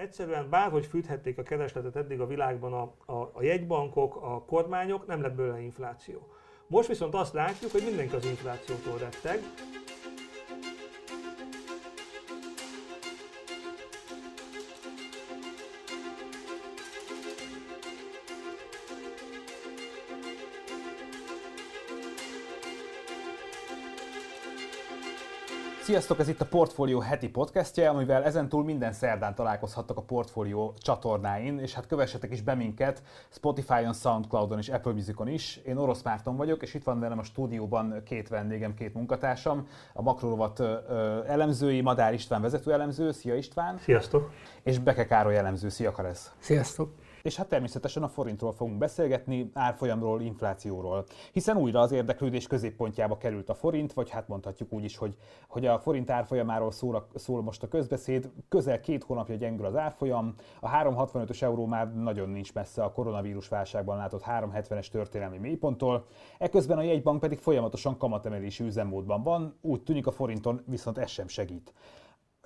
egyszerűen 0.00 0.50
bárhogy 0.50 0.86
fűthették 0.86 1.38
a 1.38 1.42
keresletet 1.42 1.96
eddig 1.96 2.20
a 2.20 2.26
világban 2.26 2.72
a, 2.72 3.12
a, 3.12 3.30
a 3.32 3.42
jegybankok, 3.42 4.16
a 4.16 4.42
kormányok, 4.44 5.06
nem 5.06 5.22
lett 5.22 5.34
belőle 5.34 5.60
infláció. 5.60 6.28
Most 6.66 6.88
viszont 6.88 7.14
azt 7.14 7.32
látjuk, 7.32 7.70
hogy 7.70 7.82
mindenki 7.84 8.14
az 8.14 8.24
inflációtól 8.24 8.98
retteg, 8.98 9.40
Sziasztok, 25.90 26.18
ez 26.18 26.28
itt 26.28 26.40
a 26.40 26.44
Portfolio 26.44 26.98
heti 26.98 27.28
podcastje, 27.28 27.88
amivel 27.88 28.24
ezentúl 28.24 28.64
minden 28.64 28.92
szerdán 28.92 29.34
találkozhattok 29.34 29.96
a 29.96 30.02
Portfolio 30.02 30.72
csatornáin, 30.78 31.58
és 31.58 31.74
hát 31.74 31.86
kövessetek 31.86 32.32
is 32.32 32.42
be 32.42 32.54
minket 32.54 33.02
Spotify-on, 33.30 33.92
Soundcloud-on 33.92 34.58
és 34.58 34.68
Apple 34.68 34.92
Musicon 34.92 35.28
is. 35.28 35.56
Én 35.56 35.76
Orosz 35.76 36.02
Márton 36.02 36.36
vagyok, 36.36 36.62
és 36.62 36.74
itt 36.74 36.84
van 36.84 37.00
velem 37.00 37.18
a 37.18 37.22
stúdióban 37.22 38.02
két 38.04 38.28
vendégem, 38.28 38.74
két 38.74 38.94
munkatársam, 38.94 39.66
a 39.92 40.02
Makrorovat 40.02 40.60
elemzői, 41.26 41.80
Madár 41.80 42.12
István 42.12 42.42
vezető 42.42 42.72
elemző, 42.72 43.12
szia 43.12 43.34
István! 43.34 43.78
Sziasztok! 43.78 44.30
És 44.62 44.78
Beke 44.78 45.06
Károly 45.06 45.36
elemző, 45.36 45.68
szia 45.68 45.92
Karesz! 45.92 46.30
Sziasztok! 46.38 46.92
És 47.22 47.36
hát 47.36 47.48
természetesen 47.48 48.02
a 48.02 48.08
forintról 48.08 48.52
fogunk 48.52 48.78
beszélgetni, 48.78 49.50
árfolyamról, 49.54 50.20
inflációról. 50.20 51.04
Hiszen 51.32 51.56
újra 51.56 51.80
az 51.80 51.92
érdeklődés 51.92 52.46
középpontjába 52.46 53.16
került 53.16 53.48
a 53.48 53.54
forint, 53.54 53.92
vagy 53.92 54.10
hát 54.10 54.28
mondhatjuk 54.28 54.72
úgy 54.72 54.84
is, 54.84 54.96
hogy, 54.96 55.16
hogy 55.48 55.66
a 55.66 55.78
forint 55.78 56.10
árfolyamáról 56.10 56.70
szól, 56.70 57.08
szól 57.14 57.42
most 57.42 57.62
a 57.62 57.68
közbeszéd. 57.68 58.30
Közel 58.48 58.80
két 58.80 59.04
hónapja 59.04 59.34
gyengül 59.34 59.66
az 59.66 59.76
árfolyam, 59.76 60.34
a 60.60 60.70
365-ös 60.70 61.42
euró 61.42 61.66
már 61.66 61.94
nagyon 61.94 62.28
nincs 62.28 62.54
messze 62.54 62.82
a 62.82 62.92
koronavírus 62.92 63.48
válságban 63.48 63.96
látott 63.96 64.22
370-es 64.26 64.88
történelmi 64.88 65.38
mélyponttól. 65.38 66.06
Eközben 66.38 66.78
a 66.78 66.82
jegybank 66.82 67.20
pedig 67.20 67.38
folyamatosan 67.38 67.96
kamatemelési 67.96 68.64
üzemmódban 68.64 69.22
van, 69.22 69.58
úgy 69.60 69.82
tűnik 69.82 70.06
a 70.06 70.10
forinton 70.10 70.62
viszont 70.66 70.98
ez 70.98 71.10
sem 71.10 71.28
segít. 71.28 71.72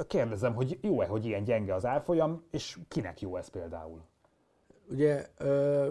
Kérdezem, 0.08 0.54
hogy 0.54 0.78
jó-e, 0.82 1.06
hogy 1.06 1.24
ilyen 1.24 1.44
gyenge 1.44 1.74
az 1.74 1.86
árfolyam, 1.86 2.44
és 2.50 2.78
kinek 2.88 3.20
jó 3.20 3.36
ez 3.36 3.48
például? 3.48 4.02
Ugye 4.90 5.26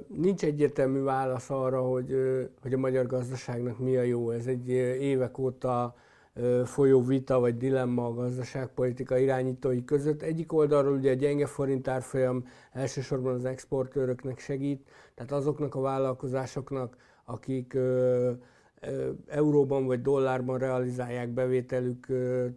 nincs 0.08 0.44
egyértelmű 0.44 1.02
válasz 1.02 1.50
arra, 1.50 1.82
hogy, 1.82 2.16
hogy 2.62 2.74
a 2.74 2.78
magyar 2.78 3.06
gazdaságnak 3.06 3.80
mi 3.80 3.98
a 3.98 4.02
jó. 4.02 4.30
Ez 4.30 4.48
egy 4.48 4.70
évek 5.00 5.38
óta 5.38 5.96
folyó 6.66 7.02
vita 7.02 7.40
vagy 7.40 7.58
dilemma 7.58 8.06
a 8.06 8.14
gazdaságpolitika 8.14 9.18
irányítói 9.18 9.84
között. 9.84 10.22
Egyik 10.22 10.54
oldalról 10.54 10.98
ugye 10.98 11.12
a 11.12 11.16
gyenge 11.16 11.46
forint 11.46 11.88
árfolyam 11.88 12.48
elsősorban 12.72 13.34
az 13.34 13.46
exportőröknek 13.46 14.40
segít, 14.40 14.90
tehát 15.16 15.32
azoknak 15.32 15.76
a 15.76 15.82
vállalkozásoknak, 15.82 16.98
akik 17.26 17.78
euróban 19.28 19.86
vagy 19.86 20.02
dollárban 20.02 20.58
realizálják 20.58 21.30
bevételük 21.30 22.08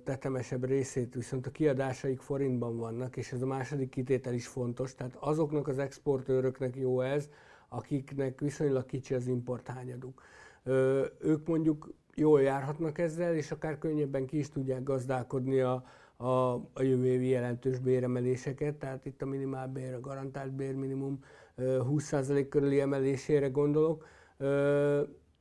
tetemesebb 0.04 0.64
részét, 0.64 1.14
viszont 1.14 1.46
a 1.46 1.50
kiadásaik 1.50 2.20
forintban 2.20 2.76
vannak, 2.76 3.16
és 3.16 3.32
ez 3.32 3.42
a 3.42 3.46
második 3.46 3.88
kitétel 3.88 4.34
is 4.34 4.46
fontos, 4.46 4.94
tehát 4.94 5.16
azoknak 5.20 5.68
az 5.68 5.78
exportőröknek 5.78 6.76
jó 6.76 7.00
ez, 7.00 7.28
akiknek 7.68 8.40
viszonylag 8.40 8.86
kicsi 8.86 9.14
az 9.14 9.26
importhányaduk. 9.26 10.22
Ők 11.18 11.46
mondjuk 11.46 11.94
jól 12.14 12.42
járhatnak 12.42 12.98
ezzel, 12.98 13.34
és 13.34 13.50
akár 13.50 13.78
könnyebben 13.78 14.26
ki 14.26 14.38
is 14.38 14.48
tudják 14.48 14.82
gazdálkodni 14.82 15.60
a, 15.60 15.84
a, 16.16 16.52
a 16.54 16.82
jövő 16.82 17.06
évi 17.06 17.28
jelentős 17.28 17.78
béremeléseket, 17.78 18.74
tehát 18.74 19.06
itt 19.06 19.22
a 19.22 19.26
minimálbér, 19.26 19.94
a 19.94 20.00
garantált 20.00 20.52
bérminimum 20.52 21.18
20% 21.58 22.46
körüli 22.48 22.80
emelésére 22.80 23.48
gondolok 23.48 24.06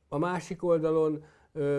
a 0.08 0.18
másik 0.18 0.64
oldalon 0.64 1.24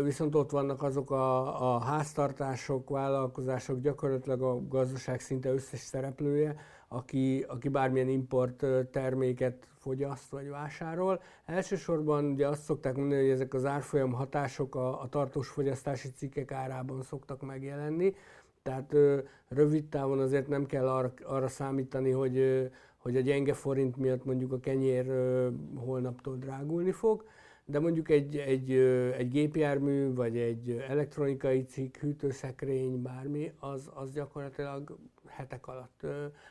viszont 0.04 0.36
ott 0.36 0.52
vannak 0.52 0.84
azok 0.84 1.12
a, 1.12 1.76
a 1.76 1.80
háztartások, 1.80 2.90
vállalkozások, 2.90 3.82
gyakorlatilag 3.82 4.42
a 4.42 4.68
gazdaság 4.68 5.20
szinte 5.20 5.54
összes 5.54 5.80
szereplője, 5.80 6.56
aki, 6.88 7.46
aki 7.48 7.70
bármilyen 7.70 8.08
import 8.08 8.66
terméket 8.92 9.68
fogyaszt 9.78 10.30
vagy 10.30 10.50
vásárol. 10.50 11.22
Elsősorban 11.46 12.26
ugye 12.26 12.48
azt 12.48 12.64
szokták 12.64 12.96
mondani, 12.96 13.22
hogy 13.22 13.30
ezek 13.30 13.54
az 13.54 13.66
árfolyam 13.66 14.12
hatások 14.12 14.76
a, 14.76 15.02
a 15.02 15.10
tartós 15.10 15.48
fogyasztási 15.48 16.10
cikkek 16.16 16.52
árában 16.52 17.02
szoktak 17.02 17.42
megjelenni, 17.42 18.16
tehát 18.64 18.94
ö, 18.94 19.18
rövid 19.48 19.86
távon 19.86 20.20
azért 20.20 20.48
nem 20.48 20.66
kell 20.66 20.90
arra, 20.90 21.14
arra 21.24 21.48
számítani, 21.48 22.12
hogy, 22.12 22.70
hogy 22.98 23.18
a 23.18 23.22
gyenge 23.22 23.54
forint 23.54 23.98
miatt 23.98 24.26
mondjuk 24.26 24.52
a 24.52 24.60
kenyér 24.60 25.06
holnaptól 25.76 26.36
drágulni 26.36 26.92
fog, 26.92 27.24
de 27.70 27.80
mondjuk 27.80 28.10
egy, 28.10 28.38
egy, 28.38 28.72
egy 29.18 29.30
gépjármű, 29.30 30.14
vagy 30.14 30.38
egy 30.38 30.84
elektronikai 30.88 31.64
cikk, 31.64 31.98
hűtőszekrény, 31.98 33.02
bármi, 33.02 33.52
az, 33.60 33.90
az 33.94 34.12
gyakorlatilag 34.14 34.98
hetek 35.26 35.68
alatt 35.68 36.06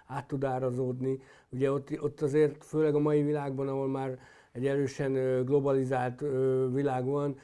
át 0.06 0.26
tud 0.28 0.44
árazódni. 0.44 1.18
Ugye 1.48 1.72
ott, 1.72 2.02
ott 2.02 2.20
azért, 2.20 2.64
főleg 2.64 2.94
a 2.94 2.98
mai 2.98 3.22
világban, 3.22 3.68
ahol 3.68 3.88
már 3.88 4.18
egy 4.52 4.66
erősen 4.66 5.44
globalizált 5.44 6.20
világ 6.72 7.04
van, 7.04 7.38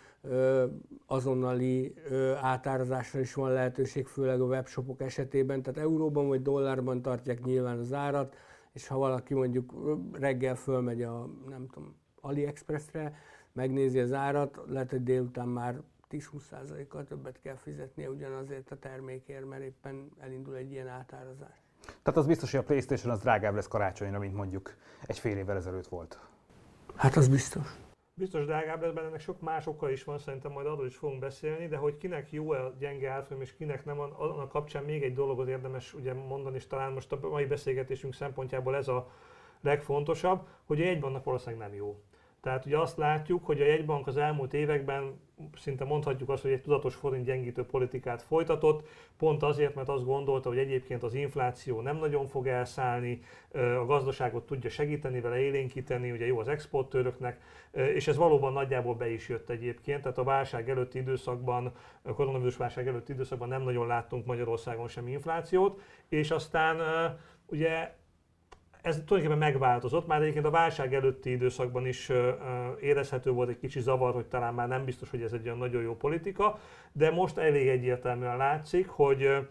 azonnali 1.06 1.94
átárazásra 2.40 3.20
is 3.20 3.34
van 3.34 3.52
lehetőség, 3.52 4.06
főleg 4.06 4.40
a 4.40 4.44
webshopok 4.44 5.00
esetében. 5.00 5.62
Tehát 5.62 5.80
euróban 5.80 6.28
vagy 6.28 6.42
dollárban 6.42 7.02
tartják 7.02 7.44
nyilván 7.44 7.78
az 7.78 7.92
árat, 7.92 8.36
és 8.72 8.86
ha 8.86 8.98
valaki 8.98 9.34
mondjuk 9.34 9.72
reggel 10.12 10.54
fölmegy 10.54 11.02
a, 11.02 11.28
nem 11.48 11.66
tudom, 11.66 11.94
AliExpressre, 12.20 13.14
megnézi 13.52 14.00
az 14.00 14.12
árat, 14.12 14.60
lehet, 14.66 14.90
hogy 14.90 15.02
délután 15.02 15.48
már 15.48 15.80
10-20%-kal 16.10 17.04
többet 17.04 17.40
kell 17.42 17.56
fizetnie 17.56 18.10
ugyanazért 18.10 18.70
a 18.70 18.78
termékért, 18.78 19.48
mert 19.48 19.62
éppen 19.62 20.10
elindul 20.18 20.56
egy 20.56 20.70
ilyen 20.70 20.88
átárazás. 20.88 21.62
Tehát 22.02 22.18
az 22.18 22.26
biztos, 22.26 22.50
hogy 22.50 22.60
a 22.60 22.62
Playstation 22.62 23.12
az 23.12 23.20
drágább 23.20 23.54
lesz 23.54 23.68
karácsonyra, 23.68 24.18
mint 24.18 24.34
mondjuk 24.34 24.74
egy 25.06 25.18
fél 25.18 25.36
évvel 25.36 25.56
ezelőtt 25.56 25.86
volt. 25.86 26.20
Hát 26.96 27.16
az 27.16 27.28
biztos. 27.28 27.76
Biztos 28.14 28.44
drágább 28.44 28.82
lesz, 28.82 28.96
ennek 28.96 29.20
sok 29.20 29.40
más 29.40 29.66
oka 29.66 29.90
is 29.90 30.04
van, 30.04 30.18
szerintem 30.18 30.52
majd 30.52 30.66
arról 30.66 30.86
is 30.86 30.96
fogunk 30.96 31.20
beszélni, 31.20 31.68
de 31.68 31.76
hogy 31.76 31.96
kinek 31.96 32.32
jó 32.32 32.50
a 32.50 32.74
gyenge 32.78 33.10
árfolyam 33.10 33.42
és 33.42 33.54
kinek 33.56 33.84
nem, 33.84 34.00
annak 34.00 34.48
kapcsán 34.48 34.84
még 34.84 35.02
egy 35.02 35.14
dologot 35.14 35.48
érdemes 35.48 35.94
ugye 35.94 36.14
mondani, 36.14 36.56
és 36.56 36.66
talán 36.66 36.92
most 36.92 37.12
a 37.12 37.28
mai 37.28 37.44
beszélgetésünk 37.44 38.14
szempontjából 38.14 38.76
ez 38.76 38.88
a 38.88 39.10
legfontosabb, 39.60 40.48
hogy 40.64 40.80
egy 40.80 41.00
vannak 41.00 41.24
valószínűleg 41.24 41.68
nem 41.68 41.76
jó. 41.76 42.02
Tehát 42.42 42.66
ugye 42.66 42.78
azt 42.78 42.96
látjuk, 42.96 43.44
hogy 43.46 43.60
a 43.60 43.64
jegybank 43.64 44.06
az 44.06 44.16
elmúlt 44.16 44.54
években 44.54 45.20
szinte 45.56 45.84
mondhatjuk 45.84 46.28
azt, 46.28 46.42
hogy 46.42 46.50
egy 46.50 46.62
tudatos 46.62 46.94
forint 46.94 47.24
gyengítő 47.24 47.64
politikát 47.64 48.22
folytatott, 48.22 48.88
pont 49.16 49.42
azért, 49.42 49.74
mert 49.74 49.88
azt 49.88 50.04
gondolta, 50.04 50.48
hogy 50.48 50.58
egyébként 50.58 51.02
az 51.02 51.14
infláció 51.14 51.80
nem 51.80 51.96
nagyon 51.96 52.26
fog 52.26 52.46
elszállni, 52.46 53.22
a 53.52 53.84
gazdaságot 53.86 54.46
tudja 54.46 54.70
segíteni, 54.70 55.20
vele 55.20 55.38
élénkíteni, 55.38 56.10
ugye 56.10 56.26
jó 56.26 56.38
az 56.38 56.48
exportőröknek, 56.48 57.40
és 57.72 58.08
ez 58.08 58.16
valóban 58.16 58.52
nagyjából 58.52 58.94
be 58.94 59.10
is 59.10 59.28
jött 59.28 59.50
egyébként, 59.50 60.02
tehát 60.02 60.18
a 60.18 60.24
válság 60.24 60.70
előtti 60.70 60.98
időszakban, 60.98 61.72
a 62.02 62.14
koronavírus 62.14 62.56
válság 62.56 62.86
előtti 62.86 63.12
időszakban 63.12 63.48
nem 63.48 63.62
nagyon 63.62 63.86
láttunk 63.86 64.26
Magyarországon 64.26 64.88
sem 64.88 65.08
inflációt, 65.08 65.80
és 66.08 66.30
aztán 66.30 66.76
ugye 67.46 68.00
ez 68.82 69.02
tulajdonképpen 69.06 69.48
megváltozott, 69.48 70.06
már 70.06 70.20
egyébként 70.20 70.46
a 70.46 70.50
válság 70.50 70.94
előtti 70.94 71.30
időszakban 71.30 71.86
is 71.86 72.10
érezhető 72.80 73.30
volt 73.30 73.48
egy 73.48 73.58
kicsi 73.58 73.80
zavar, 73.80 74.14
hogy 74.14 74.26
talán 74.26 74.54
már 74.54 74.68
nem 74.68 74.84
biztos, 74.84 75.10
hogy 75.10 75.22
ez 75.22 75.32
egy 75.32 75.44
olyan 75.44 75.58
nagyon 75.58 75.82
jó 75.82 75.96
politika, 75.96 76.58
de 76.92 77.10
most 77.10 77.38
elég 77.38 77.68
egyértelműen 77.68 78.36
látszik, 78.36 78.88
hogy 78.88 79.48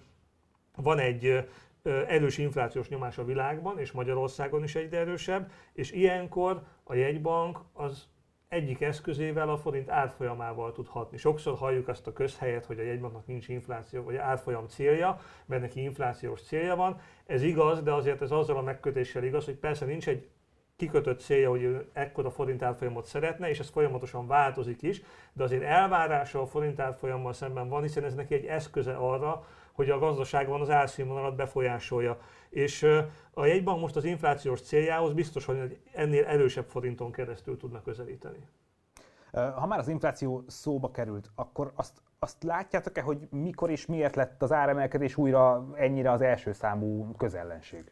van 0.75 0.99
egy 0.99 1.47
erős 1.83 2.37
inflációs 2.37 2.89
nyomás 2.89 3.17
a 3.17 3.25
világban, 3.25 3.79
és 3.79 3.91
Magyarországon 3.91 4.63
is 4.63 4.75
egyre 4.75 4.97
erősebb, 4.97 5.51
és 5.73 5.91
ilyenkor 5.91 6.63
a 6.83 6.93
jegybank 6.93 7.59
az 7.73 8.07
egyik 8.51 8.81
eszközével 8.81 9.49
a 9.49 9.57
forint 9.57 9.89
árfolyamával 9.89 10.71
tud 10.71 10.87
hatni. 10.87 11.17
Sokszor 11.17 11.57
halljuk 11.57 11.87
azt 11.87 12.07
a 12.07 12.13
közhelyet, 12.13 12.65
hogy 12.65 12.79
a 12.79 12.83
jegybanknak 12.83 13.27
nincs 13.27 13.47
infláció, 13.47 14.03
vagy 14.03 14.15
árfolyam 14.15 14.67
célja, 14.67 15.19
mert 15.45 15.61
neki 15.61 15.81
inflációs 15.81 16.41
célja 16.41 16.75
van. 16.75 16.99
Ez 17.25 17.43
igaz, 17.43 17.83
de 17.83 17.91
azért 17.91 18.21
ez 18.21 18.31
azzal 18.31 18.57
a 18.57 18.61
megkötéssel 18.61 19.23
igaz, 19.23 19.45
hogy 19.45 19.55
persze 19.55 19.85
nincs 19.85 20.07
egy 20.07 20.29
kikötött 20.75 21.19
célja, 21.19 21.49
hogy 21.49 21.85
ekkora 21.93 22.31
forint 22.31 22.61
árfolyamot 22.61 23.05
szeretne, 23.05 23.49
és 23.49 23.59
ez 23.59 23.69
folyamatosan 23.69 24.27
változik 24.27 24.81
is, 24.81 25.01
de 25.33 25.43
azért 25.43 25.63
elvárása 25.63 26.41
a 26.41 26.45
forint 26.45 26.79
árfolyammal 26.79 27.33
szemben 27.33 27.69
van, 27.69 27.81
hiszen 27.81 28.03
ez 28.03 28.15
neki 28.15 28.33
egy 28.33 28.45
eszköze 28.45 28.93
arra, 28.93 29.45
hogy 29.73 29.89
a 29.89 29.99
gazdaságban 29.99 30.61
az 30.61 30.69
árszínvonalat 30.69 31.35
befolyásolja. 31.35 32.17
És 32.49 32.83
a 33.33 33.45
jegybank 33.45 33.81
most 33.81 33.95
az 33.95 34.03
inflációs 34.03 34.61
céljához 34.61 35.13
biztos, 35.13 35.45
hogy 35.45 35.79
ennél 35.93 36.25
erősebb 36.25 36.65
forinton 36.69 37.11
keresztül 37.11 37.57
tudnak 37.57 37.83
közelíteni. 37.83 38.47
Ha 39.31 39.67
már 39.67 39.79
az 39.79 39.87
infláció 39.87 40.43
szóba 40.47 40.91
került, 40.91 41.31
akkor 41.35 41.71
azt, 41.75 42.01
azt 42.19 42.43
látjátok-e, 42.43 43.01
hogy 43.01 43.27
mikor 43.29 43.69
és 43.69 43.85
miért 43.85 44.15
lett 44.15 44.41
az 44.41 44.51
áremelkedés 44.51 45.17
újra 45.17 45.67
ennyire 45.75 46.11
az 46.11 46.21
első 46.21 46.51
számú 46.51 47.11
közellenség? 47.17 47.91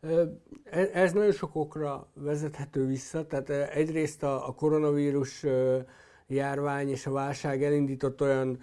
E, 0.00 0.88
ez 0.92 1.12
nagyon 1.12 1.32
sok 1.32 1.54
okra 1.54 2.06
vezethető 2.14 2.86
vissza, 2.86 3.26
tehát 3.26 3.50
egyrészt 3.50 4.22
a, 4.22 4.48
a 4.48 4.54
koronavírus 4.54 5.46
járvány 6.26 6.88
és 6.88 7.06
a 7.06 7.10
válság 7.10 7.62
elindított 7.62 8.20
olyan 8.20 8.58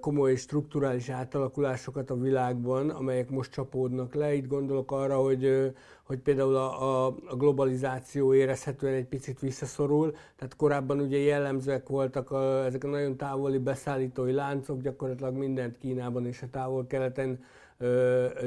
komoly 0.00 0.34
strukturális 0.34 1.08
átalakulásokat 1.08 2.10
a 2.10 2.16
világban, 2.16 2.90
amelyek 2.90 3.30
most 3.30 3.52
csapódnak 3.52 4.14
le. 4.14 4.34
Itt 4.34 4.46
gondolok 4.46 4.92
arra, 4.92 5.16
hogy, 5.16 5.72
hogy 6.02 6.18
például 6.18 6.56
a, 6.56 6.82
a, 6.82 7.14
a 7.26 7.36
globalizáció 7.36 8.34
érezhetően 8.34 8.94
egy 8.94 9.06
picit 9.06 9.40
visszaszorul. 9.40 10.10
Tehát 10.10 10.56
korábban 10.56 11.00
ugye 11.00 11.18
jellemzőek 11.18 11.88
voltak 11.88 12.30
a, 12.30 12.64
ezek 12.64 12.84
a 12.84 12.88
nagyon 12.88 13.16
távoli 13.16 13.58
beszállítói 13.58 14.32
láncok, 14.32 14.80
gyakorlatilag 14.80 15.36
mindent 15.36 15.78
Kínában 15.78 16.26
és 16.26 16.42
a 16.42 16.50
távol-keleten 16.50 17.38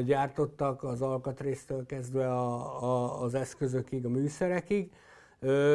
gyártottak, 0.05 0.83
az 0.83 1.01
alkatrésztől 1.01 1.85
kezdve 1.85 2.27
a, 2.27 2.83
a, 2.83 3.21
az 3.21 3.33
eszközökig, 3.33 4.05
a 4.05 4.09
műszerekig. 4.09 4.91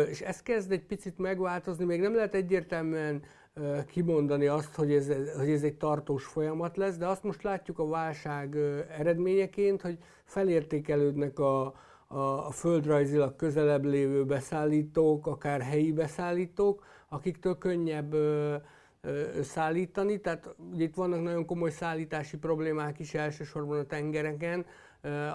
És 0.09 0.20
ez 0.20 0.43
kezd 0.43 0.73
egy 0.73 0.85
picit 0.85 1.19
megváltozni, 1.19 1.85
még 1.85 2.00
nem 2.00 2.14
lehet 2.14 2.35
egyértelműen 2.35 3.23
kimondani 3.87 4.47
azt, 4.47 4.75
hogy 4.75 4.93
ez, 4.93 5.06
hogy 5.38 5.50
ez 5.50 5.62
egy 5.62 5.76
tartós 5.76 6.25
folyamat 6.25 6.76
lesz, 6.76 6.97
de 6.97 7.06
azt 7.06 7.23
most 7.23 7.43
látjuk 7.43 7.79
a 7.79 7.87
válság 7.87 8.56
eredményeként, 8.99 9.81
hogy 9.82 9.99
felértékelődnek 10.25 11.38
a, 11.38 11.75
a, 12.06 12.50
földrajzilag 12.53 13.37
közelebb 13.37 13.85
lévő 13.85 14.25
beszállítók, 14.25 15.26
akár 15.26 15.61
helyi 15.61 15.93
beszállítók, 15.93 16.85
akiktől 17.08 17.58
könnyebb 17.58 18.15
szállítani. 19.43 20.20
Tehát 20.20 20.55
ugye 20.73 20.85
itt 20.85 20.94
vannak 20.94 21.23
nagyon 21.23 21.47
komoly 21.47 21.70
szállítási 21.70 22.37
problémák 22.37 22.99
is 22.99 23.15
elsősorban 23.15 23.79
a 23.79 23.87
tengereken, 23.87 24.67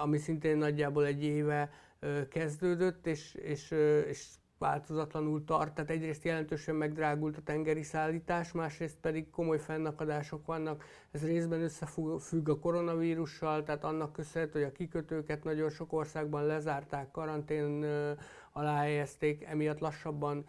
ami 0.01 0.17
szintén 0.17 0.57
nagyjából 0.57 1.05
egy 1.05 1.23
éve 1.23 1.69
kezdődött, 2.29 3.07
és, 3.07 3.33
és, 3.33 3.71
és 4.07 4.27
változatlanul 4.57 5.43
tart, 5.43 5.73
tehát 5.73 5.89
egyrészt 5.89 6.23
jelentősen 6.23 6.75
megdrágult 6.75 7.37
a 7.37 7.41
tengeri 7.41 7.83
szállítás, 7.83 8.51
másrészt 8.51 8.97
pedig 9.01 9.29
komoly 9.29 9.59
fennakadások 9.59 10.45
vannak. 10.45 10.83
Ez 11.11 11.25
részben 11.25 11.61
összefügg 11.61 12.49
a 12.49 12.59
koronavírussal, 12.59 13.63
tehát 13.63 13.83
annak 13.83 14.13
köszönhető, 14.13 14.59
hogy 14.59 14.69
a 14.69 14.71
kikötőket 14.71 15.43
nagyon 15.43 15.69
sok 15.69 15.93
országban 15.93 16.45
lezárták, 16.45 17.11
karantén 17.11 17.85
alá 18.51 18.77
helyezték, 18.77 19.43
emiatt 19.43 19.79
lassabban 19.79 20.45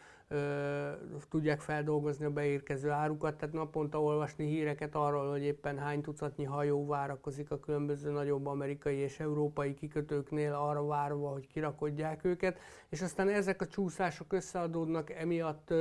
tudják 1.29 1.61
feldolgozni 1.61 2.25
a 2.25 2.31
beérkező 2.31 2.91
árukat, 2.91 3.37
tehát 3.37 3.55
naponta 3.55 4.03
olvasni 4.03 4.47
híreket 4.47 4.95
arról, 4.95 5.31
hogy 5.31 5.43
éppen 5.43 5.79
hány 5.79 6.01
tucatnyi 6.01 6.45
hajó 6.45 6.87
várakozik 6.87 7.51
a 7.51 7.61
különböző 7.61 8.11
nagyobb 8.11 8.47
amerikai 8.47 8.97
és 8.97 9.21
európai 9.21 9.75
kikötőknél 9.75 10.53
arra 10.53 10.87
várva, 10.87 11.29
hogy 11.29 11.47
kirakodják 11.47 12.25
őket, 12.25 12.59
és 12.89 13.03
aztán 13.03 13.29
ezek 13.29 13.61
a 13.61 13.67
csúszások 13.67 14.33
összeadódnak, 14.33 15.11
emiatt 15.11 15.75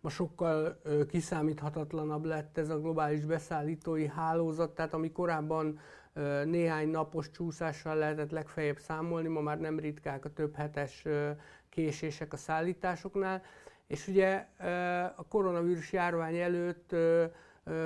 ma 0.00 0.08
sokkal 0.08 0.78
ö, 0.82 1.06
kiszámíthatatlanabb 1.06 2.24
lett 2.24 2.58
ez 2.58 2.68
a 2.68 2.80
globális 2.80 3.24
beszállítói 3.24 4.06
hálózat, 4.06 4.74
tehát 4.74 4.94
ami 4.94 5.12
korábban 5.12 5.78
néhány 6.44 6.88
napos 6.88 7.30
csúszással 7.30 7.96
lehetett 7.96 8.30
legfeljebb 8.30 8.78
számolni, 8.78 9.28
ma 9.28 9.40
már 9.40 9.60
nem 9.60 9.78
ritkák 9.78 10.24
a 10.24 10.32
több 10.32 10.54
hetes 10.54 11.06
késések 11.68 12.32
a 12.32 12.36
szállításoknál, 12.36 13.42
és 13.92 14.08
ugye 14.08 14.46
a 15.16 15.24
koronavírus 15.28 15.92
járvány 15.92 16.36
előtt 16.36 16.94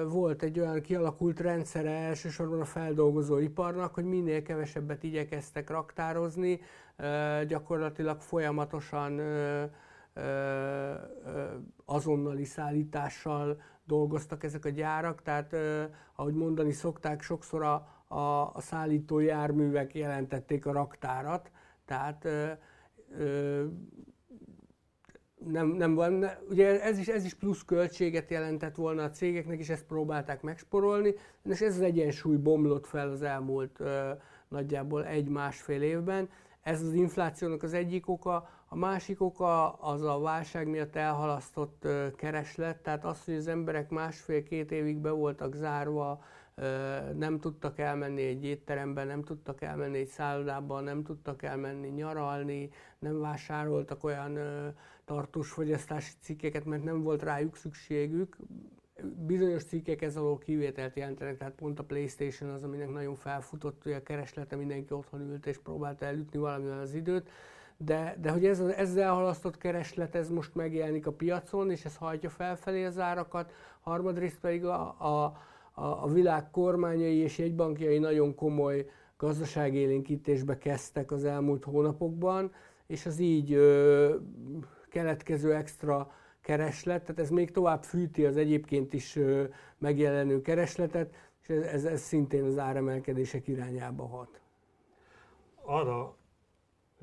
volt 0.08 0.42
egy 0.42 0.60
olyan 0.60 0.80
kialakult 0.80 1.40
rendszere 1.40 1.90
elsősorban 1.90 2.60
a 2.60 2.64
feldolgozóiparnak, 2.64 3.94
hogy 3.94 4.04
minél 4.04 4.42
kevesebbet 4.42 5.02
igyekeztek 5.02 5.70
raktározni, 5.70 6.60
gyakorlatilag 7.46 8.20
folyamatosan 8.20 9.20
azonnali 11.84 12.44
szállítással 12.44 13.60
dolgoztak 13.84 14.44
ezek 14.44 14.64
a 14.64 14.68
gyárak, 14.68 15.22
tehát 15.22 15.56
ahogy 16.14 16.34
mondani 16.34 16.72
szokták, 16.72 17.22
sokszor 17.22 17.62
a, 17.62 17.88
a, 18.14 18.50
a 18.54 18.60
szállító 18.60 19.18
járművek 19.18 19.94
jelentették 19.94 20.66
a 20.66 20.72
raktárat, 20.72 21.50
tehát 21.84 22.28
nem, 25.50 25.66
nem 25.66 25.94
van, 25.94 26.26
ugye 26.48 26.82
ez 26.82 26.98
is, 26.98 27.08
ez 27.08 27.24
is 27.24 27.34
plusz 27.34 27.64
költséget 27.64 28.30
jelentett 28.30 28.74
volna 28.74 29.02
a 29.02 29.10
cégeknek, 29.10 29.58
és 29.58 29.68
ezt 29.68 29.84
próbálták 29.84 30.42
megsporolni, 30.42 31.14
és 31.44 31.60
ez 31.60 31.74
az 31.74 31.80
egyensúly 31.80 32.36
bomlott 32.36 32.86
fel 32.86 33.10
az 33.10 33.22
elmúlt 33.22 33.80
ö, 33.80 34.10
nagyjából 34.48 35.06
egy-másfél 35.06 35.82
évben. 35.82 36.28
Ez 36.62 36.82
az 36.82 36.92
inflációnak 36.92 37.62
az 37.62 37.72
egyik 37.72 38.08
oka, 38.08 38.48
a 38.68 38.76
másik 38.76 39.20
oka 39.20 39.72
az 39.72 40.02
a 40.02 40.18
válság 40.18 40.68
miatt 40.68 40.96
elhalasztott 40.96 41.84
ö, 41.84 42.06
kereslet, 42.16 42.76
tehát 42.76 43.04
az, 43.04 43.24
hogy 43.24 43.34
az 43.34 43.48
emberek 43.48 43.90
másfél-két 43.90 44.72
évig 44.72 44.98
be 44.98 45.10
voltak 45.10 45.54
zárva, 45.54 46.22
nem 47.16 47.38
tudtak 47.40 47.78
elmenni 47.78 48.22
egy 48.22 48.44
étterembe, 48.44 49.04
nem 49.04 49.22
tudtak 49.22 49.62
elmenni 49.62 49.98
egy 49.98 50.06
szállodába, 50.06 50.80
nem 50.80 51.02
tudtak 51.02 51.42
elmenni 51.42 51.88
nyaralni, 51.88 52.70
nem 52.98 53.20
vásároltak 53.20 54.04
olyan 54.04 54.38
tartós 55.04 55.50
fogyasztási 55.50 56.12
cikkeket, 56.20 56.64
mert 56.64 56.84
nem 56.84 57.02
volt 57.02 57.22
rájuk 57.22 57.56
szükségük. 57.56 58.36
Bizonyos 59.26 59.64
cikkek 59.64 60.02
ez 60.02 60.16
alól 60.16 60.38
kivételt 60.38 60.96
jelentenek, 60.96 61.36
tehát 61.36 61.54
pont 61.54 61.78
a 61.78 61.84
Playstation 61.84 62.50
az, 62.50 62.62
aminek 62.62 62.90
nagyon 62.90 63.14
felfutott, 63.14 63.82
hogy 63.82 63.92
a 63.92 64.02
kereslete 64.02 64.56
mindenki 64.56 64.92
otthon 64.92 65.20
ült 65.20 65.46
és 65.46 65.58
próbálta 65.58 66.04
elütni 66.04 66.38
valamivel 66.38 66.80
az 66.80 66.94
időt. 66.94 67.30
De, 67.76 68.16
de 68.20 68.30
hogy 68.30 68.44
ez 68.44 68.60
ezzel 68.60 69.12
halasztott 69.12 69.58
kereslet, 69.58 70.14
ez 70.14 70.30
most 70.30 70.54
megjelenik 70.54 71.06
a 71.06 71.12
piacon, 71.12 71.70
és 71.70 71.84
ez 71.84 71.96
hajtja 71.96 72.30
felfelé 72.30 72.84
az 72.84 72.98
árakat. 72.98 73.52
Harmadrészt 73.80 74.40
pedig 74.40 74.64
a, 74.64 74.80
a, 74.98 75.36
a, 75.78 76.08
világ 76.08 76.50
kormányai 76.50 77.16
és 77.16 77.38
jegybankjai 77.38 77.98
nagyon 77.98 78.34
komoly 78.34 78.90
gazdaságélénkítésbe 79.16 80.58
kezdtek 80.58 81.10
az 81.10 81.24
elmúlt 81.24 81.64
hónapokban, 81.64 82.52
és 82.86 83.06
az 83.06 83.18
így 83.18 83.52
ö, 83.52 84.14
keletkező 84.88 85.54
extra 85.54 86.10
kereslet, 86.40 87.00
tehát 87.02 87.20
ez 87.20 87.30
még 87.30 87.50
tovább 87.50 87.82
fűti 87.82 88.24
az 88.24 88.36
egyébként 88.36 88.92
is 88.92 89.18
megjelenő 89.78 90.42
keresletet, 90.42 91.14
és 91.42 91.48
ez, 91.48 91.62
ez, 91.62 91.84
ez 91.84 92.00
szintén 92.00 92.44
az 92.44 92.58
áremelkedések 92.58 93.48
irányába 93.48 94.06
hat. 94.06 94.40
Arra 95.62 96.16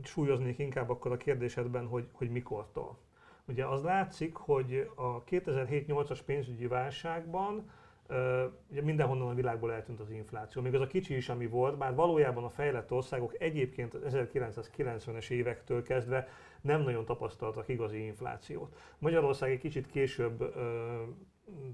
súlyoznék 0.03 0.57
inkább 0.59 0.89
akkor 0.89 1.11
a 1.11 1.18
kérdésedben, 1.18 1.87
hogy, 1.87 2.07
hogy 2.11 2.30
mikortól. 2.31 2.97
Ugye 3.47 3.65
az 3.65 3.83
látszik, 3.83 4.35
hogy 4.35 4.89
a 4.95 5.23
2007-8-as 5.23 6.19
pénzügyi 6.25 6.68
válságban 6.68 7.69
ugye 8.72 8.81
mindenhonnan 8.81 9.30
a 9.30 9.33
világból 9.33 9.74
eltűnt 9.74 10.00
az 10.00 10.10
infláció. 10.10 10.62
Még 10.62 10.74
az 10.74 10.81
a 10.81 10.88
kicsi 10.88 11.16
is, 11.16 11.30
ami 11.30 11.48
volt, 11.48 11.78
bár 11.78 11.95
valójában 11.95 12.44
a 12.44 12.50
fejlett 12.50 12.92
országok 12.92 13.42
egyébként 13.42 13.94
az 13.94 14.14
1990-es 14.16 15.30
évektől 15.30 15.83
kezdve 15.83 16.28
nem 16.62 16.81
nagyon 16.81 17.06
tapasztaltak 17.06 17.68
igazi 17.68 18.06
inflációt. 18.06 18.76
Magyarország 19.00 19.52
egy 19.52 19.60
kicsit 19.60 19.88
később 19.88 20.42
ö, 20.42 21.02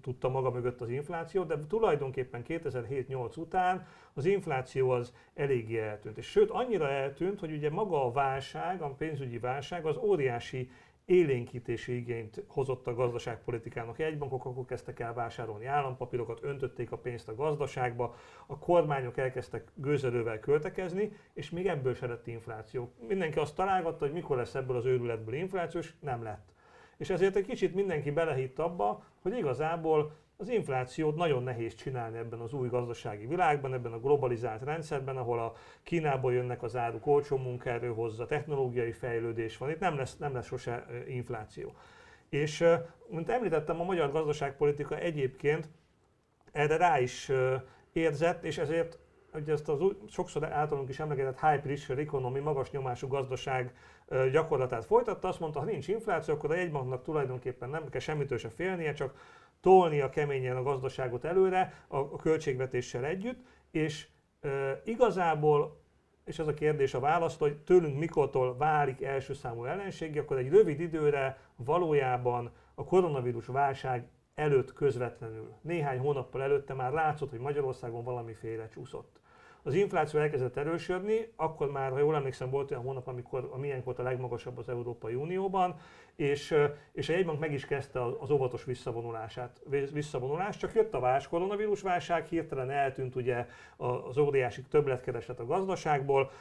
tudta 0.01 0.29
maga 0.29 0.51
mögött 0.51 0.81
az 0.81 0.89
inflációt, 0.89 1.47
de 1.47 1.67
tulajdonképpen 1.67 2.43
2007-8 2.47 3.37
után 3.37 3.87
az 4.13 4.25
infláció 4.25 4.89
az 4.89 5.13
eléggé 5.33 5.79
eltűnt. 5.79 6.17
És 6.17 6.25
sőt, 6.25 6.49
annyira 6.49 6.89
eltűnt, 6.89 7.39
hogy 7.39 7.51
ugye 7.51 7.69
maga 7.69 8.05
a 8.05 8.11
válság, 8.11 8.81
a 8.81 8.89
pénzügyi 8.89 9.39
válság 9.39 9.85
az 9.85 9.97
óriási 9.97 10.71
élénkítési 11.09 11.95
igényt 11.95 12.43
hozott 12.47 12.87
a 12.87 12.93
gazdaságpolitikának. 12.93 13.99
Egybankok 13.99 14.45
akkor 14.45 14.65
kezdtek 14.65 14.99
el 14.99 15.13
vásárolni 15.13 15.65
állampapírokat, 15.65 16.43
öntötték 16.43 16.91
a 16.91 16.97
pénzt 16.97 17.27
a 17.27 17.35
gazdaságba, 17.35 18.15
a 18.47 18.57
kormányok 18.57 19.17
elkezdtek 19.17 19.71
gőzerővel 19.75 20.39
költekezni, 20.39 21.11
és 21.33 21.49
még 21.49 21.67
ebből 21.67 21.93
se 21.93 22.07
lett 22.07 22.27
infláció. 22.27 22.91
Mindenki 23.07 23.39
azt 23.39 23.55
találgatta, 23.55 24.05
hogy 24.05 24.13
mikor 24.13 24.37
lesz 24.37 24.55
ebből 24.55 24.75
az 24.75 24.85
őrületből 24.85 25.33
infláció, 25.33 25.79
és 25.79 25.93
nem 25.99 26.23
lett. 26.23 26.49
És 26.97 27.09
ezért 27.09 27.35
egy 27.35 27.45
kicsit 27.45 27.75
mindenki 27.75 28.11
belehitt 28.11 28.59
abba, 28.59 29.03
hogy 29.21 29.37
igazából 29.37 30.15
az 30.41 30.49
inflációt 30.49 31.15
nagyon 31.15 31.43
nehéz 31.43 31.75
csinálni 31.75 32.17
ebben 32.17 32.39
az 32.39 32.53
új 32.53 32.67
gazdasági 32.67 33.25
világban, 33.25 33.73
ebben 33.73 33.93
a 33.93 33.99
globalizált 33.99 34.63
rendszerben, 34.63 35.17
ahol 35.17 35.39
a 35.39 35.53
Kínából 35.83 36.33
jönnek 36.33 36.63
az 36.63 36.75
áruk, 36.75 37.07
olcsó 37.07 37.37
munkaerő 37.37 37.87
hozza, 37.87 38.25
technológiai 38.25 38.91
fejlődés 38.91 39.57
van, 39.57 39.69
itt 39.69 39.79
nem 39.79 39.95
lesz, 39.95 40.17
nem 40.17 40.33
lesz 40.33 40.45
sose 40.45 40.85
infláció. 41.07 41.73
És, 42.29 42.65
mint 43.07 43.29
említettem, 43.29 43.79
a 43.79 43.83
magyar 43.83 44.11
gazdaságpolitika 44.11 44.97
egyébként 44.97 45.69
erre 46.51 46.77
rá 46.77 46.99
is 46.99 47.31
érzett, 47.93 48.43
és 48.43 48.57
ezért 48.57 48.99
hogy 49.31 49.49
ezt 49.49 49.69
az 49.69 49.79
sokszor 50.07 50.43
általunk 50.43 50.89
is 50.89 50.99
emlegetett 50.99 51.39
high 51.39 51.61
pressure 51.61 52.01
economy, 52.01 52.39
magas 52.39 52.71
nyomású 52.71 53.07
gazdaság 53.07 53.73
gyakorlatát 54.31 54.85
folytatta, 54.85 55.27
azt 55.27 55.39
mondta, 55.39 55.59
ha 55.59 55.65
nincs 55.65 55.87
infláció, 55.87 56.33
akkor 56.33 56.51
a 56.51 56.55
jegybanknak 56.55 57.03
tulajdonképpen 57.03 57.69
nem 57.69 57.89
kell 57.89 57.99
semmitől 57.99 58.37
se 58.37 58.49
félnie, 58.49 58.93
csak 58.93 59.13
tolnia 59.61 60.09
keményen 60.09 60.57
a 60.57 60.63
gazdaságot 60.63 61.23
előre 61.23 61.83
a, 61.87 61.97
a 61.97 62.15
költségvetéssel 62.15 63.05
együtt, 63.05 63.39
és 63.71 64.07
e, 64.41 64.81
igazából 64.85 65.77
és 66.29 66.39
ez 66.39 66.47
a 66.47 66.53
kérdés 66.53 66.93
a 66.93 66.99
válasz, 66.99 67.37
hogy 67.37 67.57
tőlünk 67.57 67.97
mikortól 67.99 68.57
válik 68.57 69.01
első 69.01 69.33
számú 69.33 69.65
ellenségi, 69.65 70.19
akkor 70.19 70.37
egy 70.37 70.49
rövid 70.49 70.79
időre 70.79 71.39
valójában 71.55 72.51
a 72.75 72.83
koronavírus 72.83 73.45
válság 73.45 74.07
előtt 74.35 74.73
közvetlenül, 74.73 75.53
néhány 75.61 75.99
hónappal 75.99 76.41
előtte 76.41 76.73
már 76.73 76.91
látszott, 76.91 77.29
hogy 77.29 77.39
Magyarországon 77.39 78.03
valamiféle 78.03 78.67
csúszott 78.67 79.18
az 79.63 79.73
infláció 79.73 80.19
elkezdett 80.19 80.57
erősödni, 80.57 81.31
akkor 81.35 81.71
már, 81.71 81.91
ha 81.91 81.99
jól 81.99 82.15
emlékszem, 82.15 82.49
volt 82.49 82.71
olyan 82.71 82.83
hónap, 82.83 83.07
amikor 83.07 83.49
a 83.51 83.57
miénk 83.57 83.83
volt 83.83 83.99
a 83.99 84.03
legmagasabb 84.03 84.57
az 84.57 84.69
Európai 84.69 85.15
Unióban, 85.15 85.75
és, 86.15 86.55
és 86.91 87.09
a 87.09 87.11
jegybank 87.11 87.39
meg 87.39 87.53
is 87.53 87.65
kezdte 87.65 88.05
az 88.19 88.31
óvatos 88.31 88.63
visszavonulását, 88.63 89.61
visszavonulást, 89.93 90.59
csak 90.59 90.73
jött 90.73 90.93
a 90.93 90.99
vás, 90.99 91.27
koronavírus 91.27 91.81
válság, 91.81 92.25
hirtelen 92.25 92.69
eltűnt 92.69 93.15
ugye 93.15 93.47
az 93.77 94.17
óriási 94.17 94.61
többletkereslet 94.61 95.39
a 95.39 95.45
gazdaságból, 95.45 96.31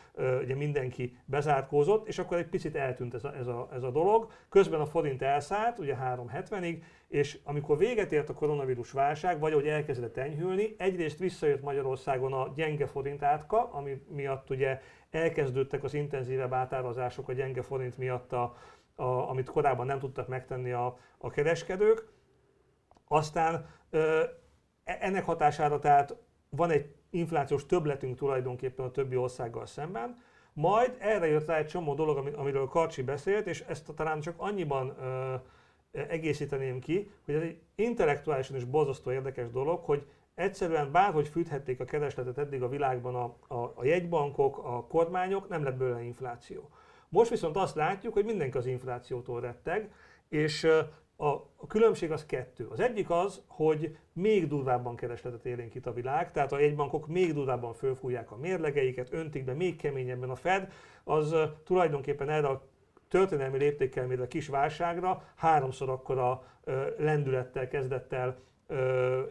ugye 0.43 0.55
mindenki 0.55 1.17
bezárkózott, 1.25 2.09
és 2.09 2.19
akkor 2.19 2.37
egy 2.37 2.49
picit 2.49 2.77
eltűnt 2.77 3.15
ez 3.15 3.25
a, 3.25 3.37
ez 3.37 3.47
a, 3.47 3.69
ez 3.73 3.83
a 3.83 3.91
dolog. 3.91 4.31
Közben 4.49 4.81
a 4.81 4.87
forint 4.87 5.23
elszállt, 5.23 5.79
ugye 5.79 5.97
370-ig, 6.03 6.83
és 7.09 7.39
amikor 7.45 7.79
véget 7.79 8.13
ért 8.13 8.29
a 8.29 8.35
koronavírus 8.35 8.91
válság, 8.91 9.41
vagy 9.41 9.53
hogy 9.53 9.67
elkezdett 9.67 10.17
enyhülni, 10.17 10.75
egyrészt 10.79 11.19
visszajött 11.19 11.63
Magyarországon 11.63 12.33
a 12.33 12.53
gyenge 12.55 12.87
forint 12.87 13.23
átka, 13.23 13.73
ami 13.73 14.03
miatt 14.09 14.51
ugye 14.51 14.81
elkezdődtek 15.11 15.85
az 15.85 15.95
intenzívebb 15.95 16.53
átárazások 16.53 17.29
a 17.29 17.33
gyenge 17.33 17.63
forint 17.63 17.99
miatt, 17.99 18.33
a, 18.33 18.57
a, 18.95 19.03
amit 19.03 19.51
korábban 19.51 19.87
nem 19.87 19.99
tudtak 19.99 20.29
megtenni 20.29 20.71
a, 20.73 20.99
a 21.19 21.31
kereskedők. 21.31 22.09
Aztán 23.05 23.69
ö, 23.91 24.23
e, 24.85 24.99
ennek 25.01 25.25
hatására 25.25 25.79
tehát 25.79 26.17
van 26.51 26.71
egy 26.71 26.95
inflációs 27.11 27.67
többletünk 27.67 28.17
tulajdonképpen 28.17 28.87
a 28.87 28.91
többi 28.91 29.17
országgal 29.17 29.67
szemben, 29.67 30.23
majd 30.53 30.97
erre 30.99 31.27
jött 31.27 31.47
rá 31.47 31.57
egy 31.57 31.67
csomó 31.67 31.95
dolog, 31.95 32.35
amiről 32.37 32.67
Karcsi 32.67 33.03
beszélt, 33.03 33.47
és 33.47 33.61
ezt 33.61 33.95
talán 33.95 34.21
csak 34.21 34.35
annyiban 34.37 34.97
ö, 35.01 35.35
egészíteném 35.93 36.81
ki, 36.81 37.11
hogy 37.25 37.35
ez 37.35 37.43
egy 37.43 37.61
intellektuálisan 37.75 38.57
is 38.57 38.65
borzasztó 38.65 39.13
érdekes 39.13 39.51
dolog, 39.51 39.85
hogy 39.85 40.07
egyszerűen 40.35 40.93
bárhogy 40.93 41.29
fűthették 41.29 41.81
a 41.81 41.85
keresletet 41.85 42.39
eddig 42.39 42.63
a 42.63 42.69
világban 42.69 43.15
a, 43.15 43.55
a, 43.55 43.73
a 43.75 43.85
jegybankok, 43.85 44.59
a 44.59 44.87
kormányok, 44.87 45.49
nem 45.49 45.63
lett 45.65 45.77
belőle 45.77 46.03
infláció. 46.03 46.71
Most 47.09 47.31
viszont 47.31 47.57
azt 47.57 47.75
látjuk, 47.75 48.13
hogy 48.13 48.25
mindenki 48.25 48.57
az 48.57 48.67
inflációtól 48.67 49.41
retteg, 49.41 49.93
és 50.29 50.67
a, 51.17 51.31
a 51.57 51.67
különbség 51.67 52.11
az 52.11 52.27
kettő. 52.27 52.67
Az 52.67 52.81
egyik 52.81 53.11
az, 53.11 53.43
hogy 53.47 53.97
még 54.13 54.49
durvábban 54.49 54.97
keresletet 54.97 55.45
élénkít 55.45 55.87
a 55.87 55.93
világ, 55.93 56.33
tehát 56.33 56.53
a 56.53 56.59
jegybankok 56.59 57.07
még 57.07 57.33
durvábban 57.35 57.75
fölfújják 57.75 58.31
a 58.31 58.37
mérlegeiket, 58.37 59.13
öntik 59.13 59.45
be 59.45 59.53
még 59.53 59.77
keményebben 59.77 60.31
a 60.31 60.37
Fed, 60.37 60.73
az 61.05 61.35
tulajdonképpen 61.65 62.29
erre 62.29 62.47
a 62.47 62.67
történelmi 63.09 63.59
léptékkel 63.59 64.07
mérve 64.07 64.29
kis 64.29 64.49
válságra 64.49 65.25
háromszor 65.37 65.89
akkora 65.89 66.43
lendülettel 66.99 67.69
kezdett 67.69 68.13
el 68.13 68.39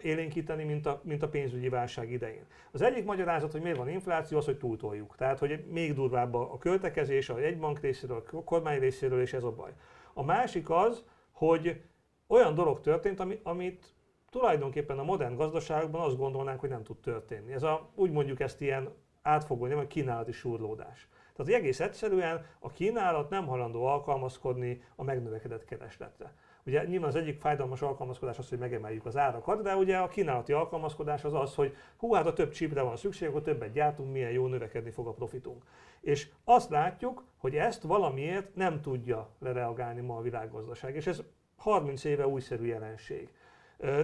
élénkíteni, 0.01 0.63
mint 0.63 0.86
a, 0.86 1.01
mint 1.03 1.24
a 1.24 1.29
pénzügyi 1.29 1.69
válság 1.69 2.12
idején. 2.12 2.46
Az 2.72 2.81
egyik 2.81 3.05
magyarázat, 3.05 3.51
hogy 3.51 3.62
miért 3.62 3.77
van 3.77 3.89
infláció, 3.89 4.38
az, 4.38 4.46
hogy 4.46 4.57
túltoljuk. 4.57 5.15
Tehát, 5.15 5.39
hogy 5.39 5.65
még 5.69 5.93
durvább 5.93 6.34
a 6.34 6.57
költekezés 6.57 7.29
a 7.29 7.39
jegybank 7.39 7.79
részéről, 7.79 8.24
a 8.31 8.43
kormány 8.43 8.79
részéről, 8.79 9.22
és 9.22 9.34
ez 9.34 9.43
a 9.43 9.51
baj. 9.51 9.72
A 10.13 10.24
másik 10.24 10.69
az, 10.69 11.03
hogy 11.31 11.81
olyan 12.27 12.55
dolog 12.55 12.81
történt, 12.81 13.19
ami, 13.19 13.39
amit 13.43 13.96
tulajdonképpen 14.29 15.00
a 15.00 15.03
modern 15.03 15.36
gazdaságban 15.36 16.01
azt 16.01 16.17
gondolnánk, 16.17 16.60
hogy 16.60 16.69
nem 16.69 16.84
tud 16.84 16.98
történni. 16.98 17.53
Ez 17.53 17.63
a, 17.63 17.89
úgy 17.96 18.12
mondjuk 18.12 18.39
ezt 18.39 18.62
ilyen 18.62 18.93
átfogó, 19.22 19.65
nem 19.65 19.77
a 19.77 19.88
kínálati 19.88 20.31
surlódás. 20.31 21.07
Tehát 21.38 21.53
egész 21.53 21.79
egyszerűen 21.79 22.46
a 22.60 22.72
kínálat 22.72 23.29
nem 23.29 23.48
halandó 23.48 23.86
alkalmazkodni 23.86 24.82
a 24.96 25.03
megnövekedett 25.03 25.65
keresletre. 25.65 26.34
Ugye 26.65 26.86
nyilván 26.86 27.10
az 27.10 27.15
egyik 27.15 27.39
fájdalmas 27.39 27.82
alkalmazkodás 27.82 28.38
az, 28.38 28.50
hogy 28.50 28.58
megemeljük 28.58 29.06
az 29.06 29.17
árakat, 29.17 29.62
de 29.62 29.75
ugye 29.75 29.98
a 29.98 30.08
kínálati 30.08 30.53
alkalmazkodás 30.53 31.24
az 31.24 31.34
az, 31.34 31.56
hogy 31.56 31.75
hú, 31.98 32.13
hát 32.13 32.25
a 32.25 32.34
több 32.34 32.51
csípre 32.51 32.82
van 32.82 32.98
szükség, 32.98 33.27
akkor 33.27 33.41
többet 33.41 33.72
gyártunk, 33.72 34.12
milyen 34.12 34.32
jó 34.32 34.48
növekedni 34.48 34.89
fog 34.89 35.08
a 35.08 35.13
profitunk. 35.13 35.63
És 36.01 36.29
azt 36.44 36.70
látjuk, 36.70 37.24
hogy 37.38 37.56
ezt 37.56 37.82
valamiért 37.82 38.56
nem 38.56 38.82
tudja 38.82 39.29
lereagálni 39.39 40.01
ma 40.01 40.17
a 40.17 40.22
világgazdaság, 40.22 40.96
és 40.96 41.08
ez 41.08 41.24
30 41.58 42.03
éve 42.03 42.27
újszerű 42.27 42.65
jelenség. 42.65 43.29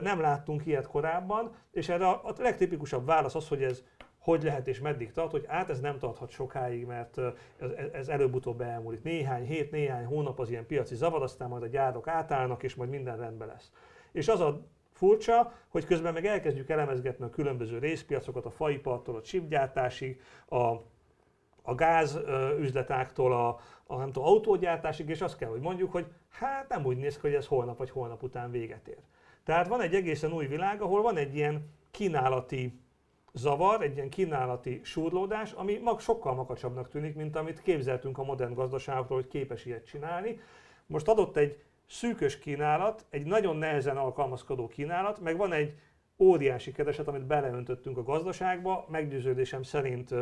Nem 0.02 0.20
láttunk 0.20 0.66
ilyet 0.66 0.88
korábban, 0.88 1.56
és 1.72 1.90
erre 1.90 2.08
a 2.08 2.34
legtipikusabb 2.38 3.06
válasz 3.06 3.36
az, 3.36 3.48
hogy 3.48 3.64
ez 3.64 3.84
hogy 4.24 4.44
lehet 4.44 4.68
és 4.68 4.80
meddig 4.80 5.12
tart, 5.12 5.32
hogy 5.32 5.46
át 5.48 5.70
ez 5.70 5.80
nem 5.80 6.00
tarthat 6.00 6.30
sokáig, 6.30 6.86
mert 6.86 7.18
ez, 7.60 7.72
ez 7.94 8.08
előbb-utóbb 8.08 8.62
elmúlik. 8.62 9.04
Néhány 9.04 9.46
hét, 9.46 9.72
néhány 9.72 10.06
hónap 10.06 10.40
az 10.40 10.50
ilyen 10.50 10.66
piaci 10.66 10.96
zavar, 10.96 11.22
aztán 11.22 11.50
majd 11.50 11.64
a 11.64 11.68
gyárok 11.68 12.08
átállnak, 12.08 12.64
és 12.64 12.76
majd 12.76 12.90
minden 12.90 13.18
rendben 13.18 13.48
lesz. 13.48 13.72
És 14.12 14.28
az 14.28 14.40
a 14.40 14.62
furcsa, 14.92 15.54
hogy 15.68 15.86
közben 15.86 16.14
meg 16.14 16.26
elkezdjük 16.26 16.70
elemezgetni 16.70 17.26
a 17.26 17.30
különböző 17.30 17.78
részpiacokat, 17.78 18.46
a 18.46 18.52
faipartól 18.52 19.16
a 19.16 19.22
chipgyártásig, 19.22 20.22
a, 20.50 20.58
a 21.62 21.76
gáz 21.76 22.20
üzletáktól 22.60 23.34
a, 23.34 23.60
a 23.88 23.98
nem 23.98 24.12
tudom, 24.12 24.28
autógyártásig, 24.28 25.10
és 25.10 25.22
azt 25.22 25.38
kell, 25.38 25.50
hogy 25.50 25.62
mondjuk, 25.62 25.92
hogy 25.92 26.06
hát 26.30 26.70
nem 26.70 26.86
úgy 26.86 26.98
néz 26.98 27.16
ki, 27.16 27.22
hogy 27.22 27.34
ez 27.34 27.48
holnap 27.48 27.78
vagy 27.78 27.90
holnap 27.90 28.24
után 28.24 28.52
véget 28.52 28.88
ér. 28.88 29.02
Tehát 29.44 29.68
van 29.68 29.82
egy 29.82 29.94
egészen 29.94 30.32
új 30.32 30.48
világ, 30.48 30.82
ahol 30.82 31.02
van 31.02 31.18
egy 31.18 31.36
ilyen 31.36 31.70
kínálati 31.92 32.82
zavar, 33.34 33.82
egy 33.82 33.96
ilyen 33.96 34.10
kínálati 34.10 34.82
súrlódás, 34.84 35.52
ami 35.52 35.78
mag 35.78 36.00
sokkal 36.00 36.34
makacsabbnak 36.34 36.90
tűnik, 36.90 37.16
mint 37.16 37.36
amit 37.36 37.62
képzeltünk 37.62 38.18
a 38.18 38.24
modern 38.24 38.54
gazdaságról, 38.54 39.18
hogy 39.18 39.28
képes 39.28 39.66
ilyet 39.66 39.86
csinálni. 39.86 40.40
Most 40.86 41.08
adott 41.08 41.38
egy 41.38 41.64
szűkös 41.88 42.40
kínálat, 42.40 43.06
egy 43.10 43.26
nagyon 43.26 43.56
nehezen 43.56 43.98
alkalmazkodó 43.98 44.68
kínálat, 44.68 45.20
meg 45.20 45.38
van 45.38 45.52
egy 45.54 45.74
óriási 46.18 46.72
kereset, 46.72 47.08
amit 47.08 47.26
beleöntöttünk 47.26 47.98
a 47.98 48.04
gazdaságba, 48.04 48.86
meggyőződésem 48.90 49.64
szerint 49.64 50.14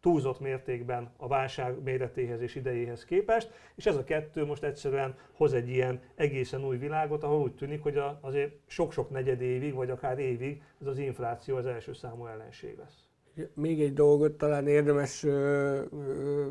túlzott 0.00 0.40
mértékben 0.40 1.12
a 1.16 1.26
válság 1.26 1.82
méretéhez 1.82 2.40
és 2.40 2.54
idejéhez 2.54 3.04
képest, 3.04 3.50
és 3.74 3.86
ez 3.86 3.96
a 3.96 4.04
kettő 4.04 4.44
most 4.44 4.62
egyszerűen 4.62 5.18
hoz 5.32 5.52
egy 5.52 5.68
ilyen 5.68 6.00
egészen 6.14 6.64
új 6.64 6.76
világot, 6.76 7.22
ahol 7.22 7.40
úgy 7.40 7.54
tűnik, 7.54 7.82
hogy 7.82 8.00
azért 8.20 8.52
sok-sok 8.66 9.10
negyed 9.10 9.40
évig, 9.40 9.74
vagy 9.74 9.90
akár 9.90 10.18
évig 10.18 10.62
ez 10.80 10.86
az 10.86 10.98
infláció 10.98 11.56
az 11.56 11.66
első 11.66 11.92
számú 11.92 12.26
ellenség 12.26 12.76
lesz. 12.78 13.09
Még 13.54 13.80
egy 13.80 13.92
dolgot 13.92 14.32
talán 14.32 14.66
érdemes 14.66 15.24
ö, 15.24 15.82
ö, 15.92 16.46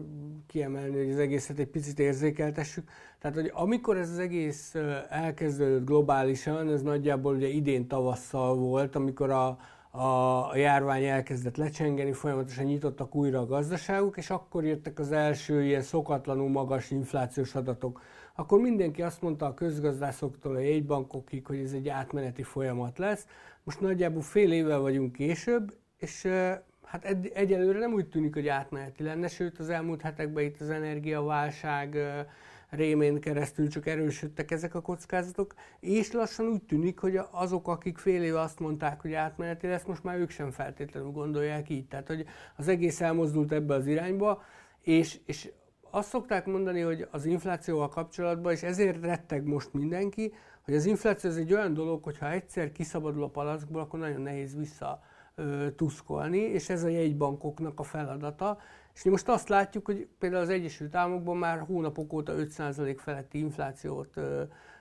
kiemelni, 0.47 0.97
hogy 0.97 1.11
az 1.11 1.19
egészet 1.19 1.59
egy 1.59 1.67
picit 1.67 1.99
érzékeltessük. 1.99 2.89
Tehát, 3.19 3.35
hogy 3.37 3.51
amikor 3.53 3.97
ez 3.97 4.09
az 4.09 4.19
egész 4.19 4.75
elkezdődött 5.09 5.85
globálisan, 5.85 6.69
ez 6.69 6.81
nagyjából 6.81 7.35
ugye 7.35 7.47
idén 7.47 7.87
tavasszal 7.87 8.55
volt, 8.55 8.95
amikor 8.95 9.29
a, 9.29 9.57
a, 9.91 10.49
a 10.49 10.55
járvány 10.55 11.03
elkezdett 11.03 11.57
lecsengeni, 11.57 12.11
folyamatosan 12.11 12.65
nyitottak 12.65 13.15
újra 13.15 13.39
a 13.39 13.45
gazdaságuk, 13.45 14.17
és 14.17 14.29
akkor 14.29 14.65
jöttek 14.65 14.99
az 14.99 15.11
első 15.11 15.63
ilyen 15.63 15.81
szokatlanul 15.81 16.49
magas 16.49 16.91
inflációs 16.91 17.55
adatok. 17.55 18.01
Akkor 18.35 18.59
mindenki 18.59 19.01
azt 19.01 19.21
mondta 19.21 19.45
a 19.45 19.53
közgazdászoktól 19.53 20.55
a 20.55 20.59
jegybankokig, 20.59 21.45
hogy 21.45 21.59
ez 21.59 21.71
egy 21.71 21.89
átmeneti 21.89 22.43
folyamat 22.43 22.97
lesz. 22.97 23.25
Most 23.63 23.81
nagyjából 23.81 24.21
fél 24.21 24.51
évvel 24.51 24.79
vagyunk 24.79 25.11
később, 25.11 25.73
és 25.97 26.27
hát 26.89 27.05
egy, 27.05 27.31
egyelőre 27.33 27.79
nem 27.79 27.93
úgy 27.93 28.09
tűnik, 28.09 28.33
hogy 28.33 28.47
átmeneti 28.47 29.03
lenne, 29.03 29.27
sőt 29.27 29.59
az 29.59 29.69
elmúlt 29.69 30.01
hetekben 30.01 30.43
itt 30.43 30.61
az 30.61 30.69
energiaválság 30.69 31.97
rémén 32.69 33.19
keresztül 33.19 33.67
csak 33.67 33.87
erősödtek 33.87 34.51
ezek 34.51 34.75
a 34.75 34.81
kockázatok, 34.81 35.53
és 35.79 36.11
lassan 36.11 36.47
úgy 36.47 36.63
tűnik, 36.63 36.99
hogy 36.99 37.19
azok, 37.31 37.67
akik 37.67 37.97
fél 37.97 38.23
éve 38.23 38.39
azt 38.39 38.59
mondták, 38.59 39.01
hogy 39.01 39.13
átmeneti 39.13 39.67
lesz, 39.67 39.83
most 39.83 40.03
már 40.03 40.17
ők 40.17 40.29
sem 40.29 40.51
feltétlenül 40.51 41.11
gondolják 41.11 41.69
így. 41.69 41.87
Tehát, 41.87 42.07
hogy 42.07 42.25
az 42.55 42.67
egész 42.67 43.01
elmozdult 43.01 43.51
ebbe 43.51 43.73
az 43.73 43.87
irányba, 43.87 44.43
és, 44.81 45.19
és 45.25 45.51
azt 45.89 46.09
szokták 46.09 46.45
mondani, 46.45 46.81
hogy 46.81 47.07
az 47.11 47.25
inflációval 47.25 47.89
kapcsolatban, 47.89 48.51
és 48.51 48.63
ezért 48.63 49.01
retteg 49.01 49.43
most 49.43 49.73
mindenki, 49.73 50.33
hogy 50.65 50.73
az 50.73 50.85
infláció 50.85 51.29
ez 51.29 51.35
egy 51.35 51.53
olyan 51.53 51.73
dolog, 51.73 52.03
hogy 52.03 52.17
ha 52.17 52.31
egyszer 52.31 52.71
kiszabadul 52.71 53.23
a 53.23 53.29
palackból, 53.29 53.81
akkor 53.81 53.99
nagyon 53.99 54.21
nehéz 54.21 54.55
vissza 54.55 55.01
tuszkolni, 55.75 56.37
és 56.37 56.69
ez 56.69 56.83
a 56.83 56.87
jegybankoknak 56.87 57.79
a 57.79 57.83
feladata. 57.83 58.57
És 58.93 59.03
most 59.03 59.29
azt 59.29 59.49
látjuk, 59.49 59.85
hogy 59.85 60.07
például 60.19 60.41
az 60.41 60.49
Egyesült 60.49 60.95
Államokban 60.95 61.37
már 61.37 61.59
hónapok 61.59 62.13
óta 62.13 62.33
5% 62.35 62.95
feletti 62.97 63.39
inflációt 63.39 64.19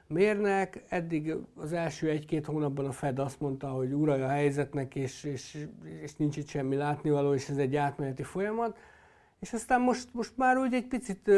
mérnek. 0.06 0.84
Eddig 0.88 1.34
az 1.56 1.72
első 1.72 2.08
egy-két 2.08 2.46
hónapban 2.46 2.86
a 2.86 2.92
Fed 2.92 3.18
azt 3.18 3.40
mondta, 3.40 3.68
hogy 3.68 3.92
uralja 3.92 4.24
a 4.24 4.28
helyzetnek, 4.28 4.94
és, 4.94 5.24
és, 5.24 5.66
és 6.02 6.14
nincs 6.14 6.36
itt 6.36 6.48
semmi 6.48 6.76
látnivaló, 6.76 7.34
és 7.34 7.48
ez 7.48 7.56
egy 7.56 7.76
átmeneti 7.76 8.22
folyamat. 8.22 8.78
És 9.40 9.52
aztán 9.52 9.80
most, 9.80 10.14
most 10.14 10.36
már 10.36 10.56
úgy 10.56 10.74
egy 10.74 10.86
picit 10.86 11.30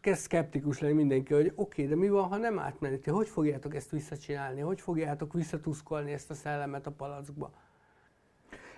kezd 0.00 0.20
szkeptikus 0.20 0.80
lenni 0.80 0.92
mindenki, 0.92 1.34
hogy 1.34 1.52
oké, 1.54 1.84
okay, 1.84 1.86
de 1.86 2.00
mi 2.00 2.08
van, 2.08 2.28
ha 2.28 2.36
nem 2.36 2.58
átmeneti? 2.58 3.10
Hogy 3.10 3.28
fogjátok 3.28 3.74
ezt 3.74 3.90
visszacsinálni? 3.90 4.60
Hogy 4.60 4.80
fogjátok 4.80 5.32
visszatuszkolni 5.32 6.12
ezt 6.12 6.30
a 6.30 6.34
szellemet 6.34 6.86
a 6.86 6.90
palackba? 6.90 7.52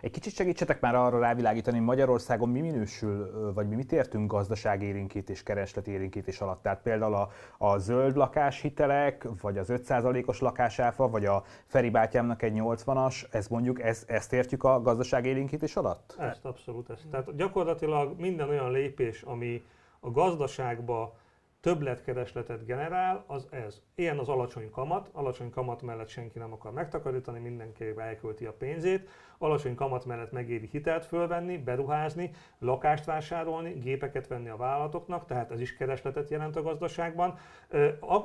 Egy 0.05 0.11
kicsit 0.11 0.35
segítsetek 0.35 0.81
már 0.81 0.95
arra 0.95 1.19
rávilágítani, 1.19 1.79
Magyarországon 1.79 2.49
mi 2.49 2.61
minősül, 2.61 3.53
vagy 3.55 3.69
mi 3.69 3.75
mit 3.75 3.93
értünk 3.93 4.33
gazdaságérinkítés, 4.33 5.43
keresletérinkítés 5.43 6.41
alatt? 6.41 6.63
Tehát 6.63 6.83
például 6.83 7.15
a, 7.15 7.29
a 7.59 7.79
zöld 7.79 8.17
lakáshitelek, 8.17 9.29
vagy 9.41 9.59
az 9.59 9.69
5%-os 9.71 10.41
lakásáfa, 10.41 11.09
vagy 11.09 11.25
a 11.25 11.43
Feri 11.67 11.91
bátyámnak 11.91 12.43
egy 12.43 12.53
80-as, 12.57 13.25
ez 13.31 13.49
mondjuk, 13.49 13.83
ez, 13.83 14.05
ezt 14.07 14.33
értjük 14.33 14.65
a 14.65 14.83
gazdaságérinkítés 14.83 15.77
alatt? 15.77 16.17
Ezt, 16.19 16.45
abszolút. 16.45 16.91
Ezt. 16.91 17.09
Tehát 17.11 17.37
gyakorlatilag 17.37 18.21
minden 18.21 18.49
olyan 18.49 18.71
lépés, 18.71 19.23
ami 19.23 19.65
a 20.01 20.11
gazdaságba 20.11 21.17
többletkeresletet 21.65 22.65
generál, 22.65 23.25
az 23.27 23.47
ez. 23.51 23.83
Ilyen 23.95 24.19
az 24.19 24.29
alacsony 24.29 24.71
kamat, 24.71 25.09
alacsony 25.13 25.51
kamat 25.51 25.83
mellett 25.83 26.09
senki 26.09 26.39
nem 26.39 26.53
akar 26.53 26.73
megtakarítani, 26.73 27.39
mindenki 27.39 27.85
elkölti 27.97 28.47
a 28.47 28.53
pénzét, 28.53 29.09
alacsony 29.39 29.75
kamat 29.75 30.05
mellett 30.05 30.33
megéri 30.33 30.69
hitelt 30.71 31.05
fölvenni, 31.05 31.59
beruházni, 31.59 32.31
lakást 32.59 33.05
vásárolni, 33.05 33.73
gépeket 33.73 34.27
venni 34.27 34.49
a 34.49 34.57
vállalatoknak, 34.57 35.27
tehát 35.27 35.51
ez 35.51 35.61
is 35.61 35.77
keresletet 35.77 36.31
jelent 36.31 36.57
a 36.57 36.63
gazdaságban. 36.63 37.39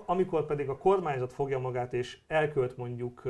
Amikor 0.06 0.46
pedig 0.46 0.70
a 0.70 0.78
kormányzat 0.78 1.34
fogja 1.34 1.60
magát 1.60 1.94
és 1.94 2.18
elkölt 2.28 2.78
mondjuk 2.78 3.24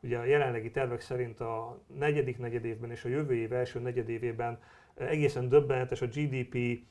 ugye 0.00 0.18
a 0.18 0.24
jelenlegi 0.24 0.70
tervek 0.70 1.00
szerint 1.00 1.40
a 1.40 1.78
negyedik 1.98 2.38
negyedévben 2.38 2.90
és 2.90 3.04
a 3.04 3.08
jövő 3.08 3.34
év 3.34 3.52
első 3.52 3.78
negyedévében 3.78 4.58
egészen 4.94 5.48
döbbenetes 5.48 6.02
a 6.02 6.06
GDP 6.06 6.84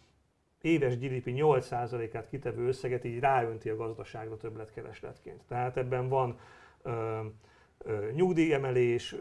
éves 0.66 0.98
GDP 0.98 1.26
8%-át 1.26 2.30
kitevő 2.30 2.68
összeget 2.68 3.04
így 3.04 3.20
ráönti 3.20 3.70
a 3.70 3.76
gazdaságra 3.76 4.38
többletkeresletként. 4.38 5.42
Tehát 5.48 5.78
ebben 5.78 6.10
van 6.10 6.40
ö, 6.82 7.20
ö, 7.78 8.12
nyugdíjemelés, 8.14 9.16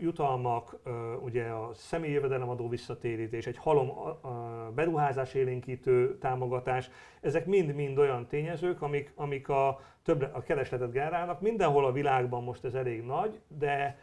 jutalmak, 0.00 0.76
ö, 0.84 1.14
ugye 1.14 1.44
a 1.44 1.70
személyi 1.74 2.12
jövedelemadó 2.12 2.68
visszatérítés, 2.68 3.46
egy 3.46 3.58
halom 3.58 3.90
a, 3.90 4.08
a 4.08 4.70
beruházás 4.74 5.34
élénkítő 5.34 6.18
támogatás, 6.18 6.90
ezek 7.20 7.46
mind-mind 7.46 7.98
olyan 7.98 8.26
tényezők, 8.26 8.82
amik, 8.82 9.12
amik 9.14 9.48
a, 9.48 9.80
többlet, 10.02 10.34
a 10.34 10.42
keresletet 10.42 10.92
generálnak. 10.92 11.40
Mindenhol 11.40 11.84
a 11.84 11.92
világban 11.92 12.42
most 12.42 12.64
ez 12.64 12.74
elég 12.74 13.02
nagy, 13.02 13.40
de 13.48 13.98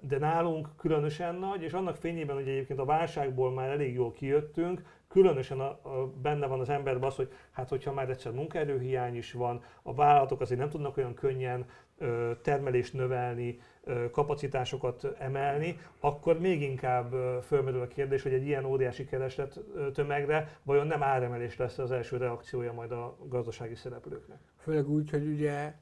de 0.00 0.18
nálunk 0.18 0.68
különösen 0.76 1.34
nagy, 1.34 1.62
és 1.62 1.72
annak 1.72 1.96
fényében, 1.96 2.34
hogy 2.34 2.48
egyébként 2.48 2.78
a 2.78 2.84
válságból 2.84 3.52
már 3.52 3.68
elég 3.68 3.94
jól 3.94 4.12
kijöttünk, 4.12 4.82
különösen 5.14 5.60
a, 5.60 5.68
a, 5.82 6.12
benne 6.22 6.46
van 6.46 6.60
az 6.60 6.68
emberben 6.68 7.08
az, 7.08 7.16
hogy 7.16 7.32
hát 7.50 7.68
hogyha 7.68 7.92
már 7.92 8.10
egyszer 8.10 8.32
munkaerőhiány 8.32 9.16
is 9.16 9.32
van, 9.32 9.62
a 9.82 9.94
vállalatok 9.94 10.40
azért 10.40 10.60
nem 10.60 10.70
tudnak 10.70 10.96
olyan 10.96 11.14
könnyen 11.14 11.66
ö, 11.98 12.30
termelést 12.42 12.92
növelni, 12.92 13.58
ö, 13.84 14.10
kapacitásokat 14.10 15.04
emelni, 15.18 15.78
akkor 16.00 16.40
még 16.40 16.62
inkább 16.62 17.12
ö, 17.12 17.38
fölmerül 17.42 17.80
a 17.80 17.86
kérdés, 17.86 18.22
hogy 18.22 18.32
egy 18.32 18.46
ilyen 18.46 18.64
óriási 18.64 19.04
kereslet 19.04 19.60
tömegre 19.92 20.58
vajon 20.62 20.86
nem 20.86 21.02
áremelés 21.02 21.56
lesz 21.56 21.78
az 21.78 21.90
első 21.90 22.16
reakciója 22.16 22.72
majd 22.72 22.92
a 22.92 23.16
gazdasági 23.28 23.74
szereplőknek. 23.74 24.38
Főleg 24.58 24.88
úgy, 24.88 25.10
hogy 25.10 25.26
ugye 25.26 25.74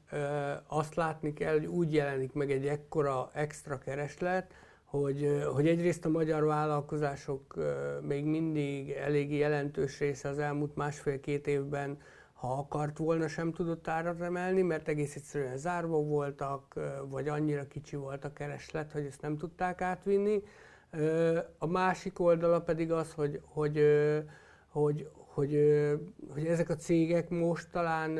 azt 0.67 0.95
látni 0.95 1.33
kell, 1.33 1.53
hogy 1.53 1.65
úgy 1.65 1.93
jelenik 1.93 2.33
meg 2.33 2.51
egy 2.51 2.67
ekkora 2.67 3.29
extra 3.33 3.77
kereslet, 3.77 4.53
hogy, 4.99 5.43
hogy 5.53 5.67
egyrészt 5.67 6.05
a 6.05 6.09
magyar 6.09 6.43
vállalkozások 6.43 7.55
még 8.01 8.25
mindig 8.25 8.89
elég 8.89 9.33
jelentős 9.33 9.99
része 9.99 10.29
az 10.29 10.39
elmúlt 10.39 10.75
másfél-két 10.75 11.47
évben, 11.47 11.97
ha 12.33 12.47
akart 12.53 12.97
volna, 12.97 13.27
sem 13.27 13.51
tudott 13.51 13.87
árat 13.87 14.21
emelni, 14.21 14.61
mert 14.61 14.87
egész 14.87 15.15
egyszerűen 15.15 15.57
zárva 15.57 15.97
voltak, 15.97 16.79
vagy 17.09 17.27
annyira 17.27 17.67
kicsi 17.67 17.95
volt 17.95 18.25
a 18.25 18.33
kereslet, 18.33 18.91
hogy 18.91 19.05
ezt 19.05 19.21
nem 19.21 19.37
tudták 19.37 19.81
átvinni. 19.81 20.43
A 21.57 21.67
másik 21.67 22.19
oldala 22.19 22.61
pedig 22.61 22.91
az, 22.91 23.13
hogy, 23.13 23.41
hogy, 23.43 23.79
hogy, 24.67 25.09
hogy, 25.13 25.57
hogy 26.29 26.45
ezek 26.45 26.69
a 26.69 26.75
cégek 26.75 27.29
most 27.29 27.69
talán 27.71 28.17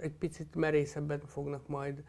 egy 0.00 0.14
picit 0.18 0.54
merészebben 0.54 1.20
fognak 1.26 1.68
majd 1.68 2.02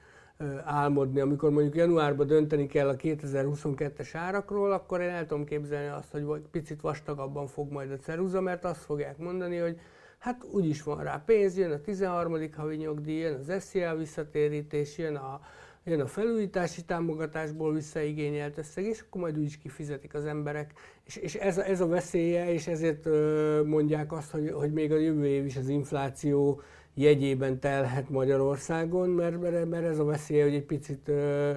álmodni. 0.64 1.20
Amikor 1.20 1.52
mondjuk 1.52 1.76
januárban 1.76 2.28
dönteni 2.28 2.68
kell 2.68 2.88
a 2.88 2.96
2022-es 2.96 4.10
árakról, 4.14 4.72
akkor 4.72 5.02
én 5.02 5.10
el 5.10 5.26
tudom 5.26 5.46
képzelni 5.46 5.88
azt, 5.88 6.12
hogy 6.12 6.42
picit 6.52 6.82
vastagabban 6.82 7.48
fog 7.48 7.72
majd 7.72 7.92
a 7.92 7.98
ceruza, 7.98 8.42
mert 8.42 8.66
azt 8.66 8.84
fogják 8.84 9.18
mondani, 9.18 9.58
hogy 9.58 9.80
hát 10.18 10.44
úgyis 10.52 10.84
van 10.84 11.04
rá 11.04 11.24
pénz, 11.26 11.58
jön 11.58 11.72
a 11.72 11.82
13. 11.82 12.38
havi 12.56 12.76
nyugdíj, 12.76 13.20
jön 13.20 13.40
az 13.40 13.64
SZIA 13.64 13.96
visszatérítés, 13.96 14.98
jön 14.98 15.16
a, 15.16 15.42
jön 15.84 16.02
a 16.02 16.08
felújítási 16.08 16.84
támogatásból 16.86 17.74
visszaigényelt 17.74 18.58
összeg, 18.58 18.84
és 18.84 19.00
akkor 19.00 19.22
majd 19.22 19.38
úgyis 19.38 19.58
kifizetik 19.58 20.14
az 20.14 20.26
emberek. 20.26 20.74
És, 21.06 21.16
és 21.16 21.36
ez, 21.36 21.58
ez 21.58 21.82
a 21.82 21.88
veszélye, 21.88 22.54
és 22.54 22.68
ezért 22.68 23.08
mondják 23.66 24.12
azt, 24.12 24.32
hogy, 24.32 24.52
hogy 24.52 24.74
még 24.74 24.92
a 24.92 24.98
jövő 24.98 25.26
év 25.26 25.46
is 25.46 25.56
az 25.56 25.68
infláció 25.68 26.62
jegyében 26.94 27.60
telhet 27.60 28.10
Magyarországon, 28.10 29.10
mert, 29.10 29.70
mert, 29.70 29.86
ez 29.86 30.00
a 30.00 30.04
veszélye, 30.04 30.44
hogy 30.44 30.54
egy 30.54 30.66
picit 30.66 31.08
ö, 31.08 31.54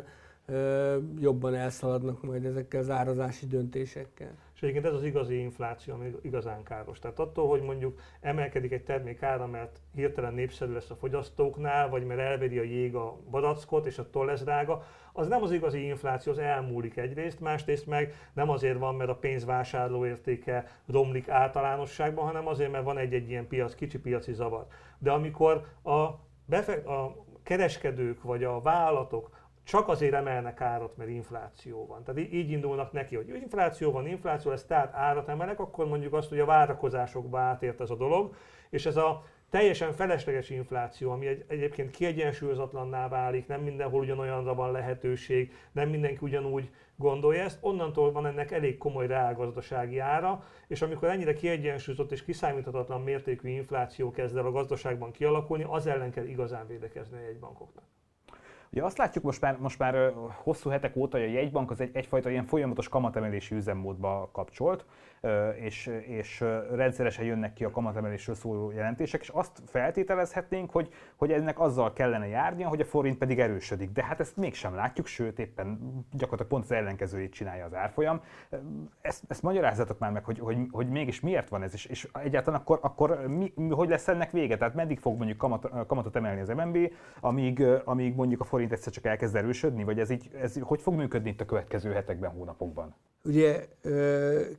ö, 0.47 0.97
jobban 1.19 1.55
elszaladnak 1.55 2.23
majd 2.23 2.45
ezekkel 2.45 2.81
az 2.81 2.91
árazási 2.91 3.47
döntésekkel. 3.47 4.35
És 4.57 4.63
egyébként 4.63 4.87
ez 4.87 4.93
az 4.93 5.05
igazi 5.05 5.39
infláció, 5.39 5.95
ami 5.95 6.13
igazán 6.23 6.63
káros. 6.63 6.99
Tehát 6.99 7.19
attól, 7.19 7.49
hogy 7.49 7.63
mondjuk 7.63 8.01
emelkedik 8.21 8.73
egy 8.73 8.85
termék 8.85 9.23
ára, 9.23 9.47
mert 9.47 9.81
hirtelen 9.95 10.35
népszerű 10.35 10.73
lesz 10.73 10.91
a 10.91 10.97
fogyasztóknál, 10.97 11.89
vagy 11.89 12.05
mert 12.05 12.21
elvedi 12.21 12.59
a 12.59 12.63
jég 12.63 12.95
a 12.95 13.17
badackot, 13.31 13.87
és 13.87 13.99
attól 13.99 14.27
lesz 14.27 14.43
drága, 14.43 14.85
az 15.13 15.29
nem 15.29 15.43
az 15.43 15.53
igazi 15.53 15.87
infláció, 15.87 16.33
az 16.33 16.39
elmúlik 16.39 16.97
egyrészt, 16.97 17.41
másrészt 17.41 17.87
meg 17.87 18.15
nem 18.33 18.51
azért 18.51 18.79
van, 18.79 18.95
mert 18.95 19.11
a 19.11 19.17
pénzvásárló 19.17 20.07
értéke 20.07 20.67
romlik 20.87 21.29
általánosságban, 21.29 22.25
hanem 22.25 22.47
azért, 22.47 22.71
mert 22.71 22.85
van 22.85 22.99
egy-egy 22.99 23.29
ilyen 23.29 23.47
piac, 23.47 23.75
kicsi 23.75 23.99
piaci 23.99 24.33
zavar. 24.33 24.67
De 24.99 25.11
amikor 25.11 25.67
a, 25.83 26.07
befe- 26.45 26.87
a 26.87 27.25
kereskedők 27.43 28.23
vagy 28.23 28.45
a 28.45 28.61
vállalatok 28.61 29.36
csak 29.67 29.89
azért 29.89 30.15
emelnek 30.15 30.61
árat, 30.61 30.97
mert 30.97 31.11
infláció 31.11 31.87
van. 31.87 32.05
Tehát 32.05 32.21
így 32.33 32.51
indulnak 32.51 32.93
neki, 32.93 33.17
hogy 33.17 33.29
infláció 33.29 33.93
van, 33.93 34.07
infláció 34.07 34.51
lesz, 34.51 34.65
tehát 34.65 34.95
árat 34.95 35.29
emelek, 35.29 35.61
akkor 35.61 35.87
mondjuk 35.87 36.13
azt, 36.13 36.29
hogy 36.29 36.39
a 36.39 36.45
várakozásokba 36.45 37.39
átért 37.39 37.81
ez 37.81 37.91
a 37.91 37.97
dolog, 37.97 38.35
és 38.71 38.87
ez 38.87 38.97
a 38.97 39.25
teljesen 39.51 39.93
felesleges 39.93 40.51
infláció, 40.51 41.11
ami 41.11 41.27
egy, 41.27 41.45
egyébként 41.49 41.91
kiegyensúlyozatlanná 41.91 43.09
válik, 43.09 43.47
nem 43.47 43.61
mindenhol 43.61 44.01
ugyanolyanra 44.01 44.55
van 44.55 44.73
lehetőség, 44.73 45.53
nem 45.73 45.89
mindenki 45.89 46.19
ugyanúgy 46.21 46.71
gondolja 46.97 47.43
ezt, 47.43 47.59
onnantól 47.61 48.13
van 48.13 48.27
ennek 48.27 48.51
elég 48.51 48.79
komoly 48.79 49.07
reálgazdasági 49.07 49.99
ára, 49.99 50.45
és 50.69 50.83
amikor 50.83 51.09
ennyire 51.09 51.33
kiegyensúlyozott 51.33 52.13
és 52.13 52.25
kiszámíthatatlan 52.25 53.03
mértékű 53.03 53.49
infláció 53.49 54.11
kezd 54.11 54.37
el 54.37 54.47
a 54.47 54.53
gazdaságban 54.53 55.11
kialakulni, 55.11 55.65
az 55.69 55.87
ellen 55.87 56.11
kell 56.11 56.25
igazán 56.25 56.67
védekezni 56.67 57.17
a 57.17 57.21
jegybankoknak. 57.21 57.85
Ugye 58.77 58.85
azt 58.85 58.99
látjuk 58.99 59.25
most 59.25 59.41
már, 59.41 59.59
most 59.59 59.79
már 59.79 60.13
hosszú 60.43 60.71
hetek 60.71 60.97
óta, 60.97 61.19
hogy 61.19 61.27
a 61.27 61.31
jegybank 61.31 61.71
az 61.71 61.81
egy, 61.81 61.91
egyfajta 61.93 62.31
ilyen 62.31 62.45
folyamatos 62.45 62.89
kamatemelési 62.89 63.55
üzemmódba 63.55 64.29
kapcsolt, 64.33 64.85
és, 65.61 65.91
és 66.07 66.45
rendszeresen 66.73 67.25
jönnek 67.25 67.53
ki 67.53 67.65
a 67.65 67.71
kamatemelésről 67.71 68.35
szóló 68.35 68.71
jelentések, 68.71 69.21
és 69.21 69.29
azt 69.29 69.63
feltételezhetnénk, 69.67 70.71
hogy, 70.71 70.89
hogy 71.17 71.33
ennek 71.33 71.61
azzal 71.61 71.93
kellene 71.93 72.27
járnia, 72.27 72.69
hogy 72.69 72.81
a 72.81 72.85
forint 72.85 73.19
pedig 73.19 73.41
erősödik. 73.41 73.91
De 73.91 74.05
hát 74.05 74.21
ezt 74.21 74.37
mégsem 74.37 74.75
látjuk, 74.75 75.07
sőt 75.07 75.39
éppen 75.39 75.79
gyakorlatilag 76.13 76.51
pont 76.51 76.65
az 76.65 76.73
ellenkezőjét 76.73 77.33
csinálja 77.33 77.65
az 77.65 77.75
árfolyam. 77.75 78.21
Ezt, 79.01 79.25
ezt 79.29 79.43
magyarázzatok 79.43 79.99
már 79.99 80.13
meg, 80.13 80.25
hogy, 80.25 80.39
hogy, 80.39 80.57
hogy 80.71 80.89
mégis 80.89 81.21
miért 81.21 81.49
van 81.49 81.63
ez, 81.63 81.73
és, 81.73 81.85
és 81.85 82.09
egyáltalán 82.13 82.61
akkor, 82.61 82.79
akkor 82.83 83.27
mi, 83.27 83.53
hogy 83.71 83.89
lesz 83.89 84.09
ennek 84.09 84.31
vége? 84.31 84.57
Tehát 84.57 84.75
meddig 84.75 84.99
fog 84.99 85.17
mondjuk 85.17 85.39
kamat, 85.39 85.87
kamatot 85.87 86.17
emelni 86.17 86.41
az 86.41 86.49
MNB, 86.49 86.93
amíg, 87.21 87.63
amíg 87.85 88.15
mondjuk 88.15 88.41
a 88.41 88.45
forint 88.45 88.73
egyszer 88.73 88.93
csak 88.93 89.05
elkezd 89.05 89.37
erősödni, 89.37 89.85
vagy 89.85 89.99
ez, 89.99 90.11
így, 90.11 90.31
ez 90.41 90.59
hogy 90.61 90.81
fog 90.81 90.95
működni 90.95 91.31
itt 91.31 91.41
a 91.41 91.45
következő 91.45 91.93
hetekben, 91.93 92.31
hónapokban? 92.31 92.95
Ugye 93.25 93.67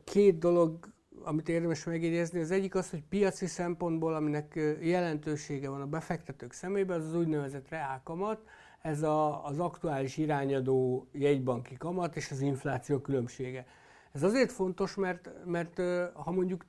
két 0.04 0.40
dolog, 0.40 0.57
amit 1.24 1.50
érdemes 1.50 1.84
megjegyezni, 1.84 2.40
az 2.40 2.52
egyik 2.52 2.76
az, 2.76 2.90
hogy 2.90 3.04
piaci 3.04 3.46
szempontból, 3.46 4.14
aminek 4.14 4.60
jelentősége 4.82 5.70
van 5.70 5.82
a 5.82 5.86
befektetők 5.86 6.54
szemében, 6.54 7.00
az 7.00 7.06
az 7.06 7.16
úgynevezett 7.16 7.70
reálkamat, 7.70 8.40
ez 8.82 9.02
a, 9.02 9.46
az 9.46 9.60
aktuális 9.60 10.18
irányadó 10.18 11.08
jegybanki 11.12 11.78
kamat 11.78 12.16
és 12.16 12.32
az 12.32 12.42
infláció 12.42 13.00
különbsége. 13.00 13.66
Ez 14.12 14.24
azért 14.24 14.52
fontos, 14.52 14.96
mert, 14.96 15.30
mert 15.46 15.82
ha 16.14 16.32
mondjuk 16.32 16.66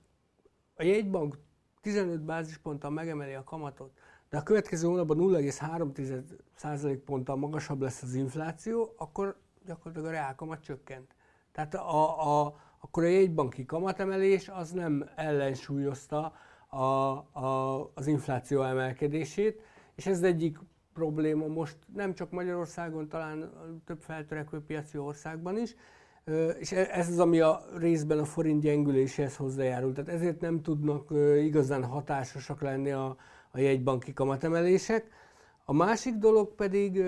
a 0.77 0.83
jegybank 0.83 1.39
15 1.81 2.21
bázisponttal 2.21 2.91
megemeli 2.91 3.35
a 3.35 3.45
kamatot, 3.45 3.93
de 4.31 4.37
a 4.37 4.43
következő 4.43 4.87
hónapban 4.87 5.19
0,3% 5.19 7.01
ponttal 7.05 7.37
magasabb 7.37 7.81
lesz 7.81 8.03
az 8.03 8.15
infláció, 8.15 8.95
akkor 8.97 9.37
gyakorlatilag 9.65 10.09
a 10.09 10.13
reálkamat 10.13 10.63
csökkent. 10.63 11.15
Tehát 11.53 11.75
a, 11.75 12.45
a, 12.45 12.57
akkor 12.81 13.05
a 13.05 13.09
jegybanki 13.09 13.65
kamatemelés 13.65 14.49
az 14.49 14.71
nem 14.71 15.09
ellensúlyozta 15.15 16.33
a, 16.69 16.77
a, 16.77 17.91
az 17.95 18.07
infláció 18.07 18.63
emelkedését, 18.63 19.61
és 19.95 20.07
ez 20.07 20.23
egyik 20.23 20.59
probléma 20.93 21.47
most 21.47 21.77
nem 21.95 22.15
csak 22.15 22.31
Magyarországon, 22.31 23.09
talán 23.09 23.53
több 23.85 24.01
feltörekvő 24.01 24.61
piaci 24.61 24.99
országban 24.99 25.59
is. 25.59 25.75
és 26.59 26.73
e, 26.73 26.89
ez 26.91 27.09
az, 27.09 27.19
ami 27.19 27.41
a 27.41 27.63
részben 27.77 28.19
a 28.19 28.25
forint 28.25 28.63
gyengüléséhez 28.63 29.37
hozzájárul. 29.37 29.93
Tehát 29.93 30.11
ezért 30.11 30.41
nem 30.41 30.63
tudnak 30.63 31.11
igazán 31.39 31.85
hatásosak 31.85 32.61
lenni 32.61 32.91
a, 32.91 33.17
a 33.51 33.59
jegybanki 33.59 34.13
kamatemelések. 34.13 35.09
A 35.65 35.73
másik 35.73 36.15
dolog 36.15 36.55
pedig 36.55 37.03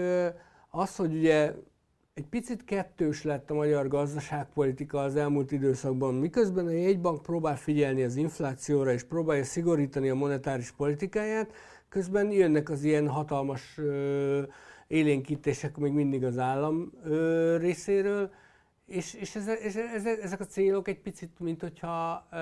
az, 0.70 0.96
hogy 0.96 1.14
ugye 1.14 1.54
egy 2.20 2.26
picit 2.26 2.64
kettős 2.64 3.22
lett 3.22 3.50
a 3.50 3.54
magyar 3.54 3.88
gazdaságpolitika 3.88 4.98
az 4.98 5.16
elmúlt 5.16 5.52
időszakban, 5.52 6.14
miközben 6.14 6.66
a 6.66 6.70
jegybank 6.70 7.22
próbál 7.22 7.56
figyelni 7.56 8.02
az 8.02 8.16
inflációra 8.16 8.92
és 8.92 9.02
próbálja 9.02 9.44
szigorítani 9.44 10.08
a 10.08 10.14
monetáris 10.14 10.70
politikáját, 10.70 11.52
közben 11.88 12.30
jönnek 12.30 12.70
az 12.70 12.84
ilyen 12.84 13.08
hatalmas 13.08 13.78
ö, 13.78 14.42
élénkítések 14.86 15.76
még 15.76 15.92
mindig 15.92 16.24
az 16.24 16.38
állam 16.38 16.92
ö, 17.04 17.56
részéről, 17.56 18.30
és, 18.86 19.14
és, 19.14 19.36
ez, 19.36 19.48
és 19.48 19.74
ez, 19.74 20.04
ezek 20.04 20.40
a 20.40 20.46
célok 20.46 20.88
egy 20.88 21.00
picit, 21.00 21.38
mint 21.38 21.60
hogyha 21.60 22.26
ö, 22.32 22.36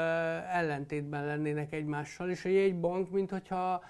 ellentétben 0.52 1.26
lennének 1.26 1.72
egymással, 1.72 2.30
és 2.30 2.44
a 2.44 2.48
jegybank, 2.48 3.10
mint 3.10 3.30
hogyha 3.30 3.82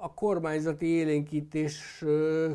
a 0.00 0.14
kormányzati 0.14 0.86
élénkítés 0.86 2.04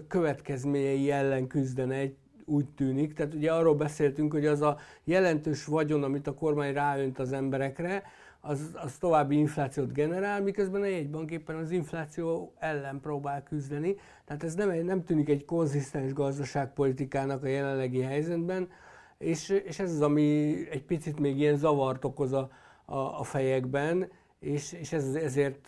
következményei 0.08 1.12
ellen 1.12 1.48
küzdene 1.48 1.96
egy 1.96 2.16
úgy 2.46 2.70
tűnik. 2.70 3.14
Tehát 3.14 3.34
ugye 3.34 3.52
arról 3.52 3.76
beszéltünk, 3.76 4.32
hogy 4.32 4.46
az 4.46 4.62
a 4.62 4.78
jelentős 5.04 5.66
vagyon, 5.66 6.04
amit 6.04 6.28
a 6.28 6.34
kormány 6.34 6.74
ráönt 6.74 7.20
az 7.20 7.32
emberekre, 7.32 8.04
az, 8.42 8.78
az 8.84 8.98
további 8.98 9.38
inflációt 9.38 9.94
generál, 9.94 10.42
miközben 10.42 10.82
a 10.82 10.86
jegybank 10.86 11.32
éppen 11.32 11.56
az 11.56 11.72
infláció 11.72 12.54
ellen 12.60 13.00
próbál 13.00 13.44
küzdeni. 13.44 13.96
Tehát 14.26 14.44
ez 14.44 14.56
nem, 14.56 14.86
nem 14.86 15.04
tűnik 15.04 15.30
egy 15.30 15.46
konzisztens 15.46 16.14
gazdaságpolitikának 16.14 17.44
a 17.44 17.48
jelenlegi 17.48 18.02
helyzetben, 18.02 18.70
és, 19.18 19.50
és 19.50 19.80
ez 19.80 19.92
az, 19.92 20.02
ami 20.02 20.56
egy 20.72 20.84
picit 20.84 21.20
még 21.20 21.40
ilyen 21.40 21.58
zavart 21.58 22.06
okoz 22.06 22.34
a, 22.34 22.50
a, 22.86 22.98
a 22.98 23.24
fejekben, 23.24 24.10
és, 24.40 24.74
és 24.74 24.94
ez, 24.94 25.16
ezért 25.16 25.68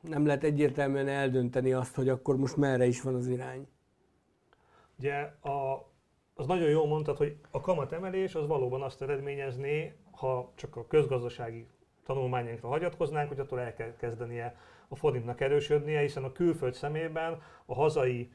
nem 0.00 0.26
lehet 0.26 0.44
egyértelműen 0.44 1.08
eldönteni 1.08 1.72
azt, 1.72 1.94
hogy 1.94 2.08
akkor 2.08 2.36
most 2.36 2.56
merre 2.56 2.86
is 2.86 3.02
van 3.02 3.14
az 3.14 3.26
irány. 3.28 3.68
Ugye 4.98 5.14
a, 5.40 5.88
az 6.34 6.46
nagyon 6.46 6.68
jól 6.68 6.86
mondtad, 6.86 7.16
hogy 7.16 7.36
a 7.50 7.60
kamatemelés 7.60 8.34
az 8.34 8.46
valóban 8.46 8.82
azt 8.82 9.02
eredményezné, 9.02 9.96
ha 10.10 10.52
csak 10.54 10.76
a 10.76 10.86
közgazdasági 10.86 11.66
tanulmányainkra 12.04 12.68
hagyatkoznánk, 12.68 13.28
hogy 13.28 13.38
attól 13.38 13.60
el 13.60 13.74
kell 13.74 13.96
kezdenie 13.96 14.56
a 14.88 14.96
forintnak 14.96 15.40
erősödnie, 15.40 16.00
hiszen 16.00 16.24
a 16.24 16.32
külföld 16.32 16.74
szemében 16.74 17.42
a 17.66 17.74
hazai 17.74 18.32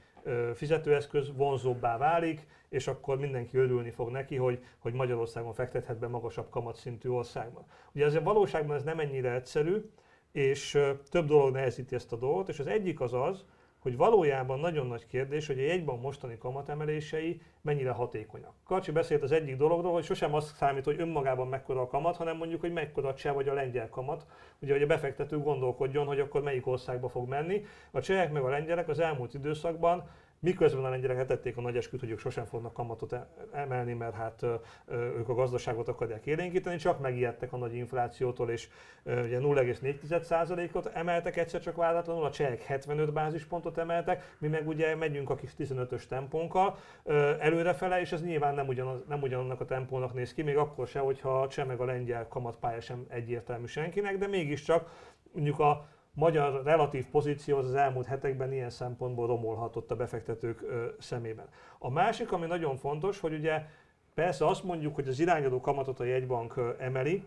fizetőeszköz 0.53 1.32
vonzóbbá 1.36 1.97
válik, 1.97 2.47
és 2.69 2.88
akkor 2.88 3.19
mindenki 3.19 3.58
örülni 3.58 3.89
fog 3.89 4.10
neki, 4.10 4.36
hogy, 4.36 4.63
hogy 4.77 4.93
Magyarországon 4.93 5.53
fektethet 5.53 5.99
be 5.99 6.08
magasabb 6.08 6.49
kamatszintű 6.49 7.10
országban. 7.10 7.65
Ugye 7.91 8.05
azért 8.05 8.23
valóságban 8.23 8.75
ez 8.75 8.84
nem 8.84 8.99
ennyire 8.99 9.34
egyszerű, 9.34 9.89
és 10.32 10.79
több 11.10 11.27
dolog 11.27 11.51
nehezíti 11.51 11.95
ezt 11.95 12.12
a 12.12 12.15
dolgot, 12.15 12.49
és 12.49 12.60
az 12.60 12.67
egyik 12.67 13.01
az 13.01 13.13
az, 13.13 13.45
hogy 13.80 13.98
valójában 13.98 14.60
nagyon 14.60 14.88
nagy 14.88 15.06
kérdés, 15.08 15.48
hogy 15.48 15.60
a 15.60 15.62
jegybank 15.62 16.02
mostani 16.02 16.38
kamatemelései 16.38 17.42
mennyire 17.62 17.92
hatékonyak. 17.92 18.54
Karcsi 18.65 18.92
beszélt 18.92 19.24
az 19.24 19.32
egyik 19.32 19.58
dologról, 19.58 19.94
hogy 19.94 20.04
sosem 20.04 20.34
azt 20.34 20.56
számít, 20.56 20.84
hogy 20.84 21.00
önmagában 21.00 21.48
mekkora 21.48 21.82
a 21.82 21.88
kamat, 21.88 22.15
hanem 22.15 22.38
mondjuk, 22.38 22.62
hogy 22.62 22.74
mekkora 22.74 23.08
a 23.08 23.13
cseh 23.13 23.34
vagy 23.34 23.48
a 23.48 23.54
lengyel 23.54 23.89
kamat. 23.89 24.26
Ugye, 24.60 24.74
hogy 24.74 24.82
a 24.82 24.88
befektető 24.88 25.38
gondolkodjon, 25.38 26.06
hogy 26.06 26.20
akkor 26.20 26.42
melyik 26.42 26.68
országba 26.68 27.10
fog 27.10 27.28
menni. 27.28 27.65
A 27.92 28.02
csehek 28.02 28.32
meg 28.32 28.44
a 28.44 28.50
lengyelek 28.50 28.88
az 28.88 29.00
elmúlt 29.00 29.34
időszakban 29.34 30.10
Miközben 30.41 30.86
a 30.86 30.89
lengyelek 30.89 31.25
tették 31.25 31.58
a 31.58 31.62
nagy 31.62 31.78
esküt, 31.78 31.99
hogy 31.99 32.10
ők 32.10 32.19
sosem 32.19 32.45
fognak 32.45 32.73
kamatot 32.73 33.13
e- 33.13 33.28
emelni, 33.52 33.93
mert 33.93 34.15
hát 34.15 34.45
ők 34.91 35.30
a 35.30 35.34
gazdaságot 35.34 35.88
akarják 35.88 36.25
élénkíteni, 36.25 36.78
csak 36.78 36.99
megijedtek 36.99 37.54
a 37.54 37.58
nagy 37.58 37.73
inflációtól, 37.73 38.49
és 38.49 38.69
ugye 39.04 39.39
0,4%-ot 39.39 40.86
emeltek 40.93 41.38
egyszer 41.38 41.62
csak 41.62 41.75
váratlanul, 41.75 42.23
a 42.23 42.32
csehek 42.32 42.62
75 42.62 43.13
bázispontot 43.13 43.78
emeltek, 43.78 44.36
mi 44.38 44.47
meg 44.47 44.67
ugye 44.67 44.95
megyünk 44.95 45.30
a 45.30 45.36
kis 45.36 45.52
15-ös 45.60 46.06
tempónkkal 46.06 46.78
előrefele, 47.39 47.99
és 47.99 48.12
ez 48.12 48.23
nyilván 48.23 48.54
nem, 48.54 48.67
ugyanaz, 48.67 48.99
nem 49.08 49.21
ugyanannak 49.21 49.62
a 49.62 49.65
tempónak 49.65 50.13
néz 50.13 50.34
ki, 50.34 50.41
még 50.41 50.58
akkor 50.58 50.88
se, 50.88 50.99
hogyha 50.99 51.41
a 51.41 51.47
cseh 51.47 51.65
meg 51.65 51.80
a 51.80 51.86
lengyel 51.86 52.28
kamatpálya 52.28 52.82
sem 52.82 53.06
egyértelmű 53.10 53.65
senkinek, 53.65 54.17
de 54.17 54.28
mégiscsak 54.28 54.89
mondjuk 55.32 55.60
a 55.60 55.88
magyar 56.13 56.63
relatív 56.63 57.06
pozíció 57.06 57.58
az, 57.58 57.65
az 57.65 57.74
elmúlt 57.74 58.06
hetekben 58.06 58.54
ilyen 58.54 58.69
szempontból 58.69 59.28
romolhatott 59.28 59.91
a 59.91 59.95
befektetők 59.95 60.63
szemében. 61.00 61.48
A 61.78 61.89
másik, 61.89 62.32
ami 62.32 62.45
nagyon 62.45 62.76
fontos, 62.76 63.19
hogy 63.19 63.34
ugye 63.34 63.65
persze 64.13 64.48
azt 64.48 64.63
mondjuk, 64.63 64.95
hogy 64.95 65.08
az 65.08 65.19
irányadó 65.19 65.62
kamatot 65.62 66.00
a 66.00 66.04
jegybank 66.04 66.76
emeli, 66.80 67.24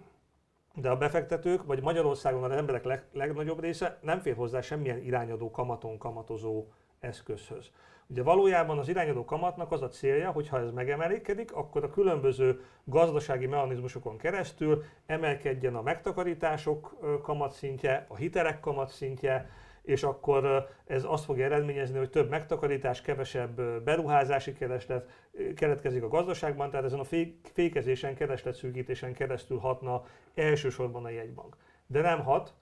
de 0.75 0.91
a 0.91 0.97
befektetők, 0.97 1.65
vagy 1.65 1.83
Magyarországon 1.83 2.45
az 2.45 2.51
emberek 2.51 2.85
leg, 2.85 3.05
legnagyobb 3.13 3.61
része 3.61 3.99
nem 4.01 4.21
fér 4.21 4.35
hozzá 4.35 4.61
semmilyen 4.61 5.05
irányadó 5.05 5.51
kamaton 5.51 5.99
kamatozó 5.99 6.65
eszközhöz. 7.03 7.71
Ugye 8.07 8.23
valójában 8.23 8.79
az 8.79 8.89
irányadó 8.89 9.25
kamatnak 9.25 9.73
az 9.73 9.83
a 9.83 9.89
célja, 9.89 10.31
hogy 10.31 10.49
ha 10.49 10.59
ez 10.59 10.71
megemelkedik, 10.71 11.53
akkor 11.53 11.85
a 11.85 11.91
különböző 11.91 12.65
gazdasági 12.85 13.47
mechanizmusokon 13.47 14.17
keresztül 14.17 14.85
emelkedjen 15.07 15.75
a 15.75 15.83
megtakarítások 15.83 16.97
kamatszintje, 17.23 18.07
a 18.09 18.17
hitelek 18.17 18.61
kamatszintje, 18.61 19.51
és 19.83 20.03
akkor 20.03 20.69
ez 20.87 21.05
azt 21.05 21.25
fogja 21.25 21.45
eredményezni, 21.45 21.99
hogy 21.99 22.11
több 22.11 22.31
megtakarítás, 22.31 23.01
kevesebb 23.01 23.83
beruházási 23.83 24.53
kereslet 24.53 25.11
keletkezik 25.55 26.03
a 26.03 26.09
gazdaságban, 26.09 26.71
tehát 26.71 26.85
ezen 26.85 26.99
a 26.99 27.31
fékezésen, 27.53 28.15
keresletszűkítésen 28.15 29.13
keresztül 29.13 29.59
hatna 29.59 30.05
elsősorban 30.35 31.05
a 31.05 31.11
jegybank. 31.11 31.57
De 31.87 32.01
nem 32.01 32.23
hat, 32.25 32.55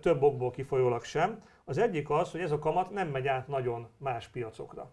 több 0.00 0.22
okból 0.22 0.50
kifolyólag 0.50 1.04
sem. 1.04 1.42
Az 1.64 1.78
egyik 1.78 2.10
az, 2.10 2.30
hogy 2.30 2.40
ez 2.40 2.50
a 2.50 2.58
kamat 2.58 2.90
nem 2.90 3.08
megy 3.08 3.26
át 3.26 3.48
nagyon 3.48 3.88
más 3.96 4.28
piacokra. 4.28 4.90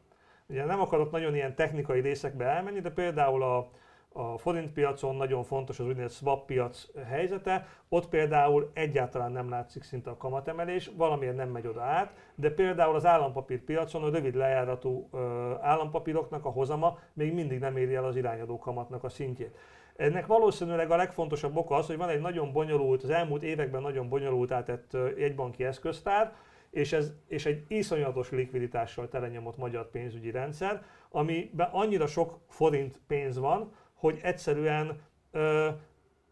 Ugye 0.47 0.65
nem 0.65 0.79
akarok 0.79 1.11
nagyon 1.11 1.35
ilyen 1.35 1.55
technikai 1.55 2.01
részekbe 2.01 2.45
elmenni, 2.45 2.79
de 2.79 2.91
például 2.91 3.43
a, 3.43 3.69
a 4.13 4.37
forint 4.37 4.71
piacon 4.71 5.15
nagyon 5.15 5.43
fontos 5.43 5.79
az 5.79 5.85
úgynevezett 5.85 6.17
swap 6.17 6.45
piac 6.45 6.87
helyzete, 7.07 7.67
ott 7.89 8.09
például 8.09 8.71
egyáltalán 8.73 9.31
nem 9.31 9.49
látszik 9.49 9.83
szinte 9.83 10.09
a 10.09 10.17
kamatemelés, 10.17 10.91
valamiért 10.95 11.35
nem 11.35 11.49
megy 11.49 11.67
oda 11.67 11.81
át, 11.81 12.13
de 12.35 12.51
például 12.51 12.95
az 12.95 13.05
állampapír 13.05 13.63
piacon 13.63 14.03
a 14.03 14.09
rövid 14.09 14.35
lejáratú 14.35 15.09
állampapíroknak 15.61 16.45
a 16.45 16.49
hozama 16.49 16.99
még 17.13 17.33
mindig 17.33 17.59
nem 17.59 17.77
éri 17.77 17.95
el 17.95 18.05
az 18.05 18.15
irányadó 18.15 18.59
kamatnak 18.59 19.03
a 19.03 19.09
szintjét. 19.09 19.57
Ennek 19.95 20.25
valószínűleg 20.25 20.91
a 20.91 20.95
legfontosabb 20.95 21.55
oka 21.57 21.75
az, 21.75 21.87
hogy 21.87 21.97
van 21.97 22.09
egy 22.09 22.21
nagyon 22.21 22.51
bonyolult, 22.51 23.03
az 23.03 23.09
elmúlt 23.09 23.43
években 23.43 23.81
nagyon 23.81 24.09
bonyolult 24.09 24.51
átett 24.51 24.97
jegybanki 25.17 25.63
eszköztár, 25.63 26.33
és, 26.71 26.93
ez, 26.93 27.13
és 27.27 27.45
egy 27.45 27.63
iszonyatos 27.67 28.29
likviditással 28.29 29.07
telenyomott 29.07 29.57
magyar 29.57 29.89
pénzügyi 29.89 30.31
rendszer, 30.31 30.83
amiben 31.09 31.69
annyira 31.71 32.07
sok 32.07 32.39
forint 32.47 32.99
pénz 33.07 33.37
van, 33.37 33.73
hogy 33.93 34.19
egyszerűen 34.21 35.01
ö, 35.31 35.69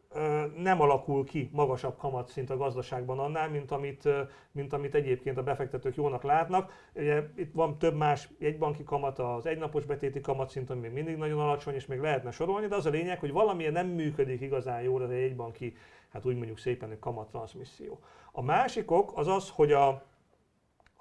ö, 0.10 0.46
nem 0.58 0.82
alakul 0.82 1.26
ki 1.26 1.50
magasabb 1.54 1.98
kamatszint 1.98 2.50
a 2.50 2.58
gazdaságban 2.58 3.20
annál, 3.20 3.50
mint 3.50 3.72
amit, 3.72 4.10
mint 4.52 4.74
amit 4.74 4.96
egyébként 4.96 5.38
a 5.38 5.44
befektetők 5.44 5.96
jónak 5.96 6.24
látnak. 6.24 6.72
Ugye, 6.94 7.24
itt 7.36 7.54
van 7.54 7.78
több 7.78 7.96
más 7.96 8.30
jegybanki 8.38 8.84
kamat, 8.84 9.20
az 9.20 9.46
egynapos 9.46 9.86
betéti 9.86 10.22
kamatszint, 10.22 10.70
ami 10.70 10.80
még 10.80 10.92
mindig 10.92 11.16
nagyon 11.16 11.40
alacsony, 11.40 11.74
és 11.74 11.86
még 11.86 12.00
lehetne 12.00 12.32
sorolni, 12.32 12.68
de 12.68 12.76
az 12.76 12.86
a 12.86 12.90
lényeg, 12.90 13.20
hogy 13.20 13.32
valamilyen 13.32 13.74
nem 13.74 13.88
működik 13.88 14.42
igazán 14.42 14.82
jól 14.82 15.02
az 15.02 15.10
egy 15.10 15.20
jegybanki, 15.20 15.76
hát 16.10 16.26
úgy 16.26 16.36
mondjuk 16.36 16.58
szépen, 16.58 16.90
hogy 16.90 17.00
kamattranszmisszió. 17.00 18.00
A 18.32 18.42
másik 18.42 18.92
ok 18.92 19.12
az 19.16 19.28
az, 19.28 19.50
hogy 19.50 19.72
a, 19.72 20.08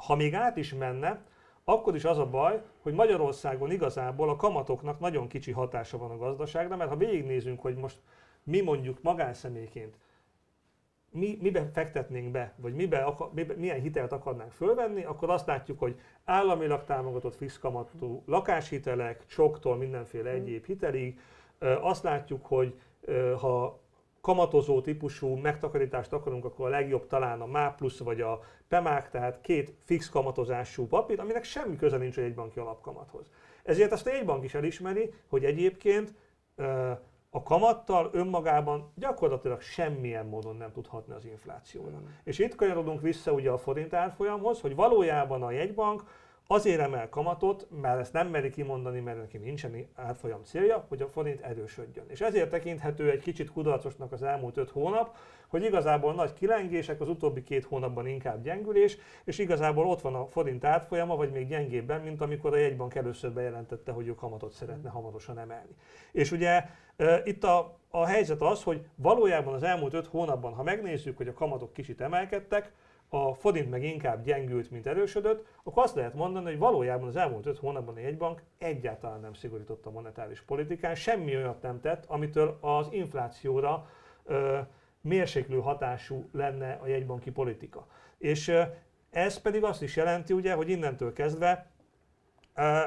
ha 0.06 0.16
még 0.16 0.34
át 0.34 0.56
is 0.56 0.74
menne, 0.74 1.20
akkor 1.64 1.94
is 1.94 2.04
az 2.04 2.18
a 2.18 2.26
baj, 2.26 2.62
hogy 2.82 2.92
Magyarországon 2.92 3.70
igazából 3.70 4.28
a 4.28 4.36
kamatoknak 4.36 5.00
nagyon 5.00 5.28
kicsi 5.28 5.52
hatása 5.52 5.98
van 5.98 6.10
a 6.10 6.16
gazdaságra, 6.16 6.76
mert 6.76 6.90
ha 6.90 6.96
végignézünk, 6.96 7.60
hogy 7.60 7.76
most 7.76 7.98
mi 8.42 8.60
mondjuk 8.60 9.02
magánszemélyként 9.02 9.94
mi, 11.10 11.38
miben 11.40 11.72
fektetnénk 11.72 12.30
be, 12.30 12.54
vagy 12.56 12.74
miben, 12.74 13.14
miben, 13.34 13.56
milyen 13.56 13.80
hitelt 13.80 14.12
akarnánk 14.12 14.52
fölvenni, 14.52 15.04
akkor 15.04 15.30
azt 15.30 15.46
látjuk, 15.46 15.78
hogy 15.78 16.00
államilag 16.24 16.84
támogatott 16.84 17.36
fix 17.36 17.58
kamatú 17.58 18.22
lakáshitelek, 18.26 19.24
soktól 19.26 19.76
mindenféle 19.76 20.30
egyéb 20.30 20.64
hitelig, 20.64 21.20
azt 21.80 22.02
látjuk, 22.02 22.46
hogy 22.46 22.80
ha 23.40 23.80
kamatozó 24.28 24.80
típusú 24.80 25.34
megtakarítást 25.34 26.12
akarunk, 26.12 26.44
akkor 26.44 26.66
a 26.66 26.70
legjobb 26.70 27.06
talán 27.06 27.40
a 27.40 27.46
MÁ 27.46 27.68
plusz 27.68 27.98
vagy 27.98 28.20
a 28.20 28.40
PEMÁK, 28.68 29.10
tehát 29.10 29.40
két 29.40 29.74
fix 29.84 30.08
kamatozású 30.08 30.86
papír, 30.86 31.20
aminek 31.20 31.44
semmi 31.44 31.76
köze 31.76 31.96
nincs 31.96 32.18
egy 32.18 32.34
banki 32.34 32.58
alapkamathoz. 32.58 33.30
Ezért 33.62 33.92
azt 33.92 34.06
egy 34.06 34.24
bank 34.24 34.44
is 34.44 34.54
elismeri, 34.54 35.10
hogy 35.28 35.44
egyébként 35.44 36.14
a 37.30 37.42
kamattal 37.42 38.10
önmagában 38.12 38.92
gyakorlatilag 38.94 39.60
semmilyen 39.60 40.26
módon 40.26 40.56
nem 40.56 40.72
tud 40.72 40.86
hatni 40.86 41.14
az 41.14 41.24
inflációra. 41.24 41.96
Mm. 41.96 42.06
És 42.24 42.38
itt 42.38 42.54
kanyarodunk 42.54 43.00
vissza 43.00 43.32
ugye 43.32 43.50
a 43.50 43.58
forint 43.58 43.94
árfolyamhoz, 43.94 44.60
hogy 44.60 44.74
valójában 44.74 45.42
a 45.42 45.50
jegybank 45.50 46.02
azért 46.50 46.80
emel 46.80 47.08
kamatot, 47.08 47.66
mert 47.80 48.00
ezt 48.00 48.12
nem 48.12 48.28
meri 48.28 48.50
kimondani, 48.50 49.00
mert 49.00 49.18
neki 49.18 49.38
nincsen 49.38 49.88
árfolyam 49.94 50.44
célja, 50.44 50.84
hogy 50.88 51.02
a 51.02 51.08
forint 51.08 51.40
erősödjön. 51.40 52.04
És 52.08 52.20
ezért 52.20 52.50
tekinthető 52.50 53.10
egy 53.10 53.20
kicsit 53.20 53.52
kudarcosnak 53.52 54.12
az 54.12 54.22
elmúlt 54.22 54.56
öt 54.56 54.70
hónap, 54.70 55.16
hogy 55.48 55.62
igazából 55.62 56.14
nagy 56.14 56.32
kilengések, 56.32 57.00
az 57.00 57.08
utóbbi 57.08 57.42
két 57.42 57.64
hónapban 57.64 58.06
inkább 58.06 58.42
gyengülés, 58.42 58.96
és 59.24 59.38
igazából 59.38 59.86
ott 59.86 60.00
van 60.00 60.14
a 60.14 60.26
forint 60.26 60.64
árfolyama, 60.64 61.16
vagy 61.16 61.30
még 61.30 61.48
gyengébben, 61.48 62.00
mint 62.00 62.20
amikor 62.20 62.52
a 62.52 62.58
jegybank 62.58 62.94
először 62.94 63.32
bejelentette, 63.32 63.92
hogy 63.92 64.06
ő 64.06 64.14
kamatot 64.14 64.52
szeretne 64.52 64.90
hamarosan 64.90 65.38
emelni. 65.38 65.76
És 66.12 66.32
ugye 66.32 66.64
itt 67.24 67.44
a, 67.44 67.78
a 67.90 68.06
helyzet 68.06 68.42
az, 68.42 68.62
hogy 68.62 68.86
valójában 68.94 69.54
az 69.54 69.62
elmúlt 69.62 69.94
öt 69.94 70.06
hónapban, 70.06 70.52
ha 70.52 70.62
megnézzük, 70.62 71.16
hogy 71.16 71.28
a 71.28 71.32
kamatok 71.32 71.72
kicsit 71.72 72.00
emelkedtek, 72.00 72.72
a 73.08 73.34
forint 73.34 73.70
meg 73.70 73.84
inkább 73.84 74.24
gyengült, 74.24 74.70
mint 74.70 74.86
erősödött, 74.86 75.46
akkor 75.62 75.82
azt 75.82 75.94
lehet 75.94 76.14
mondani, 76.14 76.44
hogy 76.44 76.58
valójában 76.58 77.08
az 77.08 77.16
elmúlt 77.16 77.46
öt 77.46 77.58
hónapban 77.58 77.96
a 77.96 78.00
jegybank 78.00 78.42
egyáltalán 78.58 79.20
nem 79.20 79.34
szigorította 79.34 79.88
a 79.88 79.92
monetáris 79.92 80.40
politikán, 80.40 80.94
semmi 80.94 81.36
olyat 81.36 81.62
nem 81.62 81.80
tett, 81.80 82.04
amitől 82.06 82.58
az 82.60 82.88
inflációra 82.90 83.90
ö, 84.24 84.58
mérséklő 85.00 85.60
hatású 85.60 86.28
lenne 86.32 86.78
a 86.82 86.86
jegybanki 86.86 87.30
politika. 87.30 87.86
És 88.18 88.48
ö, 88.48 88.62
ez 89.10 89.40
pedig 89.40 89.64
azt 89.64 89.82
is 89.82 89.96
jelenti, 89.96 90.32
ugye, 90.32 90.54
hogy 90.54 90.68
innentől 90.68 91.12
kezdve 91.12 91.70
ö, 92.54 92.80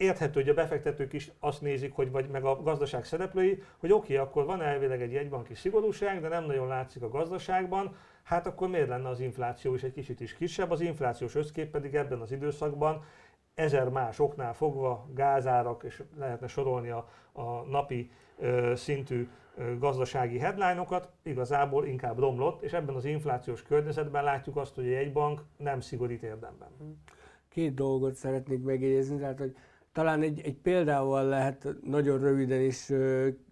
érthető, 0.00 0.40
hogy 0.40 0.48
a 0.48 0.54
befektetők 0.54 1.12
is 1.12 1.30
azt 1.40 1.60
nézik, 1.60 1.92
hogy 1.92 2.10
vagy 2.10 2.28
meg 2.28 2.44
a 2.44 2.62
gazdaság 2.62 3.04
szereplői, 3.04 3.62
hogy 3.78 3.92
oké, 3.92 4.14
okay, 4.14 4.26
akkor 4.26 4.44
van 4.44 4.62
elvileg 4.62 5.02
egy 5.02 5.12
jegybanki 5.12 5.54
szigorúság, 5.54 6.20
de 6.20 6.28
nem 6.28 6.44
nagyon 6.44 6.66
látszik 6.66 7.02
a 7.02 7.08
gazdaságban, 7.08 7.96
hát 8.22 8.46
akkor 8.46 8.68
miért 8.68 8.88
lenne 8.88 9.08
az 9.08 9.20
infláció 9.20 9.74
is 9.74 9.82
egy 9.82 9.92
kicsit 9.92 10.20
is 10.20 10.34
kisebb? 10.34 10.70
Az 10.70 10.80
inflációs 10.80 11.34
összkép 11.34 11.70
pedig 11.70 11.94
ebben 11.94 12.20
az 12.20 12.32
időszakban 12.32 13.04
ezer 13.54 13.88
más 13.88 14.18
oknál 14.18 14.54
fogva, 14.54 15.08
gázárak, 15.14 15.82
és 15.82 16.02
lehetne 16.18 16.46
sorolni 16.46 16.88
a, 16.88 17.08
a 17.32 17.42
napi 17.70 18.10
ö, 18.38 18.72
szintű 18.76 19.28
ö, 19.56 19.78
gazdasági 19.78 20.38
headline-okat, 20.38 21.08
igazából 21.22 21.86
inkább 21.86 22.18
romlott, 22.18 22.62
és 22.62 22.72
ebben 22.72 22.94
az 22.94 23.04
inflációs 23.04 23.62
környezetben 23.62 24.24
látjuk 24.24 24.56
azt, 24.56 24.74
hogy 24.74 24.88
egy 24.88 25.12
bank 25.12 25.42
nem 25.56 25.80
szigorít 25.80 26.22
érdemben. 26.22 26.68
Két 27.48 27.74
dolgot 27.74 28.14
szeretnék 28.14 28.62
megjegyezni, 28.62 29.18
tehát 29.18 29.38
hogy 29.38 29.56
talán 29.92 30.22
egy, 30.22 30.40
egy 30.44 30.56
példával 30.56 31.24
lehet 31.24 31.68
nagyon 31.82 32.18
röviden 32.18 32.60
is 32.60 32.92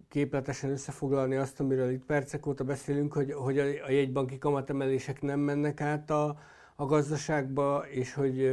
képletesen 0.09 0.69
összefoglalni 0.69 1.35
azt, 1.35 1.59
amiről 1.59 1.89
itt 1.89 2.05
percek 2.05 2.45
óta 2.45 2.63
beszélünk, 2.63 3.13
hogy, 3.13 3.33
hogy 3.33 3.59
a, 3.59 3.91
jegybanki 3.91 4.37
kamatemelések 4.37 5.21
nem 5.21 5.39
mennek 5.39 5.81
át 5.81 6.09
a, 6.09 6.37
a 6.75 6.85
gazdaságba, 6.85 7.85
és 7.89 8.13
hogy 8.13 8.51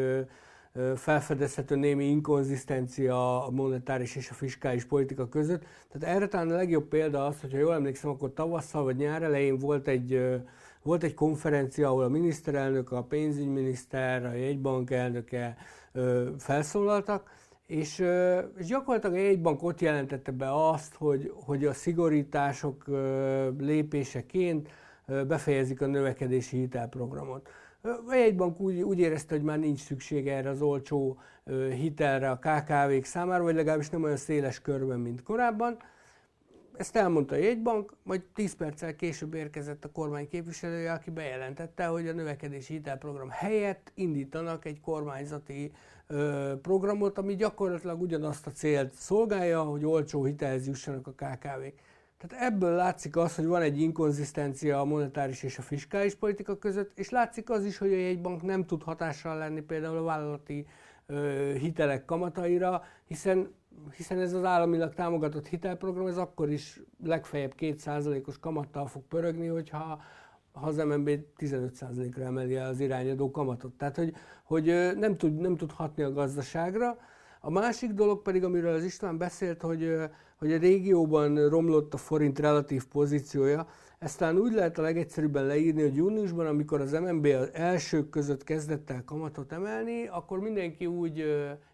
felfedezhető 0.94 1.76
némi 1.76 2.04
inkonzisztencia 2.04 3.46
a 3.46 3.50
monetáris 3.50 4.16
és 4.16 4.30
a 4.30 4.34
fiskális 4.34 4.84
politika 4.84 5.28
között. 5.28 5.64
Tehát 5.92 6.16
erre 6.16 6.28
talán 6.28 6.50
a 6.50 6.56
legjobb 6.56 6.88
példa 6.88 7.26
az, 7.26 7.40
hogyha 7.40 7.58
jól 7.58 7.74
emlékszem, 7.74 8.10
akkor 8.10 8.32
tavasszal 8.32 8.84
vagy 8.84 8.96
nyár 8.96 9.22
elején 9.22 9.58
volt 9.58 9.88
egy, 9.88 10.40
volt 10.82 11.02
egy 11.02 11.14
konferencia, 11.14 11.88
ahol 11.88 12.04
a 12.04 12.08
miniszterelnök, 12.08 12.92
a 12.92 13.02
pénzügyminiszter, 13.02 14.24
a 14.24 14.32
jegybank 14.32 14.90
elnöke 14.90 15.56
felszólaltak, 16.38 17.30
és, 17.66 17.98
és 18.58 18.66
gyakorlatilag 18.66 19.16
a 19.16 19.20
jegybank 19.20 19.62
ott 19.62 19.80
jelentette 19.80 20.32
be 20.32 20.68
azt, 20.68 20.94
hogy, 20.94 21.32
hogy 21.34 21.64
a 21.64 21.72
szigorítások 21.72 22.84
lépéseként 23.58 24.68
befejezik 25.06 25.80
a 25.80 25.86
növekedési 25.86 26.56
hitelprogramot. 26.56 27.48
A 27.82 28.14
jegybank 28.14 28.60
úgy, 28.60 28.80
úgy 28.80 28.98
érezte, 28.98 29.34
hogy 29.34 29.44
már 29.44 29.58
nincs 29.58 29.80
szüksége 29.80 30.36
erre 30.36 30.48
az 30.48 30.62
olcsó 30.62 31.18
hitelre 31.70 32.30
a 32.30 32.38
KKV-k 32.38 33.04
számára, 33.04 33.42
vagy 33.42 33.54
legalábbis 33.54 33.90
nem 33.90 34.02
olyan 34.02 34.16
széles 34.16 34.60
körben, 34.60 35.00
mint 35.00 35.22
korábban. 35.22 35.76
Ezt 36.78 36.96
elmondta 36.96 37.34
a 37.34 37.38
jegybank, 37.38 37.92
majd 38.02 38.22
10 38.34 38.54
perccel 38.54 38.96
később 38.96 39.34
érkezett 39.34 39.84
a 39.84 39.90
kormány 39.92 40.28
képviselője, 40.28 40.92
aki 40.92 41.10
bejelentette, 41.10 41.86
hogy 41.86 42.08
a 42.08 42.12
növekedési 42.12 42.72
hitelprogram 42.72 43.28
helyett 43.30 43.92
indítanak 43.94 44.64
egy 44.64 44.80
kormányzati 44.80 45.72
programot, 46.62 47.18
ami 47.18 47.34
gyakorlatilag 47.34 48.00
ugyanazt 48.00 48.46
a 48.46 48.50
célt 48.50 48.92
szolgálja, 48.92 49.62
hogy 49.62 49.84
olcsó 49.84 50.24
hitelhez 50.24 50.66
jussanak 50.66 51.06
a 51.06 51.10
KKV-k. 51.10 51.80
Tehát 52.18 52.52
ebből 52.52 52.74
látszik 52.74 53.16
az, 53.16 53.34
hogy 53.34 53.46
van 53.46 53.62
egy 53.62 53.80
inkonzisztencia 53.80 54.80
a 54.80 54.84
monetáris 54.84 55.42
és 55.42 55.58
a 55.58 55.62
fiskális 55.62 56.14
politika 56.14 56.58
között, 56.58 56.98
és 56.98 57.10
látszik 57.10 57.50
az 57.50 57.64
is, 57.64 57.78
hogy 57.78 57.92
a 57.92 57.96
jegybank 57.96 58.42
nem 58.42 58.64
tud 58.66 58.82
hatással 58.82 59.38
lenni 59.38 59.60
például 59.60 59.96
a 59.96 60.02
vállalati 60.02 60.66
ö, 61.06 61.52
hitelek 61.58 62.04
kamataira, 62.04 62.84
hiszen 63.04 63.54
hiszen 63.96 64.18
ez 64.18 64.32
az 64.32 64.44
államilag 64.44 64.94
támogatott 64.94 65.46
hitelprogram, 65.46 66.06
ez 66.06 66.16
akkor 66.16 66.50
is 66.50 66.80
legfeljebb 67.04 67.54
2%-os 67.58 68.38
kamattal 68.38 68.86
fog 68.86 69.02
pörögni, 69.02 69.46
hogyha 69.46 70.00
ha 70.52 70.66
az 70.66 70.76
MNB 70.76 71.10
15%-ra 71.38 72.24
emeli 72.24 72.56
el 72.56 72.68
az 72.68 72.80
irányadó 72.80 73.30
kamatot. 73.30 73.72
Tehát, 73.72 73.96
hogy, 73.96 74.14
hogy 74.44 74.64
nem, 74.96 75.16
tud, 75.16 75.36
nem 75.36 75.56
tud 75.56 75.72
hatni 75.72 76.02
a 76.02 76.12
gazdaságra. 76.12 76.98
A 77.40 77.50
másik 77.50 77.92
dolog 77.92 78.22
pedig, 78.22 78.44
amiről 78.44 78.74
az 78.74 78.84
István 78.84 79.18
beszélt, 79.18 79.62
hogy, 79.62 79.94
hogy 80.38 80.52
a 80.52 80.58
régióban 80.58 81.48
romlott 81.48 81.94
a 81.94 81.96
forint 81.96 82.38
relatív 82.38 82.84
pozíciója. 82.86 83.66
Ezt 84.06 84.18
talán 84.18 84.38
úgy 84.38 84.52
lehet 84.52 84.78
a 84.78 84.82
legegyszerűbben 84.82 85.46
leírni, 85.46 85.82
hogy 85.82 85.96
júniusban, 85.96 86.46
amikor 86.46 86.80
az 86.80 86.92
MNB 86.92 87.24
az 87.24 87.50
elsők 87.52 88.08
között 88.08 88.44
kezdett 88.44 88.90
el 88.90 89.04
kamatot 89.04 89.52
emelni, 89.52 90.06
akkor 90.06 90.40
mindenki 90.40 90.86
úgy 90.86 91.24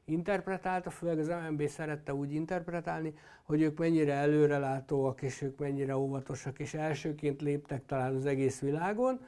interpretálta, 0.04 0.90
főleg 0.90 1.18
az 1.18 1.28
MNB 1.28 1.66
szerette 1.68 2.14
úgy 2.14 2.32
interpretálni, 2.32 3.14
hogy 3.42 3.62
ők 3.62 3.78
mennyire 3.78 4.12
előrelátóak, 4.12 5.22
és 5.22 5.42
ők 5.42 5.58
mennyire 5.58 5.96
óvatosak, 5.96 6.58
és 6.58 6.74
elsőként 6.74 7.42
léptek 7.42 7.86
talán 7.86 8.14
az 8.14 8.26
egész 8.26 8.60
világon. 8.60 9.20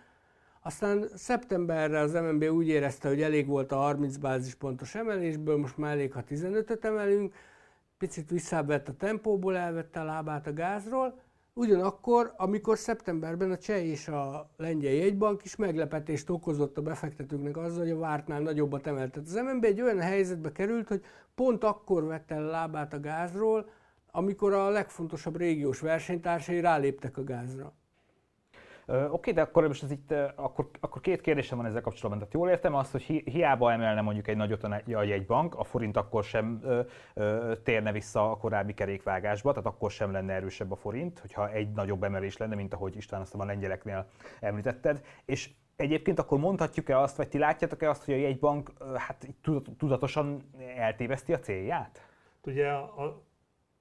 Aztán 0.60 1.08
szeptemberre 1.14 1.98
az 1.98 2.12
MNB 2.12 2.44
úgy 2.44 2.68
érezte, 2.68 3.08
hogy 3.08 3.22
elég 3.22 3.46
volt 3.46 3.72
a 3.72 3.76
30 3.76 4.16
bázispontos 4.16 4.94
emelésből, 4.94 5.56
most 5.56 5.76
már 5.76 5.92
elég, 5.92 6.12
ha 6.12 6.22
15-öt 6.28 6.84
emelünk, 6.84 7.34
picit 7.98 8.30
visszavett 8.30 8.88
a 8.88 8.96
tempóból, 8.96 9.56
elvette 9.56 10.00
a 10.00 10.04
lábát 10.04 10.46
a 10.46 10.52
gázról, 10.52 11.22
Ugyanakkor, 11.56 12.34
amikor 12.36 12.78
szeptemberben 12.78 13.50
a 13.50 13.56
cseh 13.56 13.84
és 13.84 14.08
a 14.08 14.50
lengyel 14.56 14.92
jegybank 14.92 15.44
is 15.44 15.56
meglepetést 15.56 16.30
okozott 16.30 16.78
a 16.78 16.82
befektetőknek 16.82 17.56
azzal, 17.56 17.78
hogy 17.78 17.90
a 17.90 17.98
vártnál 17.98 18.40
nagyobbat 18.40 18.86
emeltet. 18.86 19.26
Az 19.26 19.34
MNB 19.34 19.64
egy 19.64 19.80
olyan 19.80 20.00
helyzetbe 20.00 20.52
került, 20.52 20.88
hogy 20.88 21.04
pont 21.34 21.64
akkor 21.64 22.04
vette 22.04 22.34
el 22.34 22.42
lábát 22.42 22.92
a 22.92 23.00
gázról, 23.00 23.68
amikor 24.10 24.52
a 24.52 24.68
legfontosabb 24.68 25.36
régiós 25.36 25.80
versenytársai 25.80 26.60
ráléptek 26.60 27.16
a 27.16 27.24
gázra. 27.24 27.72
Oké, 28.86 29.04
okay, 29.10 29.32
de 29.32 29.42
akkor 29.42 29.66
most 29.66 29.82
ez 29.82 29.90
itt, 29.90 30.14
akkor, 30.34 30.70
akkor 30.80 31.00
két 31.00 31.20
kérdésem 31.20 31.58
van 31.58 31.66
ezzel 31.66 31.80
kapcsolatban. 31.80 32.18
Tehát 32.18 32.34
jól 32.34 32.48
értem 32.48 32.74
azt, 32.74 32.92
hogy 32.92 33.02
hi, 33.02 33.22
hiába 33.24 33.72
emelne 33.72 34.00
mondjuk 34.00 34.28
egy 34.28 34.36
nagyot 34.36 34.64
a 34.64 35.02
jegybank, 35.02 35.54
a 35.54 35.64
forint 35.64 35.96
akkor 35.96 36.24
sem 36.24 36.60
ö, 36.62 36.80
ö, 37.14 37.52
térne 37.62 37.92
vissza 37.92 38.30
a 38.30 38.36
korábbi 38.36 38.74
kerékvágásba, 38.74 39.50
tehát 39.50 39.66
akkor 39.66 39.90
sem 39.90 40.12
lenne 40.12 40.32
erősebb 40.32 40.72
a 40.72 40.76
forint, 40.76 41.18
hogyha 41.18 41.50
egy 41.50 41.72
nagyobb 41.72 42.02
emelés 42.02 42.36
lenne, 42.36 42.54
mint 42.54 42.74
ahogy 42.74 42.96
István 42.96 43.20
azt 43.20 43.34
a 43.34 43.44
lengyeleknél 43.44 44.06
említetted. 44.40 45.04
És 45.24 45.50
Egyébként 45.76 46.18
akkor 46.18 46.38
mondhatjuk-e 46.38 46.98
azt, 46.98 47.16
vagy 47.16 47.28
ti 47.28 47.38
látjátok-e 47.38 47.90
azt, 47.90 48.04
hogy 48.04 48.14
a 48.14 48.16
jegybank 48.16 48.72
hát 48.94 49.28
tudatosan 49.78 50.42
eltéveszti 50.76 51.32
a 51.32 51.38
célját? 51.38 52.06
Ugye 52.42 52.68
a, 52.70 53.22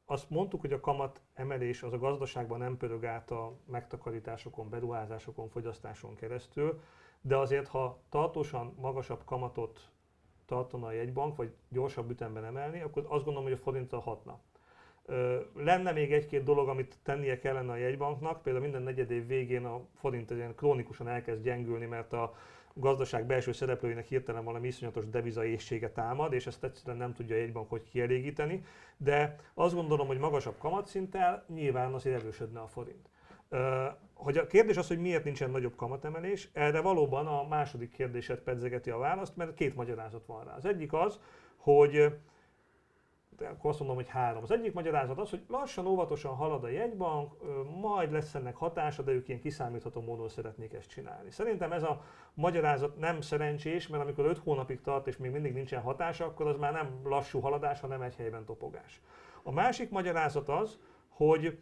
azt 0.05 0.29
mondtuk, 0.29 0.61
hogy 0.61 0.73
a 0.73 0.79
kamat 0.79 1.21
emelés 1.33 1.83
az 1.83 1.93
a 1.93 1.97
gazdaságban 1.97 2.59
nem 2.59 2.77
pörög 2.77 3.05
át 3.05 3.31
a 3.31 3.53
megtakarításokon, 3.65 4.69
beruházásokon, 4.69 5.49
fogyasztáson 5.49 6.15
keresztül, 6.15 6.81
de 7.21 7.37
azért, 7.37 7.67
ha 7.67 7.99
tartósan 8.09 8.73
magasabb 8.79 9.21
kamatot 9.25 9.91
tartana 10.45 10.87
a 10.87 10.91
jegybank, 10.91 11.35
vagy 11.35 11.53
gyorsabb 11.69 12.09
ütemben 12.09 12.45
emelni, 12.45 12.81
akkor 12.81 13.05
azt 13.07 13.23
gondolom, 13.23 13.43
hogy 13.43 13.57
a 13.57 13.63
forintra 13.63 13.99
hatna. 13.99 14.39
Lenne 15.55 15.91
még 15.91 16.13
egy-két 16.13 16.43
dolog, 16.43 16.67
amit 16.67 16.97
tennie 17.03 17.39
kellene 17.39 17.71
a 17.71 17.75
jegybanknak, 17.75 18.41
például 18.41 18.63
minden 18.63 18.81
negyed 18.81 19.11
év 19.11 19.27
végén 19.27 19.65
a 19.65 19.81
forint 19.95 20.31
ilyen 20.31 20.55
krónikusan 20.55 21.07
elkezd 21.07 21.43
gyengülni, 21.43 21.85
mert 21.85 22.13
a 22.13 22.35
gazdaság 22.73 23.25
belső 23.25 23.51
szereplőinek 23.51 24.07
hirtelen 24.07 24.43
valami 24.43 24.67
iszonyatos 24.67 25.09
devizaészsége 25.09 25.89
támad, 25.89 26.33
és 26.33 26.47
ezt 26.47 26.63
egyszerűen 26.63 26.97
nem 26.97 27.13
tudja 27.13 27.35
egy 27.35 27.51
bank 27.51 27.69
hogy 27.69 27.83
kielégíteni, 27.83 28.65
de 28.97 29.35
azt 29.53 29.73
gondolom, 29.73 30.07
hogy 30.07 30.17
magasabb 30.17 30.57
kamatszinttel 30.57 31.45
nyilván 31.47 31.93
azért 31.93 32.21
erősödne 32.21 32.59
a 32.59 32.67
forint. 32.67 33.09
Hogy 34.13 34.37
a 34.37 34.47
kérdés 34.47 34.77
az, 34.77 34.87
hogy 34.87 34.99
miért 34.99 35.23
nincsen 35.23 35.51
nagyobb 35.51 35.75
kamatemelés, 35.75 36.49
erre 36.53 36.81
valóban 36.81 37.27
a 37.27 37.47
második 37.47 37.91
kérdéset 37.91 38.39
pedzegeti 38.39 38.89
a 38.89 38.97
választ, 38.97 39.35
mert 39.35 39.53
két 39.53 39.75
magyarázat 39.75 40.25
van 40.25 40.43
rá. 40.43 40.55
Az 40.55 40.65
egyik 40.65 40.93
az, 40.93 41.19
hogy 41.57 42.13
akkor 43.41 43.69
azt 43.69 43.79
mondom, 43.79 43.97
hogy 43.97 44.09
három. 44.09 44.43
Az 44.43 44.51
egyik 44.51 44.73
magyarázat 44.73 45.19
az, 45.19 45.29
hogy 45.29 45.43
lassan, 45.47 45.87
óvatosan 45.87 46.35
halad 46.35 46.63
a 46.63 46.69
jegybank, 46.69 47.33
majd 47.81 48.11
lesz 48.11 48.35
ennek 48.35 48.55
hatása, 48.55 49.03
de 49.03 49.11
ők 49.11 49.27
ilyen 49.27 49.39
kiszámítható 49.39 50.01
módon 50.01 50.29
szeretnék 50.29 50.73
ezt 50.73 50.89
csinálni. 50.89 51.31
Szerintem 51.31 51.71
ez 51.71 51.83
a 51.83 52.03
magyarázat 52.33 52.97
nem 52.97 53.21
szerencsés, 53.21 53.87
mert 53.87 54.03
amikor 54.03 54.25
5 54.25 54.37
hónapig 54.37 54.81
tart 54.81 55.07
és 55.07 55.17
még 55.17 55.31
mindig 55.31 55.53
nincsen 55.53 55.81
hatása, 55.81 56.25
akkor 56.25 56.47
az 56.47 56.57
már 56.57 56.71
nem 56.71 56.99
lassú 57.03 57.39
haladás, 57.39 57.79
hanem 57.79 58.01
egy 58.01 58.15
helyben 58.15 58.45
topogás. 58.45 59.01
A 59.43 59.51
másik 59.51 59.89
magyarázat 59.89 60.49
az, 60.49 60.79
hogy 61.09 61.59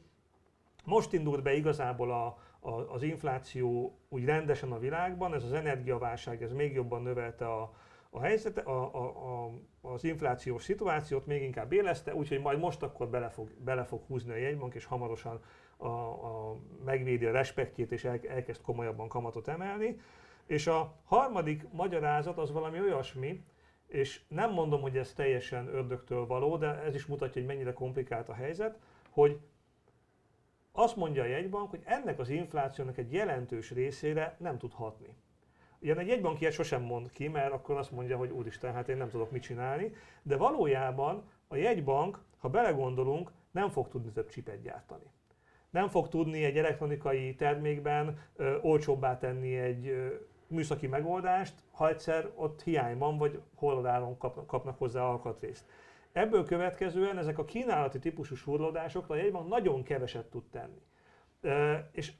most 0.85 1.13
indult 1.13 1.43
be 1.43 1.53
igazából 1.53 2.11
a, 2.11 2.37
a, 2.59 2.93
az 2.93 3.03
infláció 3.03 3.97
úgy 4.09 4.25
rendesen 4.25 4.71
a 4.71 4.79
világban, 4.79 5.33
ez 5.33 5.43
az 5.43 5.53
energiaválság, 5.53 6.43
ez 6.43 6.53
még 6.53 6.73
jobban 6.73 7.01
növelte 7.01 7.45
a, 7.45 7.73
a 8.09 8.21
helyzet, 8.21 8.57
a, 8.57 8.95
a, 8.95 9.03
a, 9.03 9.51
az 9.81 10.03
inflációs 10.03 10.63
szituációt 10.63 11.25
még 11.25 11.41
inkább 11.41 11.71
éleszte, 11.71 12.15
úgyhogy 12.15 12.41
majd 12.41 12.59
most 12.59 12.83
akkor 12.83 13.07
bele 13.07 13.29
fog, 13.29 13.49
bele 13.63 13.83
fog 13.83 14.01
húzni 14.07 14.31
a 14.31 14.35
jegybank, 14.35 14.73
és 14.73 14.85
hamarosan 14.85 15.41
a, 15.77 15.87
a, 15.87 16.57
megvédi 16.85 17.25
a 17.25 17.31
respektjét, 17.31 17.91
és 17.91 18.03
el, 18.03 18.19
elkezd 18.29 18.61
komolyabban 18.61 19.07
kamatot 19.07 19.47
emelni. 19.47 19.99
És 20.45 20.67
a 20.67 20.95
harmadik 21.03 21.71
magyarázat 21.71 22.37
az 22.37 22.51
valami 22.51 22.79
olyasmi, 22.79 23.43
és 23.87 24.21
nem 24.27 24.51
mondom, 24.51 24.81
hogy 24.81 24.97
ez 24.97 25.13
teljesen 25.13 25.67
ördögtől 25.67 26.25
való, 26.25 26.57
de 26.57 26.67
ez 26.67 26.95
is 26.95 27.05
mutatja, 27.05 27.41
hogy 27.41 27.49
mennyire 27.49 27.73
komplikált 27.73 28.29
a 28.29 28.33
helyzet, 28.33 28.79
hogy 29.09 29.39
azt 30.71 30.95
mondja 30.95 31.23
a 31.23 31.27
jegybank, 31.27 31.69
hogy 31.69 31.81
ennek 31.83 32.19
az 32.19 32.29
inflációnak 32.29 32.97
egy 32.97 33.13
jelentős 33.13 33.71
részére 33.71 34.35
nem 34.39 34.57
tud 34.57 34.73
hatni. 34.73 35.15
Ilyen 35.83 35.99
egy 35.99 36.07
jegybank 36.07 36.41
ilyet 36.41 36.53
sosem 36.53 36.81
mond 36.81 37.11
ki, 37.11 37.27
mert 37.27 37.53
akkor 37.53 37.77
azt 37.77 37.91
mondja, 37.91 38.17
hogy 38.17 38.31
úristen, 38.31 38.73
hát 38.73 38.89
én 38.89 38.97
nem 38.97 39.09
tudok 39.09 39.31
mit 39.31 39.41
csinálni, 39.41 39.93
de 40.23 40.37
valójában 40.37 41.23
a 41.47 41.55
jegybank, 41.55 42.19
ha 42.37 42.49
belegondolunk, 42.49 43.31
nem 43.51 43.69
fog 43.69 43.87
tudni 43.87 44.11
több 44.11 44.29
csipet 44.29 44.61
gyártani. 44.61 45.05
Nem 45.69 45.87
fog 45.87 46.09
tudni 46.09 46.43
egy 46.43 46.57
elektronikai 46.57 47.35
termékben 47.35 48.19
ö, 48.35 48.59
olcsóbbá 48.61 49.17
tenni 49.17 49.57
egy 49.57 49.87
ö, 49.87 50.07
műszaki 50.47 50.87
megoldást, 50.87 51.53
ha 51.71 51.89
egyszer 51.89 52.31
ott 52.35 52.63
hiány 52.63 52.97
van, 52.97 53.17
vagy 53.17 53.41
hol 53.55 54.15
kap, 54.17 54.45
kapnak 54.45 54.77
hozzá 54.77 55.01
alkatrészt. 55.01 55.65
Ebből 56.11 56.45
következően 56.45 57.17
ezek 57.17 57.37
a 57.37 57.45
kínálati 57.45 57.99
típusú 57.99 58.35
surlódásokra 58.35 59.13
a 59.13 59.17
jegybank 59.17 59.49
nagyon 59.49 59.83
keveset 59.83 60.25
tud 60.25 60.43
tenni. 60.51 60.81
E, 61.41 61.89
és 61.91 62.11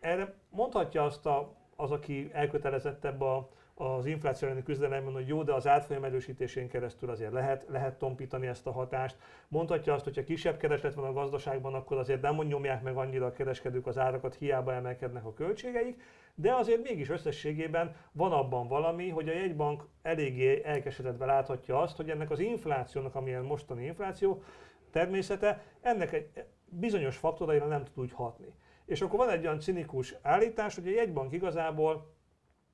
erre 0.00 0.34
mondhatja 0.50 1.04
azt 1.04 1.26
a 1.26 1.55
az, 1.76 1.90
aki 1.90 2.30
elkötelezettebb 2.32 3.20
a, 3.20 3.48
az 3.74 4.06
infláció 4.06 4.48
elleni 4.48 4.62
küzdelemben, 4.62 5.12
hogy 5.12 5.28
jó, 5.28 5.42
de 5.42 5.52
az 5.52 5.66
árfolyam 5.66 6.04
erősítésén 6.04 6.68
keresztül 6.68 7.10
azért 7.10 7.32
lehet, 7.32 7.64
lehet 7.68 7.98
tompítani 7.98 8.46
ezt 8.46 8.66
a 8.66 8.72
hatást. 8.72 9.16
Mondhatja 9.48 9.94
azt, 9.94 10.04
hogy 10.04 10.16
ha 10.16 10.22
kisebb 10.22 10.56
kereslet 10.56 10.94
van 10.94 11.04
a 11.04 11.12
gazdaságban, 11.12 11.74
akkor 11.74 11.96
azért 11.96 12.20
nem 12.20 12.36
nyomják 12.36 12.82
meg 12.82 12.96
annyira 12.96 13.26
a 13.26 13.32
kereskedők 13.32 13.86
az 13.86 13.98
árakat, 13.98 14.34
hiába 14.34 14.72
emelkednek 14.72 15.24
a 15.24 15.32
költségeik, 15.32 16.02
de 16.34 16.54
azért 16.54 16.82
mégis 16.82 17.08
összességében 17.10 17.96
van 18.12 18.32
abban 18.32 18.68
valami, 18.68 19.08
hogy 19.08 19.28
a 19.28 19.32
jegybank 19.32 19.86
eléggé 20.02 20.62
elkeseredve 20.64 21.24
láthatja 21.24 21.80
azt, 21.80 21.96
hogy 21.96 22.10
ennek 22.10 22.30
az 22.30 22.38
inflációnak, 22.38 23.14
amilyen 23.14 23.44
mostani 23.44 23.84
infláció 23.84 24.42
természete, 24.90 25.62
ennek 25.80 26.12
egy 26.12 26.44
bizonyos 26.64 27.16
faktoraira 27.16 27.66
nem 27.66 27.84
tud 27.84 28.04
úgy 28.04 28.12
hatni. 28.12 28.52
És 28.86 29.00
akkor 29.00 29.18
van 29.18 29.28
egy 29.28 29.44
olyan 29.44 29.60
cinikus 29.60 30.14
állítás, 30.22 30.74
hogy 30.74 30.86
a 30.86 30.90
jegybank 30.90 31.32
igazából 31.32 32.14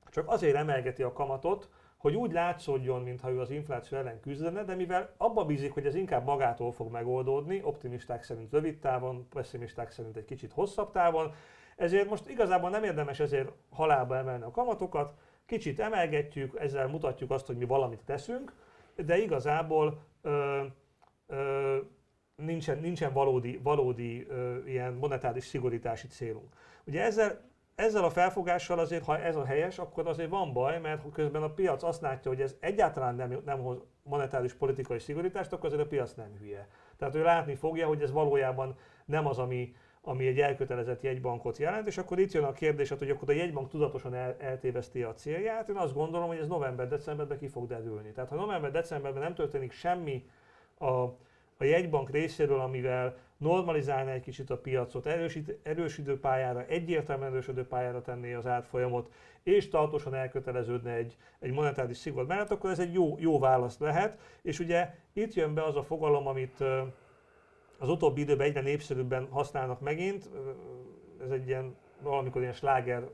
csak 0.09 0.29
azért 0.29 0.55
emelgeti 0.55 1.03
a 1.03 1.13
kamatot, 1.13 1.69
hogy 1.97 2.15
úgy 2.15 2.31
látszódjon, 2.31 3.01
mintha 3.01 3.31
ő 3.31 3.39
az 3.39 3.49
infláció 3.49 3.97
ellen 3.97 4.19
küzdene, 4.19 4.63
de 4.63 4.75
mivel 4.75 5.13
abba 5.17 5.45
bízik, 5.45 5.73
hogy 5.73 5.85
ez 5.85 5.95
inkább 5.95 6.25
magától 6.25 6.71
fog 6.71 6.91
megoldódni, 6.91 7.61
optimisták 7.63 8.23
szerint 8.23 8.51
rövid 8.51 8.79
távon, 8.79 9.27
pessimisták 9.29 9.91
szerint 9.91 10.17
egy 10.17 10.25
kicsit 10.25 10.51
hosszabb 10.51 10.91
távon, 10.91 11.33
ezért 11.75 12.09
most 12.09 12.29
igazából 12.29 12.69
nem 12.69 12.83
érdemes 12.83 13.19
ezért 13.19 13.51
halálba 13.69 14.17
emelni 14.17 14.43
a 14.43 14.51
kamatokat, 14.51 15.13
kicsit 15.45 15.79
emelgetjük, 15.79 16.59
ezzel 16.59 16.87
mutatjuk 16.87 17.31
azt, 17.31 17.45
hogy 17.45 17.57
mi 17.57 17.65
valamit 17.65 18.03
teszünk, 18.05 18.53
de 18.95 19.17
igazából 19.17 20.03
ö, 20.21 20.63
ö, 21.27 21.77
nincsen, 22.45 22.79
nincsen 22.79 23.13
valódi, 23.13 23.59
valódi 23.63 24.25
ö, 24.29 24.57
ilyen 24.65 24.93
monetáris 24.93 25.45
szigorítási 25.45 26.07
célunk. 26.07 26.53
Ugye 26.83 27.01
ezzel, 27.01 27.41
ezzel 27.75 28.03
a 28.03 28.09
felfogással 28.09 28.79
azért, 28.79 29.03
ha 29.03 29.19
ez 29.19 29.35
a 29.35 29.45
helyes, 29.45 29.79
akkor 29.79 30.07
azért 30.07 30.29
van 30.29 30.53
baj, 30.53 30.79
mert 30.79 31.11
közben 31.13 31.43
a 31.43 31.53
piac 31.53 31.83
azt 31.83 32.01
látja, 32.01 32.31
hogy 32.31 32.41
ez 32.41 32.55
egyáltalán 32.59 33.15
nem, 33.15 33.41
nem 33.45 33.59
hoz 33.59 33.77
monetáris 34.03 34.53
politikai 34.53 34.99
szigorítást, 34.99 35.53
akkor 35.53 35.65
azért 35.65 35.81
a 35.81 35.87
piac 35.87 36.13
nem 36.13 36.35
hülye. 36.39 36.67
Tehát 36.97 37.15
ő 37.15 37.23
látni 37.23 37.55
fogja, 37.55 37.87
hogy 37.87 38.01
ez 38.01 38.11
valójában 38.11 38.75
nem 39.05 39.27
az, 39.27 39.37
ami, 39.37 39.75
ami 40.01 40.27
egy 40.27 40.39
elkötelezett 40.39 41.01
jegybankot 41.01 41.57
jelent, 41.57 41.87
és 41.87 41.97
akkor 41.97 42.19
itt 42.19 42.31
jön 42.31 42.43
a 42.43 42.51
kérdés, 42.51 42.89
hát, 42.89 42.99
hogy 42.99 43.09
akkor 43.09 43.29
a 43.29 43.33
jegybank 43.33 43.69
tudatosan 43.69 44.13
el, 44.13 44.35
eltéveszti 44.39 45.03
a 45.03 45.13
célját. 45.13 45.69
Én 45.69 45.75
azt 45.75 45.93
gondolom, 45.93 46.27
hogy 46.27 46.37
ez 46.37 46.47
november-decemberben 46.47 47.37
ki 47.37 47.47
fog 47.47 47.67
derülni. 47.67 48.11
Tehát 48.11 48.29
ha 48.29 48.35
november-decemberben 48.35 49.21
nem 49.21 49.33
történik 49.33 49.71
semmi 49.71 50.25
a, 50.79 51.05
a 51.57 51.63
jegybank 51.63 52.09
részéről, 52.09 52.59
amivel 52.59 53.17
normalizálná 53.37 54.11
egy 54.11 54.21
kicsit 54.21 54.49
a 54.49 54.57
piacot, 54.57 55.05
erősít, 55.05 55.59
erősítő 55.63 56.19
pályára, 56.19 56.65
egyértelműen 56.65 57.31
erősödő 57.31 57.65
pályára 57.67 58.01
tenné 58.01 58.33
az 58.33 58.47
árfolyamot, 58.47 59.11
és 59.43 59.69
tartósan 59.69 60.13
elköteleződne 60.13 60.91
egy, 60.91 61.17
egy 61.39 61.51
monetáris 61.51 61.97
szigor 61.97 62.25
mellett, 62.25 62.51
akkor 62.51 62.69
ez 62.69 62.79
egy 62.79 62.93
jó, 62.93 63.15
jó 63.19 63.39
válasz 63.39 63.77
lehet. 63.77 64.19
És 64.41 64.59
ugye 64.59 64.95
itt 65.13 65.33
jön 65.33 65.53
be 65.53 65.63
az 65.63 65.75
a 65.75 65.83
fogalom, 65.83 66.27
amit 66.27 66.63
az 67.77 67.89
utóbbi 67.89 68.21
időben 68.21 68.47
egyre 68.47 68.61
népszerűbben 68.61 69.27
használnak 69.29 69.79
megint, 69.79 70.29
ez 71.23 71.29
egy 71.29 71.47
ilyen 71.47 71.75
valamikor 72.01 72.41
ilyen 72.41 72.53
sláger 72.53 73.09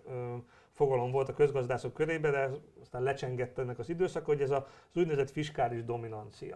fogalom 0.71 1.11
volt 1.11 1.29
a 1.29 1.33
közgazdászok 1.33 1.93
körében, 1.93 2.31
de 2.31 2.49
aztán 2.81 3.03
lecsengett 3.03 3.57
ennek 3.57 3.79
az 3.79 3.89
időszak, 3.89 4.25
hogy 4.25 4.41
ez 4.41 4.51
az 4.51 4.63
úgynevezett 4.95 5.31
fiskális 5.31 5.83
dominancia. 5.83 6.55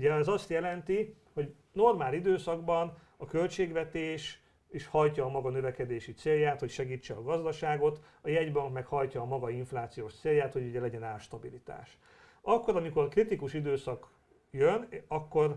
Ugye 0.00 0.12
ez 0.12 0.28
azt 0.28 0.50
jelenti, 0.50 1.14
hogy 1.34 1.54
normál 1.72 2.14
időszakban 2.14 2.98
a 3.16 3.26
költségvetés 3.26 4.42
is 4.70 4.86
hajtja 4.86 5.24
a 5.24 5.28
maga 5.28 5.50
növekedési 5.50 6.12
célját, 6.12 6.60
hogy 6.60 6.70
segítse 6.70 7.14
a 7.14 7.22
gazdaságot, 7.22 8.00
a 8.20 8.28
jegybank 8.28 8.72
meg 8.72 8.86
hajtja 8.86 9.20
a 9.20 9.24
maga 9.24 9.50
inflációs 9.50 10.14
célját, 10.14 10.52
hogy 10.52 10.66
ugye 10.66 10.80
legyen 10.80 11.02
árstabilitás. 11.02 11.98
Akkor, 12.40 12.76
amikor 12.76 13.08
kritikus 13.08 13.54
időszak 13.54 14.10
jön, 14.50 14.88
akkor 15.08 15.56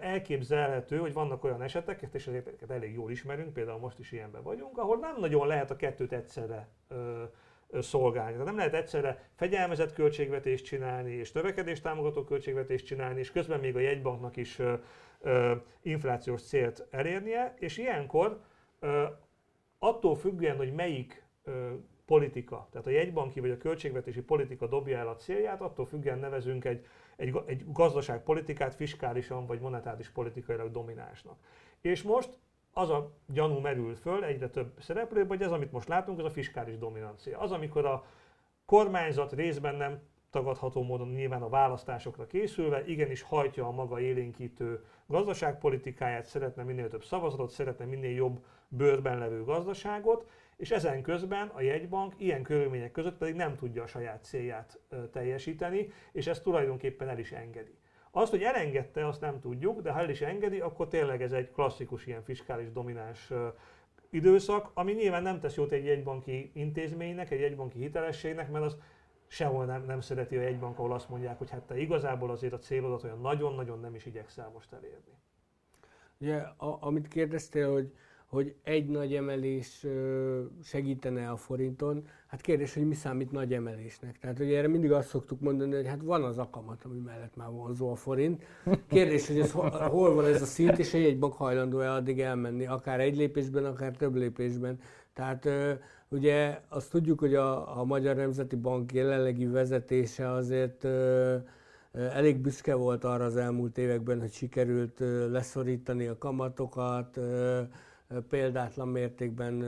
elképzelhető, 0.00 0.98
hogy 0.98 1.12
vannak 1.12 1.44
olyan 1.44 1.62
esetek, 1.62 2.08
és 2.12 2.26
ezeket 2.26 2.70
elég 2.70 2.94
jól 2.94 3.10
ismerünk, 3.10 3.52
például 3.52 3.78
most 3.78 3.98
is 3.98 4.12
ilyenben 4.12 4.42
vagyunk, 4.42 4.78
ahol 4.78 4.96
nem 4.96 5.16
nagyon 5.18 5.46
lehet 5.46 5.70
a 5.70 5.76
kettőt 5.76 6.12
egyszerre 6.12 6.68
szolgálni. 7.80 8.30
Tehát 8.30 8.46
nem 8.46 8.56
lehet 8.56 8.74
egyszerre 8.74 9.28
fegyelmezett 9.34 9.92
költségvetést 9.92 10.64
csinálni, 10.64 11.12
és 11.12 11.32
növekedést 11.32 11.82
támogató 11.82 12.24
költségvetést 12.24 12.86
csinálni, 12.86 13.20
és 13.20 13.32
közben 13.32 13.60
még 13.60 13.76
a 13.76 13.80
jegybanknak 13.80 14.36
is 14.36 14.58
inflációs 15.82 16.42
célt 16.42 16.86
elérnie, 16.90 17.54
és 17.58 17.78
ilyenkor 17.78 18.40
attól 19.78 20.16
függően, 20.16 20.56
hogy 20.56 20.72
melyik 20.72 21.24
politika, 22.06 22.68
tehát 22.70 22.86
a 22.86 22.90
jegybanki 22.90 23.40
vagy 23.40 23.50
a 23.50 23.56
költségvetési 23.56 24.20
politika 24.20 24.66
dobja 24.66 24.98
el 24.98 25.08
a 25.08 25.16
célját, 25.16 25.60
attól 25.60 25.86
függően 25.86 26.18
nevezünk 26.18 26.64
egy, 26.64 26.86
egy, 27.16 27.40
egy 27.46 27.72
gazdaságpolitikát 27.72 28.74
fiskálisan 28.74 29.46
vagy 29.46 29.60
monetáris 29.60 30.08
politikailag 30.08 30.70
dominánsnak. 30.70 31.36
És 31.80 32.02
most 32.02 32.38
az 32.72 32.90
a 32.90 33.10
gyanú 33.26 33.58
merül 33.58 33.94
föl 33.94 34.24
egyre 34.24 34.48
több 34.48 34.72
szereplő, 34.78 35.24
hogy 35.26 35.42
ez, 35.42 35.52
amit 35.52 35.72
most 35.72 35.88
látunk, 35.88 36.18
az 36.18 36.24
a 36.24 36.30
fiskális 36.30 36.78
dominancia. 36.78 37.38
Az, 37.38 37.52
amikor 37.52 37.86
a 37.86 38.04
kormányzat 38.64 39.32
részben 39.32 39.74
nem 39.74 40.00
tagadható 40.30 40.82
módon 40.82 41.08
nyilván 41.08 41.42
a 41.42 41.48
választásokra 41.48 42.26
készülve, 42.26 42.84
igenis 42.86 43.22
hajtja 43.22 43.66
a 43.66 43.70
maga 43.70 44.00
élénkítő 44.00 44.84
gazdaságpolitikáját, 45.06 46.24
szeretne 46.24 46.62
minél 46.62 46.88
több 46.88 47.04
szavazatot, 47.04 47.50
szeretne 47.50 47.84
minél 47.84 48.14
jobb 48.14 48.44
bőrben 48.68 49.18
levő 49.18 49.44
gazdaságot, 49.44 50.28
és 50.56 50.70
ezen 50.70 51.02
közben 51.02 51.48
a 51.48 51.60
jegybank 51.60 52.14
ilyen 52.16 52.42
körülmények 52.42 52.92
között 52.92 53.16
pedig 53.16 53.34
nem 53.34 53.56
tudja 53.56 53.82
a 53.82 53.86
saját 53.86 54.24
célját 54.24 54.78
teljesíteni, 55.12 55.92
és 56.12 56.26
ezt 56.26 56.42
tulajdonképpen 56.42 57.08
el 57.08 57.18
is 57.18 57.32
engedi. 57.32 57.78
Azt, 58.14 58.30
hogy 58.30 58.42
elengedte, 58.42 59.06
azt 59.06 59.20
nem 59.20 59.40
tudjuk, 59.40 59.80
de 59.80 59.90
ha 59.90 59.98
el 59.98 60.10
is 60.10 60.20
engedi, 60.20 60.60
akkor 60.60 60.88
tényleg 60.88 61.22
ez 61.22 61.32
egy 61.32 61.50
klasszikus 61.50 62.06
ilyen 62.06 62.22
fiskális 62.22 62.72
domináns 62.72 63.32
időszak, 64.10 64.70
ami 64.74 64.92
nyilván 64.92 65.22
nem 65.22 65.40
tesz 65.40 65.54
jót 65.54 65.72
egy 65.72 65.84
jegybanki 65.84 66.50
intézménynek, 66.54 67.30
egy 67.30 67.40
jegybanki 67.40 67.78
hitelességnek, 67.78 68.50
mert 68.50 68.64
az 68.64 68.76
sehol 69.26 69.64
nem, 69.64 69.84
nem 69.84 70.00
szereti 70.00 70.36
a 70.36 70.40
jegybank, 70.40 70.78
ahol 70.78 70.92
azt 70.92 71.08
mondják, 71.08 71.38
hogy 71.38 71.50
hát 71.50 71.62
te 71.62 71.78
igazából 71.78 72.30
azért 72.30 72.52
a 72.52 72.58
célodat 72.58 73.04
olyan 73.04 73.20
nagyon-nagyon 73.20 73.80
nem 73.80 73.94
is 73.94 74.06
igyekszel 74.06 74.50
most 74.54 74.72
elérni. 74.72 75.12
Ugye, 76.18 76.36
a, 76.36 76.78
amit 76.80 77.08
kérdeztél, 77.08 77.72
hogy, 77.72 77.92
hogy 78.32 78.54
egy 78.62 78.88
nagy 78.88 79.14
emelés 79.14 79.86
segítene 80.62 81.30
a 81.30 81.36
forinton. 81.36 82.06
Hát 82.26 82.40
kérdés, 82.40 82.74
hogy 82.74 82.86
mi 82.86 82.94
számít 82.94 83.32
nagy 83.32 83.52
emelésnek. 83.52 84.18
Tehát 84.18 84.38
ugye 84.38 84.58
erre 84.58 84.68
mindig 84.68 84.92
azt 84.92 85.08
szoktuk 85.08 85.40
mondani, 85.40 85.74
hogy 85.74 85.86
hát 85.86 86.02
van 86.02 86.24
az 86.24 86.38
akamat, 86.38 86.84
ami 86.84 86.98
mellett 86.98 87.36
már 87.36 87.50
vonzó 87.50 87.90
a 87.90 87.94
forint. 87.94 88.44
Kérdés, 88.88 89.26
hogy 89.26 89.40
ez 89.40 89.52
hol 89.52 90.14
van 90.14 90.24
ez 90.24 90.42
a 90.42 90.44
szint, 90.44 90.78
és 90.78 90.94
egy 90.94 91.18
bank 91.18 91.32
hajlandó-e 91.32 91.92
addig 91.92 92.20
elmenni, 92.20 92.66
akár 92.66 93.00
egy 93.00 93.16
lépésben, 93.16 93.64
akár 93.64 93.96
több 93.96 94.14
lépésben. 94.14 94.78
Tehát 95.12 95.48
ugye 96.08 96.60
azt 96.68 96.90
tudjuk, 96.90 97.20
hogy 97.20 97.34
a, 97.34 97.78
a 97.80 97.84
Magyar 97.84 98.16
Nemzeti 98.16 98.56
Bank 98.56 98.92
jelenlegi 98.92 99.46
vezetése 99.46 100.30
azért 100.30 100.84
elég 101.92 102.38
büszke 102.38 102.74
volt 102.74 103.04
arra 103.04 103.24
az 103.24 103.36
elmúlt 103.36 103.78
években, 103.78 104.20
hogy 104.20 104.32
sikerült 104.32 105.02
leszorítani 105.30 106.06
a 106.06 106.18
kamatokat, 106.18 107.18
példátlan 108.28 108.88
mértékben 108.88 109.64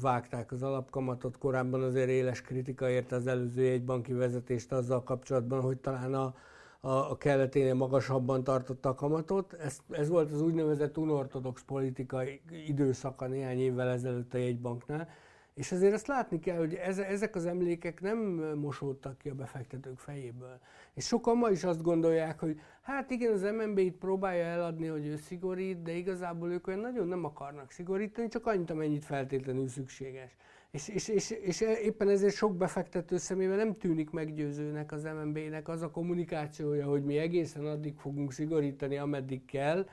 vágták 0.00 0.52
az 0.52 0.62
alapkamatot. 0.62 1.38
Korábban 1.38 1.82
azért 1.82 2.08
éles 2.08 2.42
kritika 2.42 2.88
érte 2.88 3.16
az 3.16 3.26
előző 3.26 3.62
jegybanki 3.62 4.12
vezetést 4.12 4.72
azzal 4.72 5.02
kapcsolatban, 5.02 5.60
hogy 5.60 5.78
talán 5.78 6.14
a, 6.14 6.34
a, 6.80 7.10
a 7.10 7.16
kelleténél 7.16 7.74
magasabban 7.74 8.44
tartotta 8.44 8.88
a 8.88 8.94
kamatot. 8.94 9.52
Ez, 9.52 9.78
ez 9.90 10.08
volt 10.08 10.32
az 10.32 10.40
úgynevezett 10.40 10.98
unortodox 10.98 11.62
politikai 11.62 12.40
időszaka 12.66 13.26
néhány 13.26 13.58
évvel 13.58 13.88
ezelőtt 13.88 14.34
a 14.34 14.38
jegybanknál. 14.38 15.08
És 15.56 15.72
azért 15.72 15.92
azt 15.92 16.06
látni 16.06 16.38
kell, 16.40 16.56
hogy 16.56 16.74
ezek 17.08 17.34
az 17.34 17.46
emlékek 17.46 18.00
nem 18.00 18.18
mosódtak 18.56 19.18
ki 19.18 19.28
a 19.28 19.34
befektetők 19.34 19.98
fejéből. 19.98 20.60
És 20.94 21.06
sokan 21.06 21.36
ma 21.36 21.50
is 21.50 21.64
azt 21.64 21.82
gondolják, 21.82 22.40
hogy 22.40 22.60
hát 22.80 23.10
igen, 23.10 23.32
az 23.32 23.42
MNB 23.42 23.78
itt 23.78 23.98
próbálja 23.98 24.44
eladni, 24.44 24.86
hogy 24.86 25.06
ő 25.06 25.16
szigorít, 25.16 25.82
de 25.82 25.92
igazából 25.92 26.52
ők 26.52 26.66
olyan 26.66 26.80
nagyon 26.80 27.08
nem 27.08 27.24
akarnak 27.24 27.70
szigorítani, 27.70 28.28
csak 28.28 28.46
annyit, 28.46 28.70
amennyit 28.70 29.04
feltétlenül 29.04 29.68
szükséges. 29.68 30.36
És, 30.70 30.88
és, 30.88 31.08
és, 31.08 31.30
és 31.30 31.60
éppen 31.60 32.08
ezért 32.08 32.34
sok 32.34 32.56
befektető 32.56 33.16
szemével 33.16 33.56
nem 33.56 33.78
tűnik 33.78 34.10
meggyőzőnek 34.10 34.92
az 34.92 35.02
MNB-nek 35.02 35.68
az 35.68 35.82
a 35.82 35.90
kommunikációja, 35.90 36.86
hogy 36.86 37.04
mi 37.04 37.18
egészen 37.18 37.66
addig 37.66 37.94
fogunk 37.96 38.32
szigorítani, 38.32 38.96
ameddig 38.96 39.44
kell 39.44 39.86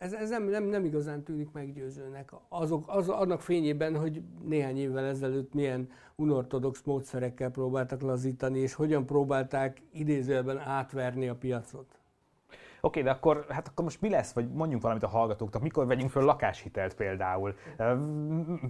ez, 0.00 0.12
ez 0.12 0.30
nem, 0.30 0.42
nem, 0.42 0.64
nem 0.64 0.84
igazán 0.84 1.22
tűnik 1.22 1.52
meggyőzőnek. 1.52 2.32
Azok, 2.48 2.84
az, 2.86 3.08
annak 3.08 3.40
fényében, 3.40 3.96
hogy 3.96 4.22
néhány 4.44 4.78
évvel 4.78 5.04
ezelőtt 5.04 5.54
milyen 5.54 5.88
unortodox 6.16 6.82
módszerekkel 6.84 7.50
próbáltak 7.50 8.00
lazítani, 8.00 8.58
és 8.58 8.74
hogyan 8.74 9.06
próbálták 9.06 9.82
idézőjelben 9.92 10.58
átverni 10.58 11.28
a 11.28 11.34
piacot. 11.34 11.99
Oké, 12.80 13.02
de 13.02 13.10
akkor, 13.10 13.44
hát 13.48 13.68
akkor 13.68 13.84
most 13.84 14.00
mi 14.00 14.10
lesz, 14.10 14.32
vagy 14.32 14.48
mondjunk 14.48 14.82
valamit 14.82 15.04
a 15.04 15.08
hallgatóknak, 15.08 15.62
mikor 15.62 15.86
vegyünk 15.86 16.10
föl 16.10 16.24
lakáshitelt 16.24 16.94
például? 16.94 17.54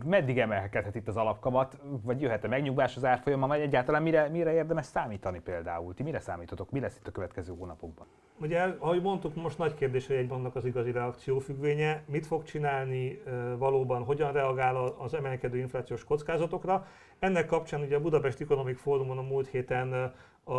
Meddig 0.05 0.39
emelkedhet 0.39 0.95
itt 0.95 1.09
az 1.09 1.17
alapkamat, 1.17 1.81
vagy 2.03 2.21
jöhet-e 2.21 2.49
megnyugvás 2.49 2.97
az 2.97 3.05
árfolyama, 3.05 3.47
vagy 3.47 3.61
egyáltalán 3.61 4.03
mire, 4.03 4.29
mire 4.29 4.53
érdemes 4.53 4.87
számítani 4.87 5.41
például? 5.41 5.95
Ti 5.95 6.03
mire 6.03 6.21
számítotok? 6.21 6.71
Mi 6.71 6.81
lesz 6.81 6.97
itt 6.97 7.07
a 7.07 7.11
következő 7.13 7.55
hónapokban? 7.59 8.07
Ugye, 8.41 8.63
ahogy 8.79 9.03
mondtuk, 9.03 9.35
most 9.35 9.59
nagy 9.59 9.75
kérdés, 9.75 10.07
hogy 10.07 10.17
egy 10.17 10.29
vannak 10.29 10.57
az 10.57 10.65
igazi 10.65 10.93
reakciófüggvénye. 10.93 12.03
Mit 12.07 12.27
fog 12.27 12.43
csinálni 12.43 13.23
valóban, 13.59 14.05
hogyan 14.05 14.33
reagál 14.33 14.77
az 14.99 15.15
emelkedő 15.15 15.59
inflációs 15.59 16.05
kockázatokra? 16.05 16.87
Ennek 17.19 17.47
kapcsán 17.47 17.81
ugye 17.81 17.97
a 17.97 18.01
Budapest 18.01 18.41
Economic 18.41 18.81
Forumon 18.81 19.19
a 19.19 19.23
múlt 19.23 19.49
héten 19.49 19.93
a 20.45 20.55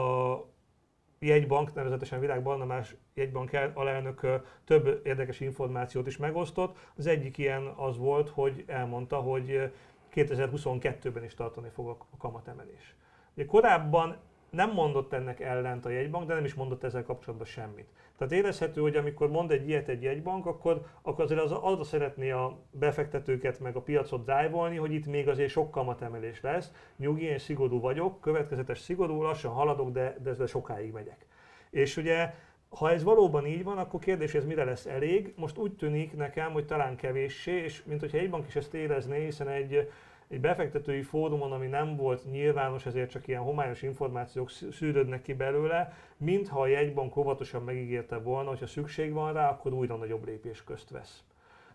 jegybank, 1.26 1.74
nevezetesen 1.74 2.20
Világ 2.20 2.44
Barnamás 2.44 2.96
jegybank 3.14 3.58
alelnök 3.74 4.28
több 4.66 5.02
érdekes 5.04 5.40
információt 5.40 6.08
is 6.08 6.18
megosztott. 6.18 6.78
Az 6.96 7.08
egyik 7.08 7.38
ilyen 7.38 7.68
az 7.68 7.98
volt, 7.98 8.30
hogy 8.30 8.64
elmondta, 8.68 9.16
hogy 9.16 9.72
2022-ben 10.14 11.24
is 11.24 11.34
tartani 11.34 11.70
fog 11.70 11.88
a 11.88 12.18
kamatemelés. 12.18 12.96
Ugye 13.36 13.46
korábban 13.46 14.18
nem 14.50 14.72
mondott 14.72 15.14
ennek 15.14 15.40
ellent 15.40 15.86
a 15.86 15.90
jegybank, 15.90 16.28
de 16.28 16.34
nem 16.34 16.46
is 16.46 16.54
mondott 16.54 16.84
ezzel 16.84 17.04
kapcsolatban 17.04 17.48
semmit. 17.48 17.88
Tehát 18.22 18.36
érezhető, 18.36 18.82
hogy 18.82 18.96
amikor 18.96 19.30
mond 19.30 19.52
egy 19.52 19.68
ilyet 19.68 19.88
egy 19.88 20.02
jegybank, 20.02 20.46
akkor, 20.46 20.82
akkor 21.02 21.24
azért 21.24 21.42
az, 21.42 21.52
arra 21.52 21.84
szeretné 21.84 22.32
a 22.32 22.58
befektetőket 22.72 23.60
meg 23.60 23.76
a 23.76 23.82
piacot 23.82 24.26
drive 24.26 24.78
hogy 24.80 24.94
itt 24.94 25.06
még 25.06 25.28
azért 25.28 25.50
sok 25.50 25.72
kamatemelés 25.72 26.42
lesz. 26.42 26.72
Nyugi, 26.98 27.24
én 27.24 27.38
szigorú 27.38 27.80
vagyok, 27.80 28.22
következetes 28.22 28.80
szigorú, 28.80 29.22
lassan 29.22 29.52
haladok, 29.52 29.92
de, 29.92 30.18
de 30.24 30.30
ezzel 30.30 30.46
sokáig 30.46 30.92
megyek. 30.92 31.26
És 31.70 31.98
ugye 31.98 32.34
ha 32.70 32.92
ez 32.92 33.04
valóban 33.04 33.46
így 33.46 33.64
van, 33.64 33.78
akkor 33.78 34.00
kérdés, 34.00 34.34
ez 34.34 34.46
mire 34.46 34.64
lesz 34.64 34.86
elég. 34.86 35.34
Most 35.36 35.58
úgy 35.58 35.76
tűnik 35.76 36.16
nekem, 36.16 36.52
hogy 36.52 36.66
talán 36.66 36.96
kevéssé, 36.96 37.52
és 37.52 37.84
mint 37.84 38.00
hogyha 38.00 38.18
egy 38.18 38.30
bank 38.30 38.48
is 38.48 38.56
ezt 38.56 38.74
érezné, 38.74 39.24
hiszen 39.24 39.48
egy 39.48 39.90
egy 40.32 40.42
befektetői 40.42 41.02
fórumon, 41.02 41.52
ami 41.52 41.68
nem 41.68 41.96
volt 41.96 42.32
nyilvános, 42.32 42.86
ezért 42.86 43.10
csak 43.10 43.28
ilyen 43.28 43.42
homályos 43.42 43.82
információk 43.82 44.50
szűrődnek 44.50 45.22
ki 45.22 45.34
belőle, 45.34 45.94
mintha 46.18 46.62
a 46.62 46.68
jegybank 46.68 47.16
óvatosan 47.16 47.64
megígérte 47.64 48.18
volna, 48.18 48.50
hogy 48.50 48.60
ha 48.60 48.68
szükség 48.68 49.14
van 49.14 49.34
rá, 49.34 49.50
akkor 49.50 49.74
újra 49.74 49.96
nagyobb 49.96 50.26
lépés 50.26 50.64
közt 50.64 50.90
vesz. 50.90 51.24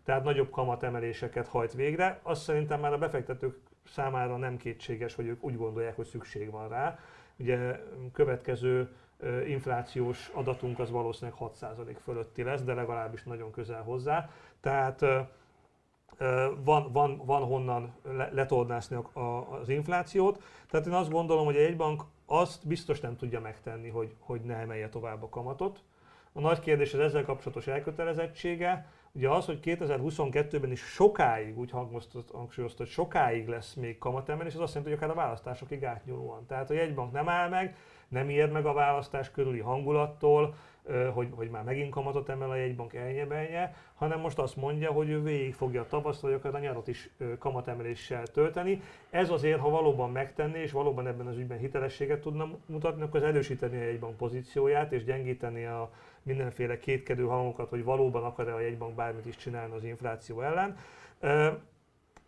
Tehát 0.05 0.25
nagyobb 0.25 0.51
kamatemeléseket 0.51 1.47
hajt 1.47 1.73
végre. 1.73 2.21
Azt 2.23 2.43
szerintem 2.43 2.81
már 2.81 2.93
a 2.93 2.99
befektetők 2.99 3.57
számára 3.85 4.37
nem 4.37 4.57
kétséges, 4.57 5.15
hogy 5.15 5.27
ők 5.27 5.45
úgy 5.45 5.57
gondolják, 5.57 5.97
hogy 5.97 6.07
szükség 6.07 6.51
van 6.51 6.69
rá. 6.69 6.99
Ugye 7.37 7.81
következő 8.13 8.89
inflációs 9.47 10.31
adatunk 10.35 10.79
az 10.79 10.91
valószínűleg 10.91 11.39
6% 11.41 11.97
fölötti 12.03 12.43
lesz, 12.43 12.63
de 12.63 12.75
legalábbis 12.75 13.23
nagyon 13.23 13.51
közel 13.51 13.83
hozzá. 13.83 14.31
Tehát 14.61 15.05
van, 16.65 16.93
van, 16.93 17.23
van 17.25 17.43
honnan 17.43 17.95
letornászni 18.33 18.97
az 19.61 19.69
inflációt. 19.69 20.43
Tehát 20.71 20.87
én 20.87 20.93
azt 20.93 21.11
gondolom, 21.11 21.45
hogy 21.45 21.57
egy 21.57 21.77
bank 21.77 22.03
azt 22.27 22.67
biztos 22.67 23.01
nem 23.01 23.17
tudja 23.17 23.41
megtenni, 23.41 23.89
hogy, 23.89 24.15
hogy 24.19 24.41
ne 24.41 24.55
emelje 24.55 24.89
tovább 24.89 25.23
a 25.23 25.29
kamatot. 25.29 25.83
A 26.33 26.41
nagy 26.41 26.61
kérdés 26.61 26.95
az 26.95 27.01
ezzel 27.01 27.25
kapcsolatos 27.25 27.67
elkötelezettsége, 27.67 28.87
ugye 29.13 29.29
az, 29.29 29.47
hogy 29.47 29.59
2022-ben 29.63 30.71
is 30.71 30.81
sokáig, 30.81 31.59
úgy 31.59 31.71
hangsúlyozta, 32.33 32.83
hogy 32.83 32.93
sokáig 32.93 33.49
lesz 33.49 33.75
még 33.75 33.99
kamatemelés, 33.99 34.55
az 34.55 34.61
azt 34.61 34.75
jelenti, 34.75 34.95
hogy 34.95 35.03
akár 35.03 35.17
a 35.17 35.21
választásokig 35.21 35.85
átnyúlóan. 35.85 36.47
Tehát, 36.47 36.69
hogy 36.69 36.77
egy 36.77 36.95
bank 36.95 37.13
nem 37.13 37.29
áll 37.29 37.49
meg, 37.49 37.77
nem 38.09 38.31
ijed 38.31 38.51
meg 38.51 38.67
a 38.67 38.73
választás 38.73 39.31
körüli 39.31 39.61
hangulattól, 39.61 40.55
hogy, 41.15 41.29
hogy 41.31 41.51
már 41.51 41.65
megint 41.65 41.91
kamatot 41.91 42.29
emel 42.29 42.51
a 42.51 42.57
jegybank 42.57 42.95
elnyebelje, 42.95 43.75
hanem 43.95 44.21
most 44.21 44.39
azt 44.39 44.57
mondja, 44.57 44.91
hogy 44.91 45.09
ő 45.09 45.23
végig 45.23 45.55
fogja 45.55 45.81
a 45.81 45.87
tavaszt, 45.87 46.21
vagy 46.21 46.33
akár 46.33 46.55
a 46.55 46.59
nyarat 46.59 46.89
is 46.89 47.11
kamatemeléssel 47.39 48.27
tölteni. 48.27 48.81
Ez 49.11 49.31
azért, 49.31 49.61
ha 49.61 49.71
valóban 49.71 50.11
megtenné, 50.11 50.63
és 50.63 50.73
valóban 50.73 51.07
ebben 51.07 51.27
az 51.27 51.37
ügyben 51.37 51.59
hitelességet 51.59 52.21
tudna 52.21 52.49
mutatni, 52.67 53.03
akkor 53.03 53.21
az 53.21 53.27
erősíteni 53.27 53.77
a 53.77 53.85
jegybank 53.85 54.17
pozícióját, 54.17 54.93
és 54.93 55.05
gyengíteni 55.05 55.65
a 55.65 55.91
mindenféle 56.23 56.79
kétkedő 56.79 57.25
hangokat, 57.25 57.69
hogy 57.69 57.85
valóban 57.85 58.25
akar-e 58.25 58.55
a 58.55 58.61
jegybank 58.61 58.95
bármit 58.95 59.27
is 59.27 59.37
csinálni 59.37 59.75
az 59.75 59.85
infláció 59.85 60.41
ellen 60.41 60.77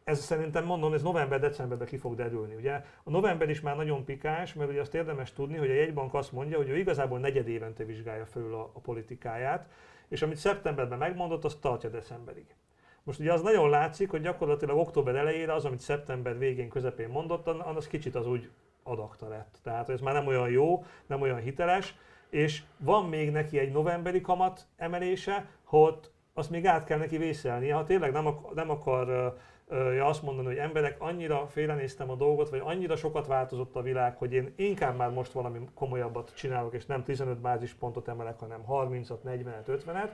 ez 0.09 0.19
szerintem 0.19 0.65
mondom, 0.65 0.93
ez 0.93 1.03
november-decemberben 1.03 1.87
ki 1.87 1.97
fog 1.97 2.15
derülni. 2.15 2.55
Ugye 2.55 2.83
a 3.03 3.11
november 3.11 3.49
is 3.49 3.61
már 3.61 3.77
nagyon 3.77 4.05
pikás, 4.05 4.55
mert 4.55 4.71
ugye 4.71 4.81
azt 4.81 4.95
érdemes 4.95 5.33
tudni, 5.33 5.57
hogy 5.57 5.71
a 5.71 5.75
jegybank 5.75 6.15
azt 6.15 6.33
mondja, 6.33 6.57
hogy 6.57 6.69
ő 6.69 6.79
igazából 6.79 7.19
negyed 7.19 7.49
évente 7.49 7.85
vizsgálja 7.85 8.27
felül 8.27 8.55
a, 8.55 8.71
a 8.75 8.81
politikáját, 8.81 9.69
és 10.09 10.23
amit 10.23 10.37
szeptemberben 10.37 10.99
megmondott, 10.99 11.45
azt 11.45 11.61
tartja 11.61 11.89
decemberig. 11.89 12.55
Most 13.03 13.21
ugye 13.21 13.33
az 13.33 13.43
nagyon 13.43 13.71
látszik, 13.71 14.11
hogy 14.11 14.21
gyakorlatilag 14.21 14.77
október 14.77 15.15
elejére 15.15 15.55
az, 15.55 15.65
amit 15.65 15.81
szeptember 15.81 16.39
végén, 16.39 16.69
közepén 16.69 17.09
mondott, 17.09 17.47
az 17.47 17.87
kicsit 17.87 18.15
az 18.15 18.27
úgy 18.27 18.51
adakta 18.83 19.29
lett. 19.29 19.59
Tehát 19.63 19.89
ez 19.89 20.01
már 20.01 20.15
nem 20.15 20.27
olyan 20.27 20.51
jó, 20.51 20.85
nem 21.07 21.21
olyan 21.21 21.39
hiteles, 21.41 21.95
és 22.31 22.63
van 22.77 23.09
még 23.09 23.31
neki 23.31 23.59
egy 23.59 23.73
novemberi 23.73 24.21
kamat 24.21 24.67
emelése, 24.77 25.49
hogy 25.65 25.95
azt 26.35 26.51
még 26.51 26.67
át 26.67 26.85
kell 26.85 26.99
neki 26.99 27.17
vészelnie. 27.17 27.75
Ha 27.75 27.85
tényleg 27.85 28.13
nem, 28.13 28.27
akar, 28.27 28.55
nem 28.55 28.71
akar 28.71 29.37
ja, 29.71 30.07
azt 30.07 30.23
mondani, 30.23 30.47
hogy 30.47 30.57
emberek, 30.57 30.97
annyira 30.99 31.47
félrenéztem 31.47 32.11
a 32.11 32.15
dolgot, 32.15 32.51
vagy 32.51 32.61
annyira 32.65 32.97
sokat 32.97 33.27
változott 33.27 33.77
a 33.77 33.83
világ, 33.83 34.17
hogy 34.17 34.33
én 34.33 34.53
inkább 34.57 34.97
már 34.97 35.11
most 35.11 35.33
valami 35.33 35.59
komolyabbat 35.75 36.33
csinálok, 36.35 36.75
és 36.75 36.87
nem 36.87 37.05
15 37.05 37.39
bázispontot 37.39 38.09
emelek, 38.09 38.39
hanem 38.39 38.65
30-at, 38.69 39.19
40-et, 39.25 39.81
50-et, 39.87 40.09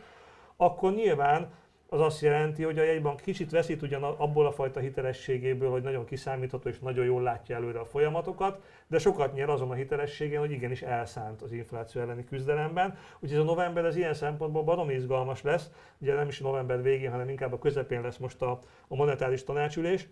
akkor 0.57 0.93
nyilván 0.93 1.53
az 1.89 2.01
azt 2.01 2.20
jelenti, 2.20 2.62
hogy 2.62 2.78
a 2.78 2.82
jegybank 2.82 3.20
kicsit 3.20 3.51
veszít 3.51 3.82
ugyan 3.82 4.03
abból 4.03 4.47
a 4.47 4.53
fajta 4.53 4.80
hitelességéből, 4.80 5.70
hogy 5.70 5.82
nagyon 5.82 6.05
kiszámítható 6.05 6.68
és 6.68 6.78
nagyon 6.78 7.05
jól 7.05 7.22
látja 7.22 7.57
előre 7.57 7.78
a 7.78 7.85
folyamatokat, 7.85 8.62
de 8.87 8.99
sokat 8.99 9.35
nyer 9.35 9.49
azon 9.49 9.70
a 9.70 9.74
hitelességen, 9.74 10.41
hogy 10.41 10.51
igenis 10.51 10.82
elszánt 10.82 11.43
az 11.43 11.53
infláció 11.53 12.01
elleni 12.01 12.24
küzdelemben. 12.24 12.97
Úgyhogy 13.14 13.39
ez 13.39 13.39
a 13.39 13.45
november 13.45 13.85
ez 13.85 13.97
ilyen 13.97 14.14
szempontból 14.14 14.62
barom 14.62 14.91
izgalmas 14.91 15.43
lesz, 15.43 15.70
ugye 15.99 16.14
nem 16.14 16.28
is 16.28 16.41
november 16.41 16.82
végén, 16.82 17.11
hanem 17.11 17.28
inkább 17.28 17.53
a 17.53 17.59
közepén 17.59 18.01
lesz 18.01 18.16
most 18.16 18.43
a, 18.43 18.62
a 18.89 18.97
monetáris 18.97 19.45
tanácsülés. 19.45 20.09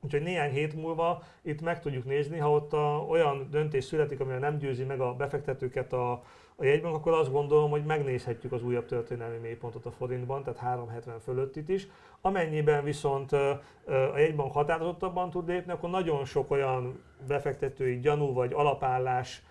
Úgyhogy 0.00 0.22
néhány 0.22 0.50
hét 0.50 0.74
múlva 0.74 1.22
itt 1.42 1.60
meg 1.60 1.80
tudjuk 1.80 2.04
nézni, 2.04 2.38
ha 2.38 2.50
ott 2.50 2.72
a, 2.72 3.06
olyan 3.08 3.48
döntés 3.50 3.84
születik, 3.84 4.20
amire 4.20 4.38
nem 4.38 4.58
győzi 4.58 4.84
meg 4.84 5.00
a 5.00 5.14
befektetőket 5.14 5.92
a, 5.92 6.22
a 6.56 6.64
jegybank, 6.64 6.94
akkor 6.94 7.12
azt 7.12 7.32
gondolom, 7.32 7.70
hogy 7.70 7.84
megnézhetjük 7.84 8.52
az 8.52 8.62
újabb 8.62 8.86
történelmi 8.86 9.38
mélypontot 9.38 9.86
a 9.86 9.90
forintban, 9.90 10.42
tehát 10.42 10.58
370 10.58 11.18
fölött 11.20 11.68
is. 11.68 11.88
Amennyiben 12.20 12.84
viszont 12.84 13.32
a 13.32 13.60
jegybank 14.16 14.52
határozottabban 14.52 15.30
tud 15.30 15.48
lépni, 15.48 15.72
akkor 15.72 15.90
nagyon 15.90 16.24
sok 16.24 16.50
olyan 16.50 17.02
befektetői 17.26 17.98
gyanú 17.98 18.32
vagy 18.32 18.52
alapállás 18.52 19.42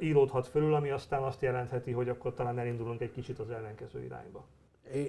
íródhat 0.00 0.46
fölül, 0.46 0.74
ami 0.74 0.90
aztán 0.90 1.22
azt 1.22 1.42
jelentheti, 1.42 1.92
hogy 1.92 2.08
akkor 2.08 2.34
talán 2.34 2.58
elindulunk 2.58 3.00
egy 3.00 3.12
kicsit 3.12 3.38
az 3.38 3.50
ellenkező 3.50 4.02
irányba. 4.04 4.44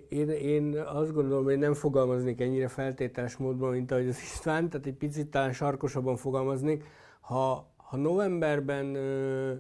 Én, 0.09 0.29
én 0.29 0.77
azt 0.77 1.13
gondolom, 1.13 1.43
hogy 1.43 1.57
nem 1.57 1.73
fogalmaznék 1.73 2.41
ennyire 2.41 2.67
feltételes 2.67 3.38
módban, 3.38 3.71
mint 3.71 3.91
ahogy 3.91 4.07
az 4.07 4.21
István, 4.21 4.69
tehát 4.69 4.86
egy 4.86 4.93
picit 4.93 5.27
talán 5.27 5.53
sarkosabban 5.53 6.15
fogalmaznék. 6.15 6.84
Ha, 7.19 7.67
ha 7.75 7.97
novemberben 7.97 8.95
ö, 8.95 9.53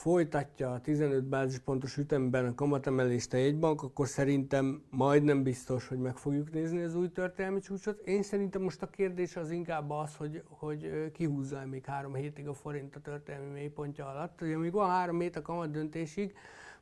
folytatja 0.00 0.72
a 0.72 0.80
15 0.80 1.24
bázispontos 1.24 1.96
ütemben 1.96 2.46
a 2.46 2.54
kamatemelést 2.54 3.32
a 3.32 3.36
jegybank, 3.36 3.82
akkor 3.82 4.08
szerintem 4.08 4.82
majdnem 4.90 5.42
biztos, 5.42 5.88
hogy 5.88 5.98
meg 5.98 6.16
fogjuk 6.16 6.52
nézni 6.52 6.82
az 6.82 6.94
új 6.94 7.08
történelmi 7.08 7.60
csúcsot. 7.60 8.00
Én 8.06 8.22
szerintem 8.22 8.62
most 8.62 8.82
a 8.82 8.86
kérdés 8.86 9.36
az 9.36 9.50
inkább 9.50 9.90
az, 9.90 10.16
hogy, 10.16 10.42
hogy 10.48 11.10
kihúzza 11.12 11.66
még 11.66 11.84
három 11.84 12.14
hétig 12.14 12.48
a 12.48 12.52
forint 12.52 12.96
a 12.96 13.00
történelmi 13.00 13.50
mélypontja 13.52 14.06
alatt. 14.06 14.40
Ugye 14.40 14.56
még 14.56 14.72
van 14.72 14.88
három 14.88 15.20
hét 15.20 15.36
a 15.36 15.42
kamat 15.42 15.70
döntésig, 15.70 16.34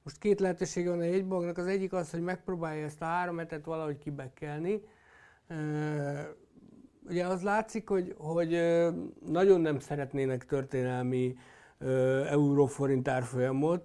most 0.02 0.18
két 0.18 0.40
lehetősége 0.40 0.90
van 0.90 1.00
a 1.00 1.04
jegybanknak, 1.04 1.58
az 1.58 1.66
egyik 1.66 1.92
az, 1.92 2.10
hogy 2.10 2.22
megpróbálja 2.22 2.84
ezt 2.84 3.02
a 3.02 3.04
három 3.04 3.38
hetet 3.38 3.64
valahogy 3.64 3.98
kibekkelni. 3.98 4.82
Ugye 7.08 7.26
az 7.26 7.42
látszik, 7.42 7.88
hogy, 7.88 8.14
hogy 8.18 8.50
nagyon 9.26 9.60
nem 9.60 9.78
szeretnének 9.78 10.46
történelmi 10.46 11.36
euróforint 12.28 13.08
árfolyamot. 13.08 13.84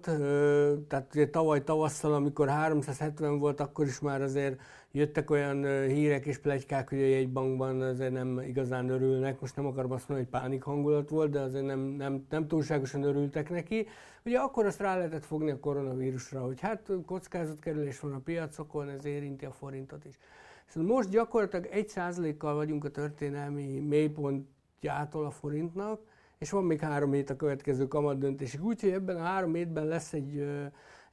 Tehát 0.88 1.10
ugye 1.14 1.28
tavaly 1.28 1.64
tavasszal, 1.64 2.14
amikor 2.14 2.48
370 2.48 3.38
volt, 3.38 3.60
akkor 3.60 3.86
is 3.86 4.00
már 4.00 4.22
azért 4.22 4.60
jöttek 4.92 5.30
olyan 5.30 5.86
hírek 5.86 6.26
és 6.26 6.38
plegykák, 6.38 6.88
hogy 6.88 6.98
a 6.98 7.06
jegybankban 7.06 7.80
azért 7.80 8.12
nem 8.12 8.40
igazán 8.40 8.88
örülnek. 8.88 9.40
Most 9.40 9.56
nem 9.56 9.66
akarom 9.66 9.92
azt 9.92 10.08
mondani, 10.08 10.28
hogy 10.30 10.40
pánik 10.40 10.62
hangulat 10.62 11.08
volt, 11.08 11.30
de 11.30 11.40
azért 11.40 11.64
nem, 11.64 11.80
nem, 11.80 12.26
nem 12.30 12.46
túlságosan 12.46 13.02
örültek 13.02 13.50
neki. 13.50 13.86
Ugye 14.24 14.38
akkor 14.38 14.66
azt 14.66 14.80
rá 14.80 14.96
lehetett 14.96 15.24
fogni 15.24 15.50
a 15.50 15.60
koronavírusra, 15.60 16.40
hogy 16.40 16.60
hát 16.60 16.90
kockázatkerülés 17.06 18.00
van 18.00 18.12
a 18.12 18.20
piacokon, 18.24 18.88
ez 18.88 19.04
érinti 19.04 19.44
a 19.44 19.52
forintot 19.52 20.04
is. 20.04 20.18
Szóval 20.66 20.94
most 20.94 21.08
gyakorlatilag 21.08 21.66
egy 21.66 21.88
százalékkal 21.88 22.54
vagyunk 22.54 22.84
a 22.84 22.90
történelmi 22.90 23.80
mélypontjától 23.80 25.24
a 25.24 25.30
forintnak, 25.30 26.00
és 26.44 26.50
van 26.50 26.64
még 26.64 26.80
három 26.80 27.12
hét 27.12 27.30
a 27.30 27.36
következő 27.36 27.86
kamatdöntésig. 27.86 28.64
Úgyhogy 28.64 28.90
ebben 28.90 29.16
a 29.16 29.22
három 29.22 29.54
hétben 29.54 29.86
lesz 29.86 30.12
egy, 30.12 30.46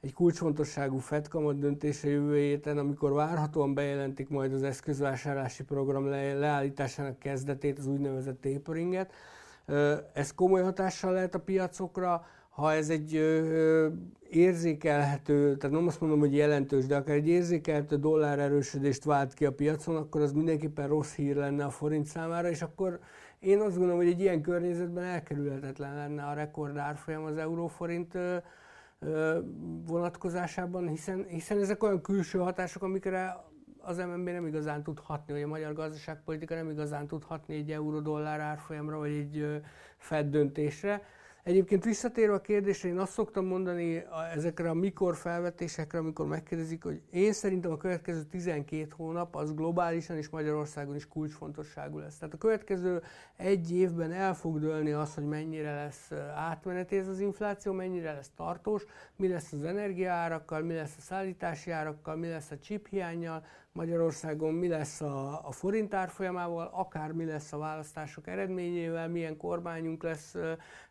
egy 0.00 0.12
kulcsfontosságú 0.12 0.98
FED 0.98 1.28
kamatdöntése 1.28 2.08
jövő 2.08 2.36
héten, 2.36 2.78
amikor 2.78 3.12
várhatóan 3.12 3.74
bejelentik 3.74 4.28
majd 4.28 4.52
az 4.52 4.62
eszközvásárlási 4.62 5.64
program 5.64 6.06
le, 6.06 6.34
leállításának 6.34 7.18
kezdetét, 7.18 7.78
az 7.78 7.86
úgynevezett 7.86 8.40
taperinget. 8.40 9.12
Ez 10.12 10.34
komoly 10.34 10.62
hatással 10.62 11.12
lehet 11.12 11.34
a 11.34 11.40
piacokra, 11.40 12.24
ha 12.48 12.72
ez 12.72 12.88
egy 12.88 13.16
ö, 13.16 13.88
érzékelhető, 14.30 15.56
tehát 15.56 15.76
nem 15.76 15.86
azt 15.86 16.00
mondom, 16.00 16.18
hogy 16.18 16.34
jelentős, 16.34 16.86
de 16.86 16.96
akár 16.96 17.16
egy 17.16 17.28
érzékelhető 17.28 17.96
dollár 17.96 18.38
erősödést 18.38 19.04
vált 19.04 19.34
ki 19.34 19.46
a 19.46 19.52
piacon, 19.52 19.96
akkor 19.96 20.20
az 20.20 20.32
mindenképpen 20.32 20.88
rossz 20.88 21.14
hír 21.14 21.36
lenne 21.36 21.64
a 21.64 21.70
forint 21.70 22.06
számára, 22.06 22.50
és 22.50 22.62
akkor 22.62 23.00
én 23.42 23.60
azt 23.60 23.76
gondolom, 23.76 23.96
hogy 23.96 24.08
egy 24.08 24.20
ilyen 24.20 24.42
környezetben 24.42 25.04
elkerülhetetlen 25.04 25.94
lenne 25.94 26.24
a 26.24 26.32
rekord 26.34 26.76
árfolyam 26.76 27.24
az 27.24 27.36
euróforint 27.36 28.18
vonatkozásában, 29.86 30.88
hiszen, 30.88 31.26
hiszen 31.28 31.58
ezek 31.58 31.82
olyan 31.82 32.00
külső 32.00 32.38
hatások, 32.38 32.82
amikre 32.82 33.44
az 33.78 33.96
MNB 33.96 34.28
nem 34.28 34.46
igazán 34.46 34.82
tud 34.82 34.98
hatni, 34.98 35.32
vagy 35.32 35.42
a 35.42 35.46
magyar 35.46 35.72
gazdaságpolitika 35.72 36.54
nem 36.54 36.70
igazán 36.70 37.06
tud 37.06 37.24
hatni 37.24 37.54
egy 37.54 37.70
euró-dollár 37.70 38.40
árfolyamra, 38.40 38.98
vagy 38.98 39.10
egy 39.10 39.62
Fed 39.96 40.30
döntésre. 40.30 41.02
Egyébként 41.42 41.84
visszatérve 41.84 42.34
a 42.34 42.40
kérdésre, 42.40 42.88
én 42.88 42.98
azt 42.98 43.12
szoktam 43.12 43.46
mondani 43.46 43.98
a, 43.98 44.30
ezekre 44.34 44.70
a 44.70 44.74
mikor 44.74 45.16
felvetésekre, 45.16 45.98
amikor 45.98 46.26
megkérdezik, 46.26 46.82
hogy 46.82 47.02
én 47.10 47.32
szerintem 47.32 47.70
a 47.70 47.76
következő 47.76 48.22
12 48.22 48.86
hónap 48.96 49.36
az 49.36 49.54
globálisan 49.54 50.16
és 50.16 50.28
Magyarországon 50.28 50.94
is 50.94 51.08
kulcsfontosságú 51.08 51.98
lesz. 51.98 52.16
Tehát 52.18 52.34
a 52.34 52.38
következő 52.38 53.02
egy 53.36 53.72
évben 53.72 54.12
el 54.12 54.34
fog 54.34 54.60
dőlni 54.60 54.92
az, 54.92 55.14
hogy 55.14 55.24
mennyire 55.24 55.74
lesz 55.74 56.10
átmeneti 56.34 56.96
ez 56.96 57.08
az 57.08 57.20
infláció, 57.20 57.72
mennyire 57.72 58.12
lesz 58.12 58.30
tartós, 58.36 58.84
mi 59.16 59.28
lesz 59.28 59.52
az 59.52 59.64
energiaárakkal, 59.64 60.62
mi 60.62 60.74
lesz 60.74 60.94
a 60.98 61.00
szállítási 61.00 61.70
árakkal, 61.70 62.16
mi 62.16 62.28
lesz 62.28 62.50
a 62.50 62.58
chip 62.58 62.88
hiányjal, 62.88 63.44
Magyarországon 63.72 64.54
mi 64.54 64.68
lesz 64.68 65.00
a, 65.00 65.46
a 65.46 65.52
forint 65.52 65.94
árfolyamával, 65.94 66.70
akár 66.72 67.12
mi 67.12 67.24
lesz 67.24 67.52
a 67.52 67.58
választások 67.58 68.26
eredményével, 68.26 69.08
milyen 69.08 69.36
kormányunk 69.36 70.02
lesz 70.02 70.34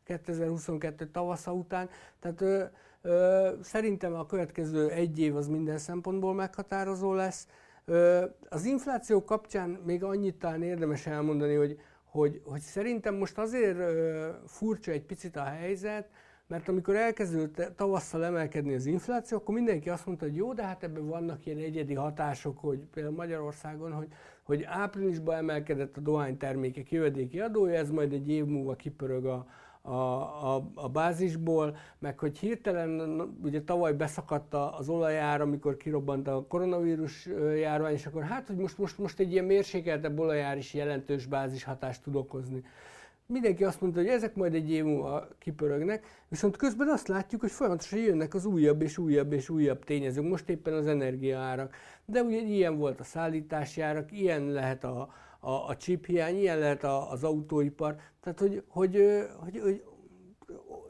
2022 0.03 1.07
tavasza 1.11 1.53
után. 1.53 1.89
Tehát 2.19 2.41
ö, 2.41 2.63
ö, 3.01 3.49
szerintem 3.61 4.13
a 4.13 4.25
következő 4.25 4.89
egy 4.89 5.19
év 5.19 5.35
az 5.35 5.47
minden 5.47 5.77
szempontból 5.77 6.33
meghatározó 6.33 7.13
lesz. 7.13 7.47
Ö, 7.85 8.25
az 8.49 8.65
infláció 8.65 9.23
kapcsán 9.23 9.69
még 9.69 10.03
annyit 10.03 10.35
talán 10.35 10.63
érdemes 10.63 11.07
elmondani, 11.07 11.55
hogy, 11.55 11.79
hogy, 12.03 12.41
hogy 12.45 12.61
szerintem 12.61 13.15
most 13.15 13.37
azért 13.37 13.77
ö, 13.77 14.29
furcsa 14.45 14.91
egy 14.91 15.05
picit 15.05 15.35
a 15.35 15.43
helyzet, 15.43 16.09
mert 16.51 16.67
amikor 16.67 16.95
elkezdődött 16.95 17.75
tavasszal 17.75 18.25
emelkedni 18.25 18.73
az 18.73 18.85
infláció, 18.85 19.37
akkor 19.37 19.55
mindenki 19.55 19.89
azt 19.89 20.05
mondta, 20.05 20.25
hogy 20.25 20.35
jó, 20.35 20.53
de 20.53 20.63
hát 20.63 20.83
ebben 20.83 21.07
vannak 21.07 21.45
ilyen 21.45 21.57
egyedi 21.57 21.93
hatások, 21.93 22.57
hogy 22.59 22.79
például 22.93 23.15
Magyarországon, 23.15 23.91
hogy, 23.91 24.07
hogy 24.43 24.63
áprilisban 24.63 25.35
emelkedett 25.35 25.97
a 25.97 26.01
dohánytermékek 26.01 26.91
jövedéki 26.91 27.39
adója, 27.39 27.73
ez 27.73 27.89
majd 27.89 28.13
egy 28.13 28.29
év 28.29 28.45
múlva 28.45 28.75
kipörög 28.75 29.25
a, 29.25 29.45
a, 29.81 29.91
a, 30.55 30.71
a 30.75 30.89
bázisból, 30.89 31.75
meg 31.99 32.19
hogy 32.19 32.37
hirtelen, 32.37 33.21
ugye 33.43 33.61
tavaly 33.61 33.93
beszakadt 33.93 34.53
az 34.53 34.89
olajára, 34.89 35.43
amikor 35.43 35.77
kirobbant 35.77 36.27
a 36.27 36.45
koronavírus 36.47 37.29
járvány, 37.59 37.93
és 37.93 38.05
akkor 38.05 38.23
hát, 38.23 38.47
hogy 38.47 38.57
most, 38.57 38.77
most, 38.77 38.97
most 38.97 39.19
egy 39.19 39.31
ilyen 39.31 39.45
mérsékeltebb 39.45 40.19
olajár 40.19 40.57
is 40.57 40.73
jelentős 40.73 41.25
bázishatást 41.25 42.03
tud 42.03 42.15
okozni 42.15 42.63
mindenki 43.31 43.63
azt 43.63 43.81
mondta, 43.81 43.99
hogy 43.99 44.09
ezek 44.09 44.35
majd 44.35 44.53
egy 44.53 44.71
év 44.71 44.83
múlva 44.83 45.27
kipörögnek, 45.39 46.23
viszont 46.27 46.57
közben 46.57 46.87
azt 46.87 47.07
látjuk, 47.07 47.41
hogy 47.41 47.51
folyamatosan 47.51 47.99
jönnek 47.99 48.33
az 48.33 48.45
újabb 48.45 48.81
és 48.81 48.97
újabb 48.97 49.31
és 49.31 49.49
újabb 49.49 49.83
tényezők, 49.83 50.27
most 50.27 50.49
éppen 50.49 50.73
az 50.73 50.87
energiaárak, 50.87 51.75
de 52.05 52.21
ugye 52.21 52.37
ilyen 52.37 52.77
volt 52.77 52.99
a 52.99 53.03
szállítási 53.03 53.81
árak, 53.81 54.11
ilyen 54.11 54.45
lehet 54.45 54.83
a, 54.83 55.13
a, 55.39 55.51
a 55.51 55.77
chip 55.77 56.05
hiány, 56.05 56.35
ilyen 56.35 56.59
lehet 56.59 56.83
a, 56.83 57.11
az 57.11 57.23
autóipar, 57.23 57.95
tehát 58.19 58.39
hogy, 58.39 58.63
hogy, 58.67 58.95
hogy, 59.39 59.59
hogy, 59.59 59.83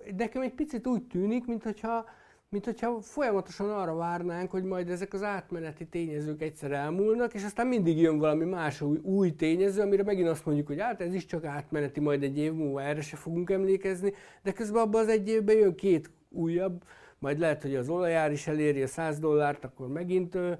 hogy 0.03 0.15
nekem 0.15 0.41
egy 0.41 0.53
picit 0.53 0.87
úgy 0.87 1.03
tűnik, 1.03 1.45
mintha 1.45 2.05
mint 2.51 2.65
hogyha 2.65 3.01
folyamatosan 3.01 3.69
arra 3.69 3.95
várnánk, 3.95 4.51
hogy 4.51 4.63
majd 4.63 4.89
ezek 4.89 5.13
az 5.13 5.23
átmeneti 5.23 5.85
tényezők 5.85 6.41
egyszer 6.41 6.71
elmúlnak, 6.71 7.33
és 7.33 7.43
aztán 7.43 7.67
mindig 7.67 7.97
jön 7.97 8.17
valami 8.17 8.45
más 8.45 8.81
új, 8.81 8.97
új 8.97 9.35
tényező, 9.35 9.81
amire 9.81 10.03
megint 10.03 10.27
azt 10.27 10.45
mondjuk, 10.45 10.67
hogy 10.67 10.79
hát 10.79 11.01
ez 11.01 11.13
is 11.13 11.25
csak 11.25 11.45
átmeneti, 11.45 11.99
majd 11.99 12.23
egy 12.23 12.37
év 12.37 12.53
múlva 12.53 12.81
erre 12.81 13.01
se 13.01 13.15
fogunk 13.15 13.49
emlékezni, 13.49 14.13
de 14.43 14.51
közben 14.51 14.81
abban 14.81 15.01
az 15.01 15.07
egy 15.07 15.27
évben 15.27 15.55
jön 15.55 15.75
két 15.75 16.11
újabb, 16.29 16.83
majd 17.19 17.39
lehet, 17.39 17.61
hogy 17.61 17.75
az 17.75 17.89
olajár 17.89 18.31
is 18.31 18.47
eléri 18.47 18.81
a 18.81 18.87
100 18.87 19.19
dollárt, 19.19 19.63
akkor 19.63 19.87
megint 19.87 20.35
ö, 20.35 20.51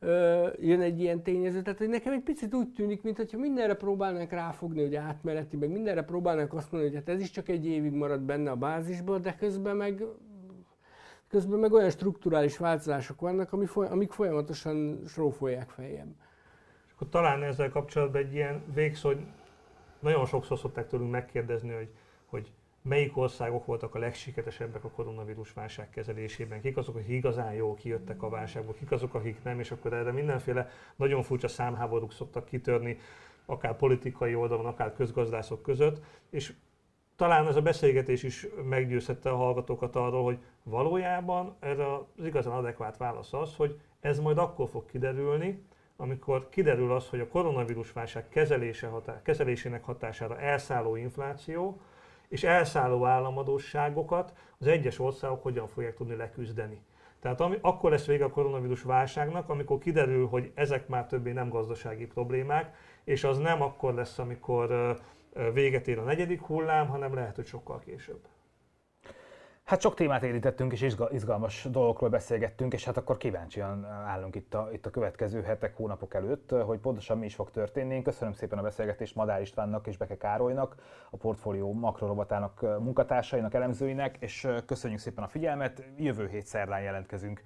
ö, 0.00 0.48
jön 0.60 0.80
egy 0.80 1.00
ilyen 1.00 1.22
tényező. 1.22 1.62
Tehát, 1.62 1.78
hogy 1.78 1.88
nekem 1.88 2.12
egy 2.12 2.22
picit 2.22 2.54
úgy 2.54 2.72
tűnik, 2.72 3.02
mintha 3.02 3.38
mindenre 3.38 3.74
próbálnánk 3.74 4.30
ráfogni, 4.30 4.80
hogy 4.82 4.94
átmeneti, 4.94 5.56
meg 5.56 5.70
mindenre 5.70 6.02
próbálnánk 6.02 6.54
azt 6.54 6.72
mondani, 6.72 6.94
hogy 6.94 7.04
hát 7.04 7.14
ez 7.14 7.22
is 7.22 7.30
csak 7.30 7.48
egy 7.48 7.66
évig 7.66 7.92
marad 7.92 8.20
benne 8.20 8.50
a 8.50 8.56
bázisban, 8.56 9.22
de 9.22 9.34
közben 9.38 9.76
meg 9.76 10.04
Közben 11.30 11.58
meg 11.58 11.72
olyan 11.72 11.90
strukturális 11.90 12.58
változások 12.58 13.20
vannak, 13.20 13.52
amik 13.74 14.12
folyamatosan 14.12 15.02
srófolják 15.06 15.70
fejem. 15.70 16.16
És 16.86 16.92
akkor 16.94 17.08
talán 17.08 17.42
ezzel 17.42 17.70
kapcsolatban 17.70 18.20
egy 18.20 18.34
ilyen 18.34 18.62
végszó, 18.74 19.08
hogy 19.08 19.24
nagyon 19.98 20.26
sokszor 20.26 20.58
szokták 20.58 20.88
tőlünk 20.88 21.10
megkérdezni, 21.10 21.72
hogy, 21.72 21.88
hogy 22.26 22.52
melyik 22.82 23.16
országok 23.16 23.66
voltak 23.66 23.94
a 23.94 23.98
legsikeresebbek 23.98 24.84
a 24.84 24.90
koronavírus 24.90 25.52
válság 25.52 25.90
kezelésében, 25.90 26.60
kik 26.60 26.76
azok, 26.76 26.94
akik 26.94 27.08
igazán 27.08 27.52
jó 27.52 27.74
kijöttek 27.74 28.22
a 28.22 28.28
válságból, 28.28 28.74
kik 28.74 28.90
azok, 28.90 29.14
akik 29.14 29.42
nem, 29.42 29.60
és 29.60 29.70
akkor 29.70 29.92
erre 29.92 30.12
mindenféle 30.12 30.68
nagyon 30.96 31.22
furcsa 31.22 31.48
számháborúk 31.48 32.12
szoktak 32.12 32.44
kitörni, 32.44 32.98
akár 33.46 33.76
politikai 33.76 34.34
oldalon, 34.34 34.66
akár 34.66 34.94
közgazdászok 34.94 35.62
között, 35.62 36.02
és 36.30 36.52
talán 37.20 37.46
ez 37.46 37.56
a 37.56 37.62
beszélgetés 37.62 38.22
is 38.22 38.46
meggyőzhette 38.68 39.30
a 39.30 39.36
hallgatókat 39.36 39.96
arról, 39.96 40.22
hogy 40.22 40.38
valójában 40.62 41.56
ez 41.58 41.78
az 41.78 42.24
igazán 42.24 42.52
adekvát 42.52 42.96
válasz 42.96 43.32
az, 43.32 43.56
hogy 43.56 43.78
ez 44.00 44.18
majd 44.18 44.38
akkor 44.38 44.68
fog 44.68 44.86
kiderülni, 44.86 45.62
amikor 45.96 46.48
kiderül 46.48 46.92
az, 46.92 47.08
hogy 47.08 47.20
a 47.20 47.28
koronavírus 47.28 47.92
válság 47.92 48.28
kezelése 48.28 48.86
hatá- 48.86 49.22
kezelésének 49.22 49.84
hatására 49.84 50.38
elszálló 50.38 50.96
infláció 50.96 51.80
és 52.28 52.44
elszálló 52.44 53.04
államadóságokat 53.04 54.32
az 54.58 54.66
egyes 54.66 54.98
országok 54.98 55.42
hogyan 55.42 55.68
fogják 55.68 55.94
tudni 55.94 56.14
leküzdeni. 56.14 56.80
Tehát 57.20 57.40
ami, 57.40 57.58
akkor 57.60 57.90
lesz 57.90 58.06
vége 58.06 58.24
a 58.24 58.30
koronavírus 58.30 58.82
válságnak, 58.82 59.48
amikor 59.48 59.78
kiderül, 59.78 60.26
hogy 60.26 60.50
ezek 60.54 60.88
már 60.88 61.06
többé 61.06 61.32
nem 61.32 61.48
gazdasági 61.48 62.06
problémák, 62.06 62.74
és 63.04 63.24
az 63.24 63.38
nem 63.38 63.62
akkor 63.62 63.94
lesz, 63.94 64.18
amikor 64.18 64.98
véget 65.52 65.88
ér 65.88 65.98
a 65.98 66.02
negyedik 66.02 66.40
hullám, 66.40 66.88
hanem 66.88 67.14
lehet, 67.14 67.36
hogy 67.36 67.46
sokkal 67.46 67.78
később. 67.78 68.20
Hát 69.70 69.80
sok 69.80 69.94
témát 69.94 70.22
érintettünk, 70.22 70.72
és 70.72 70.96
izgalmas 71.10 71.64
dolgokról 71.70 72.10
beszélgettünk, 72.10 72.72
és 72.72 72.84
hát 72.84 72.96
akkor 72.96 73.16
kíváncsian 73.16 73.84
állunk 73.84 74.34
itt 74.34 74.54
a, 74.54 74.68
itt 74.72 74.86
a 74.86 74.90
következő 74.90 75.42
hetek, 75.42 75.76
hónapok 75.76 76.14
előtt, 76.14 76.50
hogy 76.50 76.78
pontosan 76.78 77.18
mi 77.18 77.24
is 77.24 77.34
fog 77.34 77.50
történni. 77.50 77.94
Én 77.94 78.02
köszönöm 78.02 78.32
szépen 78.32 78.58
a 78.58 78.62
beszélgetést 78.62 79.14
Madár 79.14 79.40
Istvánnak 79.40 79.86
és 79.86 79.96
Beke 79.96 80.16
Károlynak, 80.16 80.74
a 81.10 81.16
portfólió 81.16 81.72
makrorobotának 81.72 82.60
munkatársainak, 82.60 83.54
elemzőinek, 83.54 84.16
és 84.20 84.48
köszönjük 84.66 85.00
szépen 85.00 85.24
a 85.24 85.28
figyelmet. 85.28 85.84
Jövő 85.96 86.28
hét 86.28 86.46
szerdán 86.46 86.82
jelentkezünk 86.82 87.42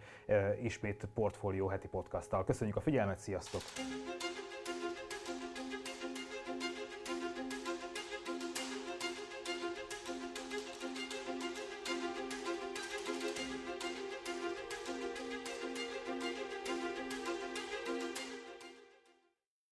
ismét 0.63 1.09
portfólió 1.15 1.67
heti 1.67 1.89
podcasttal. 1.89 2.45
Köszönjük 2.45 2.77
a 2.77 2.81
figyelmet, 2.81 3.19
sziasztok! 3.19 3.61